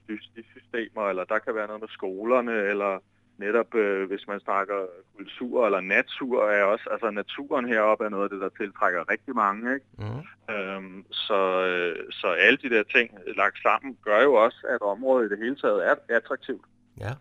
systemer, 0.54 1.10
eller 1.10 1.24
der 1.24 1.40
kan 1.40 1.56
være 1.56 1.68
noget 1.68 1.82
med 1.82 1.90
skolerne, 1.90 2.54
eller 2.54 3.00
netop 3.38 3.76
øh, 3.76 4.08
hvis 4.08 4.28
man 4.28 4.40
snakker 4.40 4.76
kultur 5.18 5.66
eller 5.66 5.82
natur, 5.82 6.50
er 6.50 6.64
også, 6.64 6.90
altså 6.92 7.12
naturen 7.12 7.68
heroppe 7.68 8.06
er 8.06 8.10
noget 8.10 8.24
af 8.24 8.30
det, 8.30 8.42
der 8.42 8.50
tiltrækker 8.58 9.12
rigtig 9.12 9.36
mange. 9.36 9.74
Ikke? 9.74 9.86
Mm. 9.98 10.54
Øhm, 10.56 11.06
så, 11.12 11.40
øh, 11.66 11.96
så 12.12 12.28
alle 12.28 12.58
de 12.64 12.70
der 12.70 12.84
ting 12.84 13.12
lagt 13.38 13.58
sammen 13.62 13.98
gør 14.04 14.22
jo 14.22 14.34
også, 14.34 14.58
at 14.70 14.82
området 14.82 15.26
i 15.28 15.30
det 15.30 15.38
hele 15.44 15.56
taget 15.56 15.88
er 15.90 15.96
attraktivt. 16.10 16.66
Ja. 17.00 17.14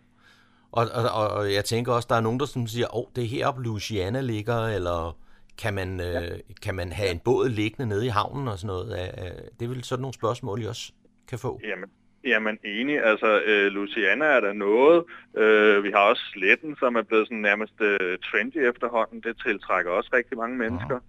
Og, 0.71 0.85
og, 0.93 1.03
og- 1.21 1.29
og 1.37 1.53
jeg 1.53 1.65
tænker 1.65 1.93
også, 1.93 2.07
der 2.09 2.15
er 2.15 2.21
nogen, 2.21 2.39
der 2.39 2.45
sådan 2.45 2.67
siger, 2.67 2.95
åh, 2.95 2.99
oh, 3.01 3.05
det 3.15 3.23
er 3.23 3.27
heroppe 3.27 3.63
Louisiana 3.63 4.21
ligger, 4.21 4.59
eller 4.67 5.17
kan 5.61 5.73
man, 5.73 5.99
ja. 5.99 6.21
øh, 6.23 6.39
kan 6.63 6.75
man 6.75 6.91
have 6.91 7.09
en 7.11 7.19
båd 7.19 7.49
liggende 7.49 7.85
nede 7.89 8.05
i 8.05 8.09
havnen 8.09 8.47
og 8.47 8.57
sådan 8.59 8.67
noget? 8.67 8.91
Øh, 8.99 9.31
Det 9.59 9.65
er 9.65 9.69
vel 9.69 9.83
sådan 9.83 10.01
nogle 10.01 10.13
spørgsmål, 10.13 10.61
I 10.61 10.65
også 10.67 10.91
kan 11.27 11.39
få. 11.39 11.59
Jamen, 11.63 11.89
jamen 12.27 12.57
enig, 12.65 13.03
altså 13.03 13.41
øh, 13.45 13.67
Louisiana 13.71 14.25
er 14.25 14.39
der 14.39 14.53
noget. 14.53 15.03
Øh, 15.37 15.83
vi 15.83 15.91
har 15.91 16.03
også 16.11 16.23
Sletten, 16.33 16.75
som 16.79 16.95
er 16.95 17.01
blevet 17.01 17.27
sådan 17.27 17.37
nærmest 17.37 17.81
øh, 17.81 18.17
trendy 18.27 18.57
efterhånden. 18.69 19.21
Det 19.21 19.41
tiltrækker 19.45 19.91
også 19.91 20.09
rigtig 20.13 20.37
mange 20.37 20.57
mennesker. 20.57 20.99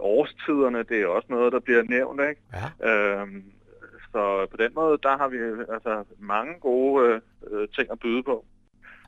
Årstiderne, 0.00 0.82
det 0.82 1.02
er 1.02 1.06
også 1.06 1.26
noget, 1.30 1.52
der 1.52 1.60
bliver 1.60 1.82
nævnt, 1.82 2.20
ikke? 2.30 2.42
Ja. 2.54 2.88
Øhm, 2.90 3.44
så 4.12 4.46
på 4.50 4.56
den 4.56 4.70
måde, 4.74 4.98
der 5.02 5.18
har 5.18 5.28
vi 5.28 5.36
altså 5.74 6.04
mange 6.18 6.54
gode 6.60 7.06
øh, 7.06 7.20
øh, 7.50 7.68
ting 7.68 7.90
at 7.92 7.98
byde 7.98 8.22
på. 8.22 8.44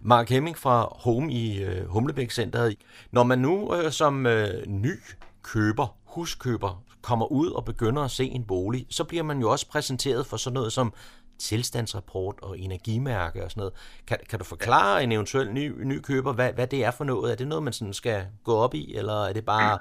Mark 0.02 0.28
Hemming 0.28 0.58
fra 0.58 0.88
Home 1.04 1.32
i 1.32 1.64
øh, 1.64 1.86
Humlebæk 1.86 2.30
Centeret. 2.30 2.76
Når 3.12 3.22
man 3.22 3.38
nu 3.38 3.74
øh, 3.74 3.90
som 3.90 4.26
øh, 4.26 4.66
ny 4.66 4.94
køber, 5.42 5.96
huskøber, 6.14 6.84
kommer 7.02 7.32
ud 7.32 7.50
og 7.50 7.64
begynder 7.64 8.02
at 8.02 8.10
se 8.10 8.24
en 8.24 8.44
bolig, 8.44 8.86
så 8.90 9.04
bliver 9.04 9.22
man 9.22 9.38
jo 9.38 9.50
også 9.50 9.68
præsenteret 9.68 10.26
for 10.26 10.36
sådan 10.36 10.54
noget 10.54 10.72
som 10.72 10.92
tilstandsrapport 11.40 12.38
og 12.42 12.58
energimærke 12.58 13.44
og 13.44 13.50
sådan 13.50 13.60
noget. 13.60 13.74
Kan, 14.08 14.18
kan 14.30 14.38
du 14.38 14.44
forklare 14.44 15.04
en 15.04 15.12
eventuel 15.12 15.52
ny, 15.52 15.72
ny 15.82 16.00
køber, 16.00 16.32
hvad, 16.32 16.52
hvad 16.52 16.66
det 16.66 16.84
er 16.84 16.90
for 16.90 17.04
noget? 17.04 17.32
Er 17.32 17.36
det 17.36 17.48
noget, 17.48 17.64
man 17.64 17.72
sådan 17.72 17.94
skal 17.94 18.26
gå 18.44 18.54
op 18.54 18.74
i, 18.74 18.94
eller 18.94 19.26
er 19.28 19.32
det 19.32 19.44
bare 19.44 19.78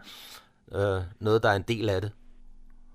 øh, 0.75 1.01
noget, 1.19 1.43
der 1.43 1.49
er 1.49 1.55
en 1.55 1.65
del 1.67 1.89
af 1.89 2.01
det? 2.01 2.11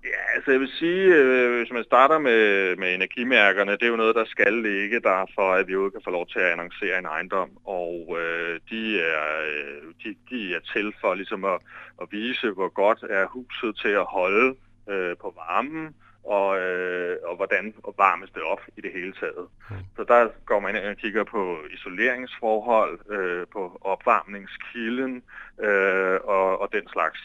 Ja, 0.03 0.35
altså 0.35 0.51
jeg 0.51 0.59
vil 0.59 0.71
sige, 0.79 1.05
øh, 1.15 1.57
hvis 1.59 1.71
man 1.71 1.83
starter 1.83 2.19
med, 2.19 2.75
med 2.75 2.93
energimærkerne, 2.93 3.71
det 3.71 3.83
er 3.83 3.87
jo 3.87 3.95
noget, 3.95 4.15
der 4.15 4.25
skal 4.25 4.53
ligge 4.53 4.99
der, 4.99 5.25
for 5.35 5.53
at 5.53 5.67
vi 5.67 5.73
jo 5.73 5.89
kan 5.89 6.01
få 6.03 6.09
lov 6.09 6.27
til 6.27 6.39
at 6.39 6.51
annoncere 6.51 6.99
en 6.99 7.05
ejendom. 7.05 7.49
Og 7.65 8.17
øh, 8.21 8.59
de, 8.69 9.01
er, 9.01 9.29
øh, 9.51 9.93
de, 10.03 10.15
de 10.29 10.55
er 10.55 10.59
til 10.73 10.93
for 11.01 11.13
ligesom 11.13 11.45
at, 11.45 11.57
at 12.01 12.07
vise, 12.11 12.51
hvor 12.51 12.73
godt 12.73 13.03
er 13.09 13.25
huset 13.27 13.77
til 13.83 13.93
at 14.01 14.05
holde 14.05 14.55
øh, 14.89 15.15
på 15.21 15.33
varmen, 15.35 15.95
og, 16.25 16.59
øh, 16.59 17.17
og 17.23 17.35
hvordan 17.35 17.73
varmes 17.97 18.29
det 18.29 18.41
op 18.41 18.61
i 18.77 18.81
det 18.81 18.91
hele 18.93 19.13
taget. 19.13 19.47
Så 19.95 20.03
der 20.03 20.29
går 20.45 20.59
man 20.59 20.75
ind 20.75 20.85
og 20.85 20.97
kigger 20.97 21.23
på 21.23 21.57
isoleringsforhold, 21.73 22.99
øh, 23.11 23.45
på 23.53 23.77
opvarmningskilden 23.81 25.23
øh, 25.59 26.19
og, 26.23 26.61
og 26.61 26.69
den 26.73 26.87
slags. 26.87 27.19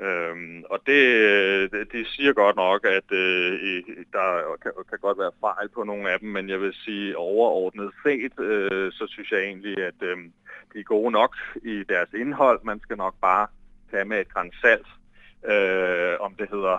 Øhm, 0.00 0.64
og 0.70 0.78
det, 0.86 1.72
det, 1.92 2.06
siger 2.06 2.32
godt 2.32 2.56
nok, 2.56 2.84
at 2.84 3.12
øh, 3.12 3.82
der 4.12 4.56
kan, 4.62 4.72
kan 4.90 4.98
godt 4.98 5.18
være 5.18 5.38
fejl 5.40 5.68
på 5.68 5.84
nogle 5.84 6.10
af 6.10 6.20
dem, 6.20 6.28
men 6.28 6.48
jeg 6.48 6.60
vil 6.60 6.74
sige 6.74 7.16
overordnet 7.16 7.90
set, 8.02 8.40
øh, 8.40 8.92
så 8.92 9.06
synes 9.06 9.30
jeg 9.30 9.40
egentlig, 9.40 9.78
at 9.78 10.02
øh, 10.02 10.16
de 10.72 10.78
er 10.78 10.82
gode 10.82 11.10
nok 11.10 11.36
i 11.62 11.84
deres 11.88 12.08
indhold. 12.12 12.60
Man 12.62 12.80
skal 12.80 12.96
nok 12.96 13.14
bare 13.20 13.46
tage 13.90 14.04
med 14.04 14.20
et 14.20 14.34
gran 14.34 14.52
salt, 14.60 14.86
øh, 15.46 16.20
om 16.20 16.34
det 16.34 16.48
hedder 16.50 16.78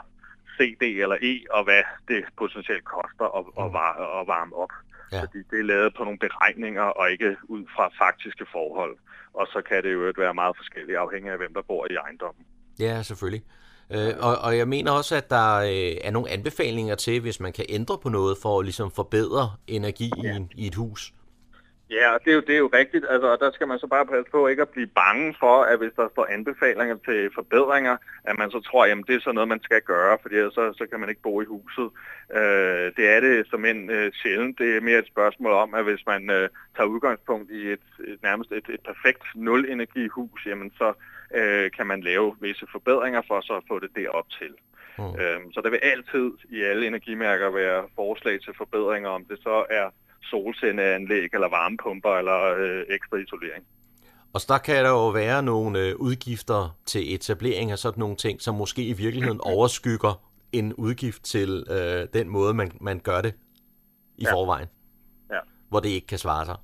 CD 0.58 0.84
eller 1.04 1.18
E, 1.22 1.34
og 1.52 1.64
hvad 1.64 1.84
det 2.08 2.24
potentielt 2.38 2.86
koster 2.86 3.26
at, 3.38 3.46
at, 3.66 3.74
var, 3.74 4.20
at 4.20 4.28
varme 4.28 4.56
op. 4.56 4.74
Ja. 5.12 5.22
Fordi 5.22 5.38
det 5.52 5.60
er 5.60 5.64
lavet 5.64 5.94
på 5.98 6.04
nogle 6.04 6.20
beregninger, 6.20 6.82
og 6.82 7.12
ikke 7.12 7.38
ud 7.44 7.64
fra 7.76 8.06
faktiske 8.06 8.46
forhold. 8.52 8.98
Og 9.34 9.48
så 9.48 9.62
kan 9.70 9.84
det 9.84 9.94
jo 9.94 10.14
være 10.18 10.34
meget 10.34 10.58
forskelligt, 10.58 10.98
afhængig 10.98 11.32
af 11.32 11.38
hvem 11.38 11.54
der 11.54 11.62
bor 11.62 11.88
i 11.92 11.96
ejendommen. 11.96 12.46
Ja, 12.80 13.04
selvfølgelig. 13.04 13.44
Øh, 13.92 14.14
og, 14.20 14.38
og 14.38 14.58
jeg 14.58 14.68
mener 14.68 14.92
også, 14.92 15.16
at 15.16 15.30
der 15.30 15.56
øh, 15.56 15.98
er 16.02 16.12
nogle 16.12 16.30
anbefalinger 16.30 16.96
til, 16.96 17.22
hvis 17.22 17.40
man 17.40 17.54
kan 17.54 17.66
ændre 17.70 17.98
på 17.98 18.10
noget 18.10 18.38
for 18.42 18.60
at 18.60 18.66
ligesom 18.66 18.92
forbedre 18.92 19.52
energi 19.68 20.12
ja. 20.24 20.34
i, 20.34 20.36
en, 20.36 20.52
i 20.56 20.68
et 20.68 20.76
hus. 20.76 21.14
Ja, 21.90 22.14
og 22.14 22.20
det 22.26 22.32
er 22.32 22.36
jo, 22.36 22.42
det 22.42 22.56
er 22.56 22.58
jo 22.58 22.70
rigtigt. 22.74 23.06
Altså, 23.10 23.28
og 23.28 23.40
der 23.40 23.52
skal 23.52 23.68
man 23.68 23.80
så 23.80 23.88
bare 23.88 24.06
passe 24.06 24.32
på 24.32 24.48
ikke 24.48 24.62
at 24.62 24.70
blive 24.70 24.88
bange 24.88 25.36
for, 25.40 25.64
at 25.64 25.78
hvis 25.78 25.92
der 25.96 26.08
står 26.10 26.26
anbefalinger 26.30 26.98
til 27.06 27.30
forbedringer, 27.36 27.98
at 28.24 28.38
man 28.38 28.52
så 28.52 28.60
tror, 28.60 28.86
at 28.86 28.98
det 29.08 29.16
er 29.16 29.20
sådan 29.20 29.36
noget, 29.36 29.48
man 29.48 29.64
skal 29.64 29.82
gøre, 29.82 30.18
fordi 30.22 30.36
så, 30.36 30.74
så 30.78 30.86
kan 30.90 31.00
man 31.00 31.10
ikke 31.10 31.22
bo 31.22 31.42
i 31.42 31.46
huset. 31.46 31.90
Øh, 32.36 32.86
det 32.98 33.06
er 33.16 33.20
det 33.20 33.48
som 33.50 33.66
en 33.66 33.90
øh, 33.90 34.12
sjældent. 34.14 34.60
Det 34.60 34.78
er 34.78 34.82
mere 34.82 35.00
et 35.00 35.08
spørgsmål 35.08 35.52
om, 35.52 35.74
at 35.74 35.84
hvis 35.84 36.04
man 36.08 36.30
øh, 36.30 36.50
tager 36.76 36.88
udgangspunkt 36.88 37.52
i 37.52 37.72
et, 37.72 37.86
et 38.08 38.20
nærmest 38.24 38.52
et, 38.52 38.70
et 38.70 38.82
perfekt 38.90 39.24
nul-energihus, 39.36 40.46
jamen 40.46 40.72
så 40.78 40.94
øh, 41.36 41.72
kan 41.72 41.88
man 41.88 42.02
lave 42.02 42.36
visse 42.42 42.66
forbedringer 42.72 43.22
for 43.28 43.42
så 43.42 43.54
at 43.54 43.68
få 43.68 43.80
det 43.80 43.90
derop 43.96 44.30
til. 44.30 44.54
Mm. 45.00 45.04
Øhm, 45.22 45.52
så 45.54 45.62
der 45.62 45.70
vil 45.70 45.80
altid 45.84 46.32
i 46.50 46.62
alle 46.62 46.88
energimærker 46.88 47.50
være 47.50 47.84
forslag 47.96 48.42
til 48.42 48.54
forbedringer, 48.58 49.10
om 49.10 49.26
det 49.26 49.40
så 49.44 49.66
er 49.70 49.90
solcelleanlæg 50.30 51.30
eller 51.34 51.50
varmepumper 51.50 52.18
eller 52.18 52.56
øh, 52.58 52.84
ekstra 52.90 53.18
isolering. 53.18 53.66
Og 54.34 54.42
så 54.42 54.46
der 54.54 54.58
kan 54.58 54.84
der 54.86 54.90
jo 54.90 55.10
være 55.10 55.44
nogle 55.44 55.80
øh, 55.80 55.96
udgifter 55.96 56.78
til 56.86 57.14
etablering 57.16 57.72
af 57.72 57.78
sådan 57.78 58.00
nogle 58.00 58.16
ting, 58.16 58.42
som 58.42 58.56
måske 58.56 58.84
i 58.86 58.94
virkeligheden 58.94 59.42
overskygger 59.54 60.24
en 60.52 60.74
udgift 60.74 61.24
til 61.24 61.64
øh, 61.70 62.08
den 62.14 62.30
måde, 62.30 62.54
man, 62.54 62.72
man 62.82 63.00
gør 63.00 63.22
det 63.22 63.34
i 64.18 64.24
Ja. 64.24 64.34
forvejen, 64.34 64.68
Ja. 65.32 65.40
hvor 65.70 65.80
det 65.80 65.90
ikke 65.90 66.08
kan 66.08 66.18
svare 66.18 66.46
sig. 66.46 66.56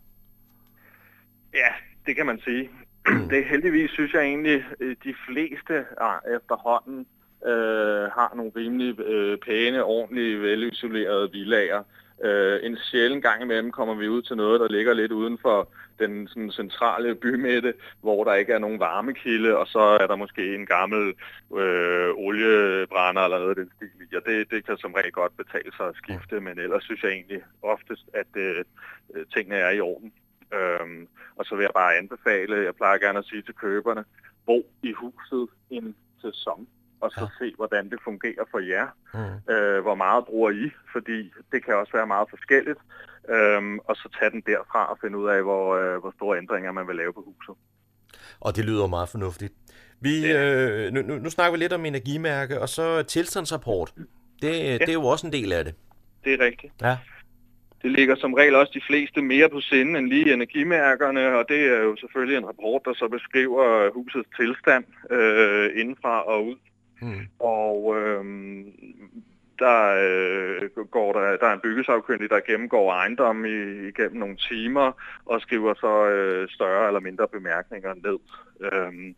Ja, 1.54 1.68
det 2.06 2.16
kan 2.16 2.26
man 2.26 2.40
sige. 2.44 2.70
Det 3.30 3.46
heldigvis, 3.46 3.92
synes 3.92 4.14
jeg 4.14 4.24
egentlig, 4.24 4.64
øh, 4.80 4.96
de 5.04 5.16
fleste 5.28 5.86
ah, 6.02 6.20
efterhånden 6.36 7.06
øh, 7.46 8.04
har 8.18 8.34
nogle 8.36 8.52
rimelig 8.56 9.00
øh, 9.00 9.38
pæne, 9.38 9.84
ordentlige, 9.84 10.42
velisolerede 10.42 11.32
villager. 11.32 11.84
Øh, 12.24 12.60
en 12.64 12.78
sjælden 12.78 13.22
gang 13.22 13.42
imellem 13.42 13.72
kommer 13.72 13.94
vi 13.94 14.08
ud 14.08 14.22
til 14.22 14.38
noget, 14.38 14.60
der 14.60 14.68
ligger 14.68 14.94
lidt 14.94 15.12
uden 15.12 15.38
for 15.38 15.70
den 16.00 16.28
sådan, 16.28 16.52
centrale 16.52 17.16
bymidte, 17.16 17.74
hvor 18.02 18.24
der 18.24 18.34
ikke 18.34 18.54
er 18.54 18.60
nogen 18.60 18.80
varmekilde, 18.80 19.58
og 19.58 19.68
så 19.68 19.80
er 19.80 20.08
der 20.08 20.16
måske 20.16 20.56
en 20.56 20.66
gammel 20.66 21.14
øh, 21.58 22.10
oliebrænder 22.16 23.22
eller 23.22 23.38
noget 23.38 23.50
af 23.50 23.56
den 23.56 23.72
stil 23.76 23.88
i. 24.02 24.16
Det, 24.26 24.52
det 24.52 24.66
kan 24.66 24.78
som 24.78 24.94
regel 24.94 25.12
godt 25.12 25.38
betale 25.38 25.72
sig 25.78 25.88
at 25.88 25.96
skifte, 25.96 26.40
men 26.40 26.60
ellers 26.60 26.84
synes 26.84 27.04
jeg 27.04 27.12
egentlig 27.12 27.42
oftest, 27.62 28.10
at 28.14 28.28
øh, 28.36 28.64
øh, 29.14 29.26
tingene 29.34 29.56
er 29.56 29.70
i 29.70 29.80
orden. 29.80 30.14
Øhm, 30.54 31.08
og 31.36 31.46
så 31.46 31.56
vil 31.56 31.64
jeg 31.64 31.72
bare 31.76 31.98
anbefale, 31.98 32.64
jeg 32.64 32.76
plejer 32.76 32.98
gerne 32.98 33.20
at 33.20 33.26
sige 33.26 33.42
til 33.42 33.54
køberne, 33.54 34.06
bo 34.46 34.66
i 34.84 34.92
huset 34.92 35.48
en 35.70 35.96
sæson, 36.22 36.68
og 37.04 37.12
så 37.12 37.28
ja. 37.28 37.46
se, 37.46 37.54
hvordan 37.56 37.90
det 37.92 38.00
fungerer 38.04 38.46
for 38.52 38.60
jer. 38.60 38.88
Mm. 39.14 39.54
Øh, 39.54 39.82
hvor 39.82 39.96
meget 39.96 40.26
bruger 40.26 40.52
I? 40.52 40.72
Fordi 40.94 41.32
det 41.52 41.66
kan 41.66 41.76
også 41.76 41.94
være 41.94 42.08
meget 42.08 42.28
forskelligt. 42.30 42.80
Øhm, 43.30 43.80
og 43.80 43.96
så 43.96 44.10
tage 44.20 44.32
den 44.32 44.42
derfra 44.46 44.92
og 44.92 44.98
finde 45.02 45.18
ud 45.18 45.28
af, 45.36 45.42
hvor, 45.44 45.76
øh, 45.76 46.00
hvor 46.02 46.14
store 46.16 46.38
ændringer 46.38 46.72
man 46.72 46.88
vil 46.88 46.96
lave 46.96 47.14
på 47.14 47.24
huset. 47.30 47.56
Og 48.40 48.56
det 48.56 48.66
lyder 48.66 48.88
meget 48.88 49.10
fornuftigt. 49.10 49.54
Vi, 50.00 50.14
øh, 50.34 50.94
nu, 50.94 51.02
nu, 51.02 51.14
nu 51.18 51.30
snakker 51.30 51.52
vi 51.52 51.58
lidt 51.58 51.74
om 51.74 51.86
energimærke, 51.86 52.62
og 52.62 52.70
så 52.70 53.04
tilstandsrapport. 53.04 53.94
Det, 54.42 54.52
det 54.82 54.90
er 54.90 54.94
jo 54.94 55.06
også 55.06 55.28
en 55.28 55.34
del 55.34 55.54
af 55.54 55.66
det. 55.66 55.76
Det 56.24 56.34
er 56.34 56.46
rigtigt. 56.46 56.74
Ja. 56.82 56.98
Det 57.84 57.92
ligger 57.92 58.16
som 58.16 58.34
regel 58.34 58.56
også 58.56 58.72
de 58.76 58.82
fleste 58.90 59.22
mere 59.22 59.50
på 59.50 59.60
sinde 59.62 60.00
end 60.00 60.08
lige 60.08 60.34
energimærkerne, 60.34 61.38
og 61.38 61.46
det 61.50 61.62
er 61.76 61.80
jo 61.80 61.96
selvfølgelig 61.96 62.38
en 62.38 62.48
rapport, 62.48 62.82
der 62.86 62.94
så 62.94 63.08
beskriver 63.08 63.94
husets 63.94 64.30
tilstand 64.40 64.86
øh, 65.12 65.70
indenfra 65.80 66.22
og 66.22 66.46
ud. 66.46 66.56
Mm. 67.04 67.28
Og 67.40 67.96
øh, 67.98 68.26
der, 69.60 69.80
øh, 70.04 70.88
går 70.92 71.14
der, 71.14 71.38
der 71.38 71.48
er 71.48 71.54
en 71.54 71.60
byggesagkyndig, 71.60 72.30
der 72.30 72.40
gennemgår 72.40 72.92
ejendommen 72.92 73.46
i, 73.46 73.88
igennem 73.88 74.20
nogle 74.20 74.38
timer 74.38 74.92
og 75.26 75.42
skriver 75.42 75.74
så 75.74 76.08
øh, 76.08 76.50
større 76.50 76.88
eller 76.88 77.00
mindre 77.00 77.28
bemærkninger 77.28 77.94
ned. 77.94 78.20
Øh, 78.60 79.14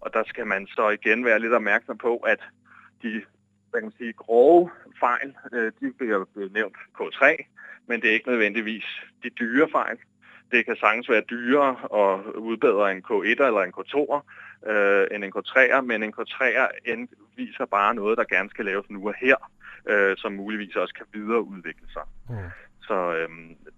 og 0.00 0.14
der 0.14 0.22
skal 0.26 0.46
man 0.46 0.66
så 0.66 0.88
igen 0.88 1.24
være 1.24 1.38
lidt 1.38 1.52
opmærksom 1.52 1.98
på, 1.98 2.16
at 2.16 2.40
de 3.02 3.22
hvad 3.70 3.82
kan 3.82 3.86
man 3.86 3.98
sige, 3.98 4.12
grove 4.12 4.70
fejl, 5.00 5.34
øh, 5.52 5.72
de 5.80 5.92
bliver 5.98 6.24
nævnt 6.54 6.76
K3, 7.00 7.24
men 7.86 8.00
det 8.00 8.10
er 8.10 8.14
ikke 8.14 8.28
nødvendigvis 8.28 8.84
de 9.22 9.30
dyre 9.30 9.68
fejl. 9.72 9.98
Det 10.54 10.66
kan 10.66 10.76
sagtens 10.76 11.08
være 11.08 11.22
dyrere 11.30 11.74
at 12.02 12.34
udbedre 12.48 12.92
en 12.92 13.02
K1 13.08 13.46
eller 13.48 13.62
en 13.62 13.74
K2'er 13.78 14.20
øh, 14.72 15.06
end 15.12 15.24
en 15.24 15.32
K3'er, 15.36 15.80
men 15.80 16.02
en 16.02 16.14
K3'er 16.18 16.68
end 16.84 17.08
viser 17.36 17.66
bare 17.66 17.94
noget, 17.94 18.18
der 18.18 18.24
gerne 18.24 18.50
skal 18.50 18.64
laves 18.64 18.86
nu 18.90 19.08
og 19.08 19.14
her, 19.20 19.36
øh, 19.88 20.16
som 20.16 20.32
muligvis 20.32 20.76
også 20.76 20.94
kan 20.94 21.06
videreudvikle 21.12 21.88
sig. 21.92 22.02
Mm. 22.28 22.36
Så 22.80 22.96
øh, 23.14 23.28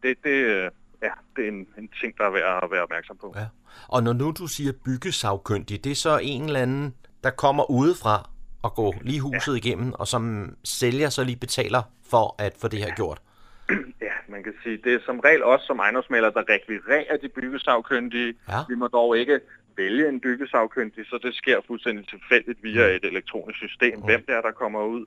det, 0.02 0.16
det, 0.24 0.38
øh, 0.54 0.70
ja, 1.02 1.12
det 1.36 1.44
er 1.44 1.48
en, 1.48 1.66
en 1.78 1.88
ting, 2.00 2.18
der 2.18 2.24
er 2.24 2.30
værd 2.30 2.64
at 2.64 2.70
være 2.70 2.82
opmærksom 2.82 3.16
på. 3.16 3.32
Ja. 3.36 3.46
Og 3.88 4.02
når 4.02 4.12
nu 4.12 4.30
du 4.38 4.46
siger 4.46 4.72
byggesagkyndig, 4.84 5.84
det 5.84 5.92
er 5.92 5.96
så 5.96 6.18
en 6.22 6.42
eller 6.42 6.60
anden, 6.60 6.94
der 7.24 7.30
kommer 7.30 7.70
udefra 7.70 8.30
og 8.62 8.74
går 8.74 8.94
lige 9.00 9.20
huset 9.20 9.52
ja. 9.52 9.58
igennem, 9.58 9.92
og 9.92 10.06
som 10.06 10.54
sælger 10.64 11.08
så 11.08 11.24
lige 11.24 11.38
betaler 11.38 11.82
for 12.10 12.34
at 12.38 12.52
få 12.60 12.68
det 12.68 12.78
her 12.78 12.94
gjort. 12.94 13.22
Ja, 14.08 14.15
man 14.36 14.42
kan 14.42 14.54
sige, 14.62 14.76
det 14.84 14.94
er 14.94 14.98
som 15.06 15.20
regel 15.20 15.42
også 15.42 15.66
som 15.66 15.78
ejendomsmaler, 15.78 16.30
der 16.30 16.44
rekvirerer 16.54 17.16
de 17.16 17.28
byggesagkyndige. 17.28 18.34
Ja. 18.48 18.60
Vi 18.68 18.74
må 18.74 18.86
dog 18.86 19.18
ikke 19.18 19.40
vælge 19.76 20.08
en 20.08 20.20
byggesagkyndig, 20.20 21.06
så 21.06 21.18
det 21.22 21.34
sker 21.34 21.58
fuldstændig 21.66 22.08
tilfældigt 22.08 22.58
via 22.62 22.84
et 22.96 23.04
elektronisk 23.04 23.58
system, 23.58 24.00
hvem 24.00 24.22
det 24.26 24.34
er, 24.34 24.40
der 24.40 24.50
kommer 24.50 24.82
ud. 24.84 25.04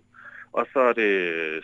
Og 0.54 0.68
så 0.74 0.80
er 0.80 0.94
det 0.94 1.14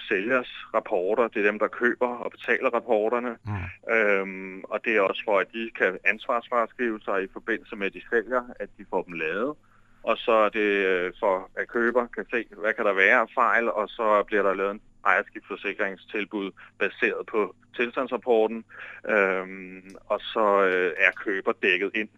sælgers 0.08 0.52
rapporter, 0.74 1.28
det 1.28 1.40
er 1.40 1.52
dem, 1.52 1.60
der 1.60 1.68
køber 1.68 2.08
og 2.08 2.32
betaler 2.32 2.70
rapporterne. 2.70 3.32
Mm. 3.46 3.94
Øhm, 3.96 4.64
og 4.64 4.80
det 4.86 4.96
er 4.96 5.02
også 5.02 5.22
for, 5.26 5.40
at 5.40 5.48
de 5.54 5.72
kan 5.80 5.98
ansvarsfraskrive 6.06 7.00
sig 7.06 7.24
i 7.24 7.28
forbindelse 7.34 7.76
med, 7.76 7.88
at 7.88 7.94
de 7.94 8.02
sælger, 8.10 8.44
at 8.60 8.70
de 8.78 8.86
får 8.90 9.02
dem 9.04 9.14
lavet. 9.14 9.56
Og 10.04 10.18
så 10.18 10.32
er 10.32 10.50
det 10.50 10.70
øh, 10.92 11.14
for, 11.20 11.50
at 11.56 11.68
køber 11.68 12.08
kan 12.16 12.26
se, 12.32 12.46
hvad 12.62 12.74
kan 12.74 12.86
der 12.86 12.94
være 12.94 13.22
af 13.22 13.30
fejl, 13.36 13.70
og 13.70 13.90
så 13.90 14.24
bliver 14.28 14.44
der 14.44 14.54
lavet 14.54 14.72
en 14.72 14.82
ejerskibsforsikringstilbud 15.06 16.52
baseret 16.80 17.26
på 17.26 17.56
tilstandsrapporten, 17.76 18.66
øhm, 19.10 19.96
og 20.06 20.20
så 20.20 20.64
øh, 20.64 20.92
er 20.98 21.12
køber 21.12 21.52
dækket 21.64 21.92
ind. 21.96 22.10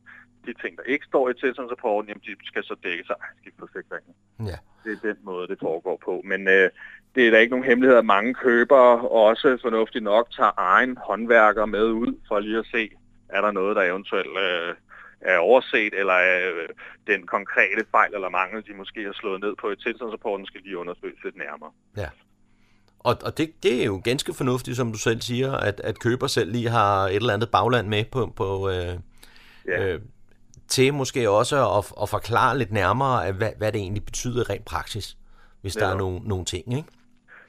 De 0.45 0.53
ting, 0.61 0.77
der 0.77 0.83
ikke 0.83 1.05
står 1.05 1.29
i 1.29 1.33
tilstandsrapporten, 1.33 2.09
jamen, 2.09 2.21
de 2.25 2.35
skal 2.43 2.63
så 2.63 2.75
dækkes 2.83 3.09
af 3.09 3.15
ejerskibsforsikringen. 3.23 4.13
Ja. 4.39 4.57
Det 4.83 4.91
er 4.97 5.07
den 5.13 5.17
måde, 5.23 5.47
det 5.47 5.57
foregår 5.59 6.01
på. 6.05 6.21
Men 6.25 6.47
øh, 6.47 6.69
det 7.15 7.27
er 7.27 7.31
da 7.31 7.37
ikke 7.37 7.51
nogen 7.51 7.65
hemmelighed, 7.65 7.97
at 7.97 8.05
mange 8.05 8.33
købere 8.33 9.09
også 9.09 9.57
fornuftigt 9.61 10.03
nok 10.03 10.31
tager 10.31 10.51
egen 10.57 10.97
håndværker 10.97 11.65
med 11.65 11.85
ud, 11.85 12.19
for 12.27 12.39
lige 12.39 12.57
at 12.57 12.65
se, 12.65 12.89
er 13.29 13.41
der 13.41 13.51
noget, 13.51 13.75
der 13.75 13.81
eventuelt 13.81 14.37
øh, 14.37 14.75
er 15.21 15.37
overset, 15.37 15.93
eller 15.93 16.13
er 16.13 16.49
øh, 16.49 16.69
den 17.07 17.27
konkrete 17.27 17.85
fejl 17.91 18.13
eller 18.13 18.29
mangel, 18.29 18.67
de 18.67 18.73
måske 18.73 19.03
har 19.03 19.13
slået 19.13 19.41
ned 19.41 19.55
på 19.55 19.71
i 19.71 19.75
tilstandsrapporten, 19.75 20.45
skal 20.45 20.61
lige 20.61 20.77
undersøges 20.77 21.23
lidt 21.23 21.37
nærmere. 21.37 21.71
Ja. 21.97 22.09
Og, 22.99 23.17
og 23.23 23.37
det, 23.37 23.51
det 23.63 23.81
er 23.81 23.85
jo 23.85 24.01
ganske 24.03 24.33
fornuftigt, 24.33 24.77
som 24.77 24.91
du 24.91 24.97
selv 24.97 25.21
siger, 25.21 25.51
at, 25.51 25.81
at 25.83 25.99
køber 25.99 26.27
selv 26.27 26.51
lige 26.51 26.69
har 26.69 27.07
et 27.07 27.15
eller 27.15 27.33
andet 27.33 27.49
bagland 27.49 27.87
med 27.87 28.03
på, 28.11 28.33
på 28.35 28.69
øh, 28.69 28.95
Ja. 29.67 29.83
øh, 29.85 30.01
til 30.67 30.93
måske 30.93 31.29
også 31.29 31.77
at, 31.77 31.85
at 32.01 32.09
forklare 32.09 32.57
lidt 32.57 32.71
nærmere, 32.71 33.31
hvad, 33.31 33.49
hvad 33.57 33.71
det 33.71 33.81
egentlig 33.81 34.05
betyder 34.05 34.49
rent 34.49 34.65
praksis, 34.65 35.17
hvis 35.61 35.73
der 35.75 35.85
Ja. 35.87 35.93
er 35.93 35.97
nogle, 35.97 36.19
nogle 36.19 36.45
ting, 36.45 36.77
ikke? 36.77 36.89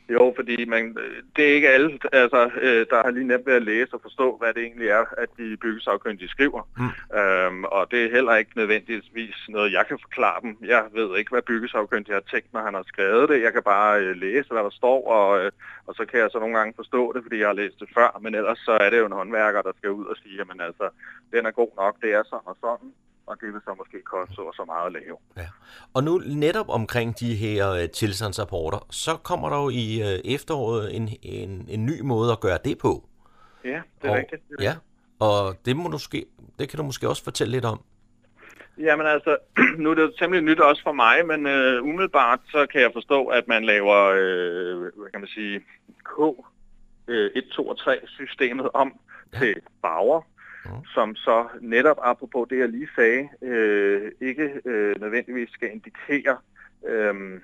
Jo, 0.09 0.33
fordi 0.37 0.65
man, 0.65 0.97
det 1.37 1.51
er 1.51 1.55
ikke 1.55 1.69
alle, 1.69 1.99
altså, 2.13 2.51
øh, 2.61 2.87
der 2.91 3.03
har 3.03 3.11
lige 3.11 3.27
nemt 3.27 3.47
ved 3.47 3.55
at 3.55 3.63
læse 3.63 3.95
og 3.95 4.01
forstå, 4.03 4.37
hvad 4.37 4.55
det 4.55 4.63
egentlig 4.63 4.89
er, 4.89 5.05
at 5.19 5.29
de 5.39 5.57
byggesagkyndige 5.57 6.29
skriver. 6.29 6.63
Mm. 6.79 7.19
Øhm, 7.19 7.65
og 7.65 7.91
det 7.91 8.05
er 8.05 8.11
heller 8.11 8.35
ikke 8.35 8.51
nødvendigvis 8.57 9.37
noget, 9.49 9.73
jeg 9.73 9.85
kan 9.89 9.99
forklare 10.03 10.41
dem. 10.43 10.57
Jeg 10.65 10.85
ved 10.93 11.19
ikke, 11.19 11.31
hvad 11.31 11.43
byggesagkyndige 11.43 12.15
har 12.15 12.21
tænkt, 12.21 12.53
når 12.53 12.61
han 12.61 12.75
har 12.75 12.85
skrevet 12.87 13.29
det. 13.29 13.43
Jeg 13.43 13.53
kan 13.53 13.63
bare 13.63 14.01
øh, 14.01 14.17
læse, 14.17 14.49
hvad 14.49 14.63
der 14.63 14.71
står, 14.71 15.09
og, 15.11 15.45
øh, 15.45 15.53
og 15.87 15.95
så 15.95 16.05
kan 16.05 16.21
jeg 16.21 16.29
så 16.33 16.39
nogle 16.39 16.59
gange 16.59 16.73
forstå 16.77 17.13
det, 17.13 17.23
fordi 17.23 17.39
jeg 17.39 17.49
har 17.49 17.61
læst 17.63 17.81
det 17.81 17.89
før. 17.95 18.19
Men 18.21 18.35
ellers 18.35 18.59
så 18.59 18.73
er 18.81 18.91
det 18.91 18.99
jo 18.99 19.07
en 19.07 19.21
håndværker, 19.21 19.63
der 19.63 19.73
skal 19.79 19.91
ud 19.91 20.07
og 20.07 20.17
sige, 20.23 20.37
jamen 20.37 20.61
altså, 20.61 20.89
den 21.33 21.47
er 21.47 21.51
god 21.51 21.71
nok, 21.77 21.95
det 22.03 22.11
er 22.13 22.23
sådan 22.23 22.47
og 22.53 22.57
sådan, 22.61 22.93
og 23.29 23.37
det 23.41 23.49
vil 23.53 23.61
så 23.65 23.75
måske 23.79 24.03
koste 24.03 24.35
så 24.35 24.43
og 24.43 24.55
så 24.55 24.65
meget 24.65 24.87
at 24.87 24.93
lave. 24.93 25.17
Og 25.95 26.05
nu 26.05 26.23
netop 26.27 26.69
omkring 26.69 27.21
de 27.21 27.35
her 27.35 27.71
øh, 27.71 27.89
tilstandsrapporter, 27.91 28.87
så 28.91 29.17
kommer 29.17 29.49
der 29.49 29.59
jo 29.63 29.69
i 29.69 29.87
øh, 30.09 30.35
efteråret 30.35 30.97
en, 30.97 31.09
en, 31.23 31.67
en 31.69 31.87
ny 31.87 32.01
måde 32.01 32.33
at 32.33 32.41
gøre 32.41 32.59
det 32.65 32.79
på. 32.79 33.09
Ja, 33.65 33.81
det 34.03 34.09
er 34.09 34.11
og, 34.11 34.17
rigtigt. 34.17 34.43
Det 34.49 34.57
er 34.59 34.65
Ja, 34.65 34.75
og 35.21 35.55
det, 35.65 35.77
må 35.77 35.89
du 35.89 35.99
ske, 35.99 36.27
det 36.59 36.69
kan 36.69 36.77
du 36.77 36.83
måske 36.83 37.09
også 37.09 37.25
fortælle 37.25 37.53
lidt 37.53 37.65
om. 37.65 37.81
Jamen 38.79 39.07
altså, 39.07 39.37
nu 39.83 39.91
er 39.91 39.95
det 39.95 40.15
temmelig 40.19 40.45
nyt 40.45 40.61
også 40.61 40.83
for 40.83 40.93
mig, 40.93 41.27
men 41.27 41.47
øh, 41.47 41.83
umiddelbart 41.83 42.41
så 42.51 42.67
kan 42.67 42.81
jeg 42.81 42.91
forstå, 42.93 43.27
at 43.27 43.49
man 43.49 43.65
laver, 43.65 43.97
øh, 44.17 44.81
hvad 44.81 45.11
kan 45.11 45.21
man 45.21 45.29
sige, 45.29 45.61
K, 46.05 46.19
øh, 47.09 47.31
1, 47.35 47.45
2 47.45 47.69
og 47.69 47.79
3 47.79 48.01
systemet 48.07 48.69
om 48.75 48.99
ja. 49.33 49.39
til 49.39 49.55
farver, 49.81 50.23
mm. 50.65 50.85
som 50.95 51.15
så 51.15 51.47
netop 51.61 51.99
apropos 52.03 52.49
det, 52.51 52.59
jeg 52.59 52.69
lige 52.69 52.89
sagde, 52.97 53.29
øh, 53.43 54.13
ikke 54.21 54.61
øh, 54.65 55.01
nødvendigvis 55.01 55.51
skal 55.51 55.71
indikere, 55.73 56.37
øh, 56.87 57.41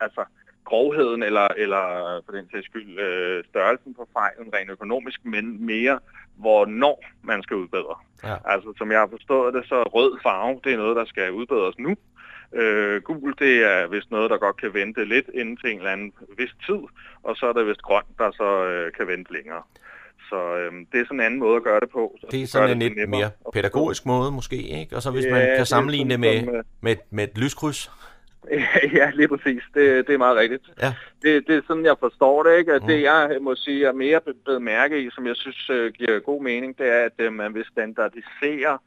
altså 0.00 0.24
grovheden 0.64 1.22
eller, 1.22 1.48
eller 1.56 1.82
for 2.24 2.32
den 2.32 2.48
sags 2.52 2.66
skyld 2.66 2.98
øh, 2.98 3.44
størrelsen 3.44 3.94
på 3.94 4.08
fejlen 4.12 4.54
rent 4.54 4.70
økonomisk, 4.70 5.24
men 5.24 5.66
mere 5.66 5.98
hvornår 6.36 7.04
man 7.22 7.42
skal 7.42 7.56
udbedre. 7.56 7.96
Ja. 8.24 8.36
Altså 8.44 8.72
som 8.78 8.90
jeg 8.92 8.98
har 8.98 9.08
forstået 9.10 9.54
det, 9.54 9.64
så 9.66 9.82
rød 9.82 10.18
farve, 10.22 10.60
det 10.64 10.72
er 10.72 10.76
noget, 10.76 10.96
der 10.96 11.04
skal 11.04 11.32
udbedres 11.32 11.78
nu. 11.78 11.96
Øh, 12.52 13.02
gul, 13.02 13.34
det 13.38 13.54
er 13.72 13.86
vist 13.86 14.10
noget, 14.10 14.30
der 14.30 14.38
godt 14.38 14.56
kan 14.56 14.74
vente 14.74 15.04
lidt 15.04 15.30
inden 15.34 15.56
til 15.56 15.70
en 15.70 15.78
eller 15.78 15.92
anden 15.92 16.12
vis 16.38 16.54
tid, 16.66 16.82
og 17.22 17.36
så 17.36 17.46
er 17.46 17.52
der 17.52 17.64
vist 17.64 17.82
grøn, 17.82 18.08
der 18.18 18.30
så 18.30 18.64
øh, 18.64 18.92
kan 18.92 19.06
vente 19.06 19.32
længere. 19.32 19.62
Så 20.28 20.56
øh, 20.56 20.72
det 20.92 21.00
er 21.00 21.04
sådan 21.04 21.20
en 21.20 21.26
anden 21.26 21.40
måde 21.40 21.56
at 21.56 21.62
gøre 21.62 21.80
det 21.80 21.90
på. 21.90 22.16
Så 22.20 22.26
Det 22.30 22.42
er 22.42 22.46
sådan 22.46 22.70
en 22.70 22.80
det 22.80 22.88
lidt 22.88 22.98
nemmere 22.98 23.20
mere 23.20 23.30
pædagogisk 23.52 24.06
måde 24.06 24.32
måske, 24.32 24.56
ikke? 24.56 24.96
Og 24.96 25.02
så 25.02 25.10
hvis 25.10 25.24
Ja, 25.24 25.30
man 25.30 25.40
det 25.40 25.56
kan 25.56 25.66
sammenligne 25.66 26.10
det 26.10 26.24
sådan 26.24 26.44
med, 26.44 26.44
som, 26.44 26.54
øh, 26.54 26.64
med, 26.80 26.96
med 27.10 27.24
et 27.24 27.38
lyskryds. 27.38 27.90
ja, 28.98 29.10
lige 29.14 29.28
præcis. 29.28 29.62
Det, 29.74 30.06
det 30.06 30.14
er 30.14 30.18
meget 30.18 30.36
rigtigt. 30.36 30.62
Ja. 30.82 30.94
Det, 31.22 31.46
det 31.46 31.56
er 31.56 31.62
sådan, 31.66 31.84
jeg 31.84 31.96
forstår 32.00 32.42
det, 32.42 32.58
ikke? 32.58 32.72
At 32.72 32.82
det, 32.86 33.02
jeg 33.02 33.38
må 33.40 33.54
sige, 33.54 33.86
er 33.86 33.92
mere 33.92 34.20
blevet 34.44 34.62
mærke 34.62 35.02
i, 35.04 35.10
som 35.10 35.26
jeg 35.26 35.36
synes 35.36 35.70
uh, 35.70 35.86
giver 35.86 36.18
god 36.20 36.42
mening, 36.42 36.78
det 36.78 36.88
er, 36.88 37.04
at 37.04 37.26
uh, 37.26 37.32
man 37.32 37.54
vil 37.54 37.64
standardisere 37.72 38.78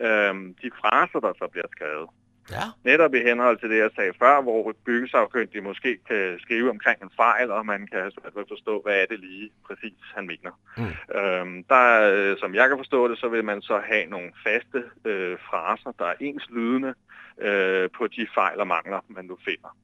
uh, 0.00 0.36
de 0.62 0.70
fraser, 0.80 1.20
der 1.20 1.32
så 1.38 1.48
bliver 1.52 1.66
skrevet. 1.76 2.08
Ja. 2.50 2.64
Netop 2.84 3.14
i 3.14 3.22
henhold 3.22 3.58
til 3.58 3.70
det, 3.70 3.78
jeg 3.78 3.90
sagde 3.96 4.12
før, 4.18 4.42
hvor 4.42 4.72
byggesagkyndige 4.84 5.60
måske 5.60 5.98
kan 6.08 6.38
skrive 6.38 6.70
omkring 6.70 7.02
en 7.02 7.10
fejl, 7.16 7.50
og 7.50 7.66
man 7.66 7.86
kan 7.86 8.12
forstå, 8.48 8.82
hvad 8.82 8.96
er 9.02 9.06
det 9.10 9.20
lige 9.20 9.50
præcis, 9.66 9.98
han 10.14 10.26
mener. 10.26 10.52
Mm. 10.76 11.18
Øhm, 11.18 11.64
der, 11.64 12.12
øh, 12.14 12.38
som 12.38 12.54
jeg 12.54 12.68
kan 12.68 12.78
forstå 12.78 13.08
det, 13.08 13.18
så 13.18 13.28
vil 13.28 13.44
man 13.44 13.62
så 13.62 13.80
have 13.84 14.06
nogle 14.06 14.30
faste 14.46 14.84
øh, 15.04 15.38
fraser, 15.50 15.92
der 15.98 16.04
er 16.04 16.14
ens 16.20 16.46
lydende 16.50 16.94
øh, 17.40 17.88
på 17.96 18.06
de 18.06 18.26
fejl 18.34 18.60
og 18.60 18.66
mangler, 18.66 19.00
man 19.08 19.24
nu 19.24 19.38
finder. 19.44 19.76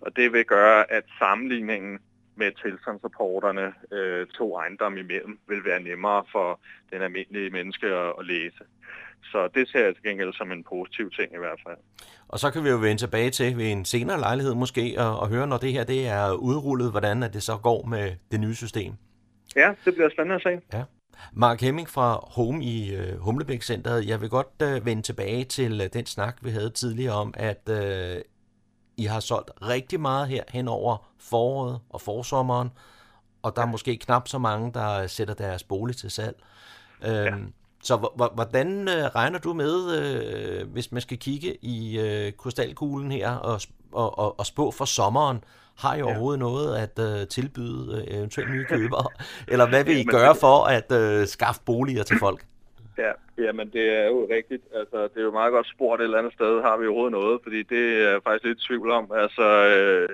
Og 0.00 0.16
det 0.16 0.32
vil 0.32 0.44
gøre, 0.44 0.92
at 0.92 1.04
sammenligningen 1.18 1.98
med 2.36 2.52
tilstandsrapporterne 2.62 3.72
øh, 3.92 4.26
to 4.26 4.56
ejendomme 4.58 5.00
imellem 5.00 5.38
vil 5.48 5.64
være 5.64 5.80
nemmere 5.80 6.24
for 6.32 6.60
den 6.92 7.02
almindelige 7.02 7.50
menneske 7.50 7.86
at, 7.86 8.12
at 8.18 8.26
læse. 8.26 8.64
Så 9.24 9.48
det 9.54 9.68
ser 9.68 9.84
jeg 9.84 9.94
til 9.94 10.02
gengæld 10.02 10.32
som 10.32 10.52
en 10.52 10.64
positiv 10.64 11.10
ting 11.10 11.34
i 11.34 11.38
hvert 11.38 11.60
fald. 11.66 11.76
Og 12.28 12.38
så 12.38 12.50
kan 12.50 12.64
vi 12.64 12.68
jo 12.68 12.76
vende 12.76 13.02
tilbage 13.02 13.30
til 13.30 13.56
ved 13.56 13.72
en 13.72 13.84
senere 13.84 14.20
lejlighed 14.20 14.54
måske, 14.54 14.94
og, 14.98 15.20
og 15.20 15.28
høre, 15.28 15.46
når 15.46 15.56
det 15.56 15.72
her 15.72 15.84
det 15.84 16.08
er 16.08 16.32
udrullet, 16.32 16.90
hvordan 16.90 17.22
at 17.22 17.34
det 17.34 17.42
så 17.42 17.56
går 17.62 17.86
med 17.86 18.12
det 18.30 18.40
nye 18.40 18.54
system. 18.54 18.92
Ja, 19.56 19.74
det 19.84 19.94
bliver 19.94 20.10
spændende 20.10 20.34
at 20.34 20.42
se. 20.42 20.76
Ja. 20.78 20.84
Mark 21.32 21.60
Hemming 21.60 21.88
fra 21.88 22.28
Home 22.36 22.64
i 22.64 22.94
øh, 22.94 23.18
Humlebæk 23.18 23.62
Centeret. 23.62 24.08
Jeg 24.08 24.20
vil 24.20 24.28
godt 24.28 24.62
øh, 24.62 24.86
vende 24.86 25.02
tilbage 25.02 25.44
til 25.44 25.80
øh, 25.80 25.88
den 25.92 26.06
snak, 26.06 26.36
vi 26.42 26.50
havde 26.50 26.70
tidligere 26.70 27.14
om, 27.14 27.34
at 27.36 27.68
øh, 27.68 28.22
I 28.96 29.04
har 29.04 29.20
solgt 29.20 29.50
rigtig 29.62 30.00
meget 30.00 30.28
her 30.28 30.42
hen 30.48 30.68
over 30.68 30.96
foråret 31.18 31.80
og 31.90 32.00
forsommeren, 32.00 32.70
og 33.42 33.56
der 33.56 33.62
er 33.62 33.66
måske 33.66 33.96
knap 33.96 34.28
så 34.28 34.38
mange, 34.38 34.72
der 34.72 35.06
sætter 35.06 35.34
deres 35.34 35.62
bolig 35.62 35.96
til 35.96 36.10
salg. 36.10 36.36
Øh, 37.02 37.14
ja. 37.14 37.30
Så 37.82 37.96
hvordan 38.34 38.88
øh, 38.88 39.04
regner 39.04 39.38
du 39.38 39.52
med, 39.52 39.98
øh, 39.98 40.72
hvis 40.72 40.92
man 40.92 41.02
skal 41.02 41.18
kigge 41.18 41.56
i 41.62 41.98
øh, 41.98 42.32
krystalkuglen 42.32 43.12
her 43.12 43.30
og, 43.30 43.60
og, 43.92 44.18
og, 44.18 44.38
og 44.38 44.46
spå 44.46 44.70
for 44.70 44.84
sommeren, 44.84 45.44
har 45.76 45.94
I 45.94 46.02
overhovedet 46.02 46.38
noget 46.38 46.98
at 46.98 47.28
tilbyde 47.28 48.04
eventuelt 48.10 48.50
nye 48.50 48.64
købere? 48.64 49.06
Eller 49.48 49.68
hvad 49.68 49.84
vil 49.84 49.96
I 49.96 50.04
gøre 50.04 50.34
for 50.34 50.64
at 50.64 51.28
skaffe 51.28 51.60
boliger 51.64 52.02
til 52.02 52.18
folk? 52.18 52.46
Ja, 52.98 53.12
jamen 53.38 53.70
det 53.70 53.84
er 53.98 54.06
jo 54.06 54.28
rigtigt. 54.30 54.62
Altså, 54.74 55.02
det 55.02 55.16
er 55.16 55.22
jo 55.22 55.30
meget 55.30 55.52
godt 55.52 55.66
spurgt 55.66 56.00
et 56.00 56.04
eller 56.04 56.18
andet 56.18 56.32
sted, 56.32 56.62
har 56.62 56.76
vi 56.76 56.86
overhovedet 56.86 57.12
noget, 57.12 57.40
fordi 57.42 57.62
det 57.62 58.02
er 58.02 58.10
jeg 58.10 58.22
faktisk 58.22 58.44
lidt 58.44 58.62
i 58.62 58.66
tvivl 58.66 58.90
om. 58.90 59.12
Altså, 59.14 59.46
øh, 59.74 60.08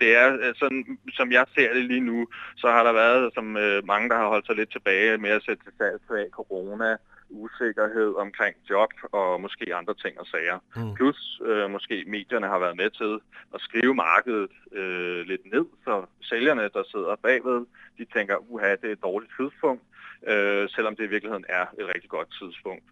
det 0.00 0.16
er 0.16 0.32
øh, 0.32 0.54
sådan, 0.58 0.98
som 1.12 1.32
jeg 1.32 1.46
ser 1.54 1.72
det 1.74 1.84
lige 1.84 2.00
nu, 2.00 2.26
så 2.56 2.66
har 2.68 2.82
der 2.82 2.92
været 2.92 3.34
som 3.34 3.56
øh, 3.56 3.86
mange, 3.86 4.08
der 4.08 4.16
har 4.16 4.28
holdt 4.28 4.46
sig 4.46 4.56
lidt 4.56 4.72
tilbage 4.72 5.18
med 5.18 5.30
at 5.30 5.42
sætte 5.42 5.64
til 5.64 5.72
salg 5.78 6.00
af 6.10 6.26
corona, 6.30 6.96
usikkerhed 7.30 8.14
omkring 8.14 8.56
job 8.70 8.90
og 9.12 9.40
måske 9.40 9.74
andre 9.74 9.94
ting 9.94 10.20
og 10.20 10.26
sager. 10.26 10.58
Mm. 10.76 10.94
Plus 10.94 11.40
øh, 11.44 11.70
måske 11.70 12.04
medierne 12.06 12.46
har 12.46 12.58
været 12.58 12.76
med 12.76 12.90
til 12.90 13.18
at 13.54 13.60
skrive 13.60 13.94
markedet 13.94 14.50
øh, 14.72 15.20
lidt 15.26 15.52
ned, 15.52 15.64
så 15.84 16.04
sælgerne, 16.22 16.70
der 16.74 16.82
sidder 16.92 17.16
bagved, 17.22 17.66
de 17.98 18.04
tænker, 18.14 18.36
uha, 18.50 18.70
det 18.70 18.84
er 18.84 18.92
et 18.92 19.02
dårligt 19.02 19.32
tidspunkt, 19.40 19.82
øh, 20.26 20.68
selvom 20.68 20.96
det 20.96 21.04
i 21.04 21.12
virkeligheden 21.14 21.44
er 21.48 21.66
et 21.78 21.88
rigtig 21.94 22.10
godt 22.10 22.34
tidspunkt. 22.40 22.84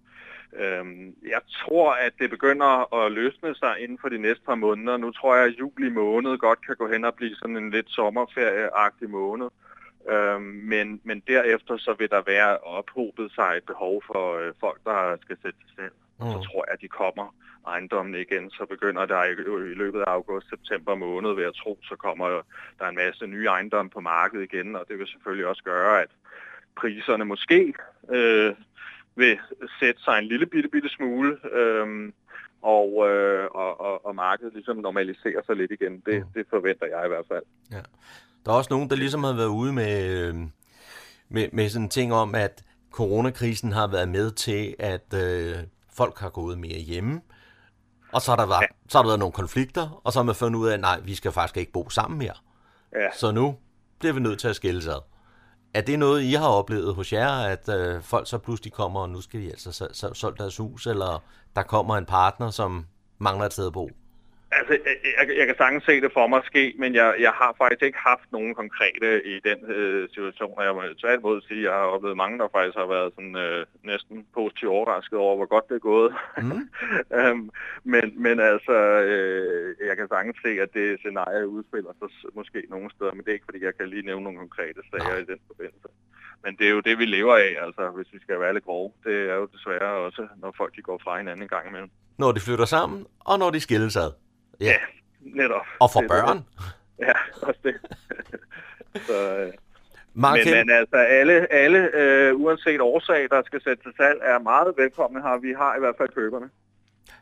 Øhm, 0.56 1.14
jeg 1.28 1.40
tror, 1.58 1.92
at 1.92 2.12
det 2.18 2.30
begynder 2.30 2.94
at 2.94 3.12
løsne 3.12 3.54
sig 3.54 3.80
inden 3.80 3.98
for 4.00 4.08
de 4.08 4.18
næste 4.18 4.44
par 4.44 4.54
måneder. 4.54 4.96
Nu 4.96 5.10
tror 5.10 5.36
jeg, 5.36 5.44
at 5.46 5.58
juli 5.58 5.88
måned 5.88 6.38
godt 6.38 6.66
kan 6.66 6.76
gå 6.76 6.88
hen 6.88 7.04
og 7.04 7.14
blive 7.14 7.34
sådan 7.34 7.56
en 7.56 7.70
lidt 7.70 7.90
sommerferieagtig 7.90 9.10
måned. 9.10 9.48
Øhm, 10.08 10.42
men, 10.42 11.00
men 11.04 11.22
derefter 11.26 11.76
så 11.76 11.94
vil 11.98 12.10
der 12.10 12.22
være 12.26 12.58
ophobet 12.58 13.32
sig 13.32 13.54
et 13.56 13.64
behov 13.64 14.02
for 14.06 14.38
øh, 14.38 14.52
folk, 14.60 14.80
der 14.84 15.16
skal 15.20 15.36
sætte 15.42 15.58
til 15.58 15.76
salg. 15.76 15.92
Mm. 16.20 16.26
Så 16.26 16.48
tror 16.48 16.64
jeg, 16.66 16.72
at 16.72 16.80
de 16.80 16.88
kommer 16.88 17.34
ejendommen 17.66 18.14
igen. 18.14 18.50
Så 18.50 18.66
begynder 18.66 19.06
der 19.06 19.24
i, 19.24 19.32
i 19.70 19.74
løbet 19.74 20.00
af 20.00 20.10
august-september 20.10 20.94
måned, 20.94 21.34
vil 21.34 21.42
jeg 21.44 21.54
tro, 21.54 21.78
så 21.82 21.96
kommer 21.96 22.42
der 22.78 22.88
en 22.88 22.94
masse 22.94 23.26
nye 23.26 23.46
ejendomme 23.46 23.90
på 23.90 24.00
markedet 24.00 24.52
igen. 24.52 24.76
Og 24.76 24.84
det 24.88 24.98
vil 24.98 25.06
selvfølgelig 25.06 25.46
også 25.46 25.62
gøre, 25.62 26.02
at 26.02 26.10
priserne 26.80 27.24
måske 27.24 27.74
øh, 28.10 28.54
vil 29.16 29.38
sætte 29.80 30.02
sig 30.02 30.18
en 30.18 30.24
lille 30.24 30.46
bitte, 30.46 30.68
bitte 30.68 30.88
smule, 30.88 31.38
øhm, 31.52 32.12
og, 32.62 33.10
øh, 33.10 33.46
og, 33.54 33.80
og, 33.80 34.06
og 34.06 34.14
markedet 34.14 34.52
ligesom 34.54 34.76
normaliserer 34.76 35.42
sig 35.46 35.56
lidt 35.56 35.70
igen. 35.70 36.02
Det, 36.06 36.26
det 36.34 36.46
forventer 36.50 36.86
jeg 36.86 37.04
i 37.04 37.08
hvert 37.08 37.24
fald. 37.28 37.42
Ja. 37.72 37.82
Der 38.44 38.52
er 38.52 38.56
også 38.56 38.74
nogen, 38.74 38.90
der 38.90 38.96
ligesom 38.96 39.24
har 39.24 39.32
været 39.32 39.48
ude 39.48 39.72
med, 39.72 40.28
øh, 40.28 40.34
med, 41.28 41.48
med 41.52 41.68
sådan 41.68 41.82
en 41.82 41.88
ting 41.88 42.12
om, 42.12 42.34
at 42.34 42.64
coronakrisen 42.90 43.72
har 43.72 43.86
været 43.86 44.08
med 44.08 44.30
til, 44.30 44.74
at 44.78 45.14
øh, 45.14 45.56
folk 45.96 46.18
har 46.18 46.30
gået 46.30 46.58
mere 46.58 46.78
hjemme. 46.78 47.20
Og 48.12 48.20
så 48.20 48.30
har, 48.30 48.36
der 48.36 48.46
været, 48.46 48.62
ja. 48.62 48.66
så 48.88 48.98
har 48.98 49.02
der 49.02 49.08
været 49.08 49.18
nogle 49.18 49.32
konflikter, 49.32 50.00
og 50.04 50.12
så 50.12 50.18
har 50.18 50.24
man 50.24 50.34
fundet 50.34 50.58
ud 50.58 50.68
af, 50.68 50.74
at 50.74 50.80
nej, 50.80 51.00
vi 51.00 51.14
skal 51.14 51.32
faktisk 51.32 51.56
ikke 51.56 51.72
bo 51.72 51.90
sammen 51.90 52.18
mere. 52.18 52.34
Ja. 52.92 53.08
Så 53.16 53.32
nu 53.32 53.56
bliver 53.98 54.12
vi 54.12 54.20
nødt 54.20 54.38
til 54.38 54.48
at 54.48 54.56
skille 54.56 54.90
ad. 54.90 55.13
Er 55.74 55.80
det 55.80 55.98
noget, 55.98 56.22
I 56.22 56.32
har 56.32 56.48
oplevet 56.48 56.94
hos 56.94 57.12
jer, 57.12 57.30
at 57.30 57.68
øh, 57.68 58.02
folk 58.02 58.28
så 58.28 58.38
pludselig 58.38 58.72
kommer, 58.72 59.00
og 59.00 59.10
nu 59.10 59.20
skal 59.20 59.40
de 59.40 59.46
altså 59.46 59.88
så, 59.92 60.10
solgt 60.12 60.38
deres 60.38 60.56
hus, 60.56 60.86
eller 60.86 61.22
der 61.56 61.62
kommer 61.62 61.96
en 61.96 62.06
partner, 62.06 62.50
som 62.50 62.86
mangler 63.18 63.46
et 63.46 63.52
sted 63.52 63.66
at 63.66 63.72
bo? 63.72 63.90
Altså, 64.58 64.72
jeg, 65.18 65.36
jeg, 65.38 65.46
kan 65.46 65.56
sagtens 65.58 65.84
se 65.84 66.00
det 66.04 66.12
for 66.12 66.26
mig 66.26 66.40
ske, 66.44 66.74
men 66.78 66.94
jeg, 66.94 67.08
jeg 67.26 67.32
har 67.40 67.54
faktisk 67.62 67.82
ikke 67.82 67.98
haft 68.10 68.28
nogen 68.32 68.54
konkrete 68.54 69.26
i 69.32 69.34
den 69.48 69.58
øh, 69.76 70.08
situation, 70.08 70.54
og 70.58 70.64
jeg 70.64 70.74
må 70.74 70.82
tværtimod 71.02 71.40
sige, 71.48 71.60
at 71.60 71.64
jeg 71.64 71.72
har 71.72 71.86
oplevet 71.94 72.16
mange, 72.16 72.38
der 72.38 72.48
faktisk 72.56 72.76
har 72.82 72.88
været 72.96 73.12
sådan, 73.16 73.36
øh, 73.36 73.66
næsten 73.82 74.26
positivt 74.34 74.70
overrasket 74.76 75.18
over, 75.18 75.36
hvor 75.36 75.46
godt 75.54 75.68
det 75.68 75.74
er 75.74 75.88
gået. 75.92 76.10
Mm. 76.42 76.62
øhm, 77.18 77.50
men, 77.92 78.06
men 78.24 78.36
altså, 78.52 78.76
øh, 79.12 79.74
jeg 79.88 79.96
kan 79.96 80.08
sagtens 80.08 80.36
se, 80.44 80.52
at 80.64 80.70
det 80.74 80.98
scenarie 80.98 81.48
udspiller 81.48 81.92
sig 81.98 82.08
måske 82.34 82.58
nogle 82.74 82.90
steder, 82.94 83.12
men 83.12 83.22
det 83.24 83.30
er 83.30 83.38
ikke, 83.38 83.50
fordi 83.50 83.64
jeg 83.64 83.76
kan 83.76 83.88
lige 83.88 84.08
nævne 84.10 84.24
nogle 84.24 84.38
konkrete 84.38 84.80
sager 84.90 85.16
i 85.16 85.24
den 85.32 85.40
forbindelse. 85.50 85.88
Men 86.44 86.56
det 86.58 86.66
er 86.66 86.70
jo 86.70 86.80
det, 86.80 86.98
vi 86.98 87.04
lever 87.04 87.36
af, 87.36 87.50
altså, 87.66 87.90
hvis 87.96 88.12
vi 88.12 88.18
skal 88.24 88.40
være 88.40 88.54
lidt 88.54 88.64
grove. 88.64 88.90
Det 89.04 89.16
er 89.30 89.34
jo 89.34 89.46
desværre 89.54 89.92
også, 90.06 90.28
når 90.42 90.54
folk 90.56 90.76
de 90.76 90.82
går 90.82 91.00
fra 91.04 91.18
hinanden 91.18 91.42
en 91.42 91.48
gang 91.48 91.68
imellem. 91.68 91.90
Når 92.18 92.32
de 92.32 92.40
flytter 92.40 92.64
sammen, 92.64 93.06
og 93.20 93.38
når 93.38 93.50
de 93.50 93.60
skilles 93.60 93.96
ad. 93.96 94.23
Ja. 94.60 94.66
Ja, 94.66 94.76
netop. 95.20 95.66
Og 95.80 95.90
for 95.92 96.00
Det 96.00 96.10
er 96.10 96.14
det. 96.14 96.24
børn. 96.24 96.44
Ja, 96.98 97.12
også 97.42 97.60
det. 97.64 97.74
Så, 99.06 99.36
øh, 99.38 99.52
Mark 100.14 100.38
men, 100.44 100.54
men 100.54 100.70
altså 100.70 100.96
alle, 100.96 101.52
alle 101.52 101.90
øh, 101.94 102.34
uanset 102.40 102.80
årsag, 102.80 103.28
der 103.30 103.42
skal 103.46 103.62
sætte 103.62 103.82
til 103.82 103.92
salg, 103.96 104.18
er 104.22 104.38
meget 104.38 104.74
velkomne 104.76 105.22
her. 105.22 105.36
Vi 105.38 105.52
har 105.58 105.76
i 105.76 105.78
hvert 105.78 105.94
fald 105.98 106.08
køberne. 106.08 106.50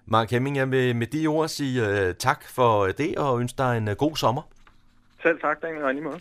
Mark 0.06 0.30
Hemming, 0.30 0.56
jeg 0.56 0.70
vil 0.70 0.96
med 0.96 1.06
de 1.06 1.26
ord 1.26 1.48
sige 1.48 1.82
uh, 1.82 2.14
tak 2.18 2.44
for 2.48 2.86
det, 2.86 3.18
og 3.18 3.40
ønske 3.40 3.58
dig 3.58 3.78
en 3.78 3.88
uh, 3.88 3.94
god 3.94 4.16
sommer. 4.16 4.42
Selv 5.22 5.40
tak, 5.40 5.62
Daniel, 5.62 5.84
og 5.84 5.90
i 5.90 5.92
lige 5.92 6.04
måde. 6.04 6.20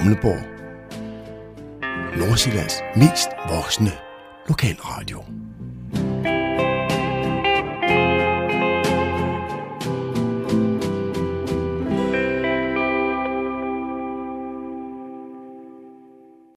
Humleborg, 0.00 0.42
Nordsjællands 2.18 2.74
mest 2.96 3.28
voksne 3.48 3.90
lokalradio. 4.48 5.24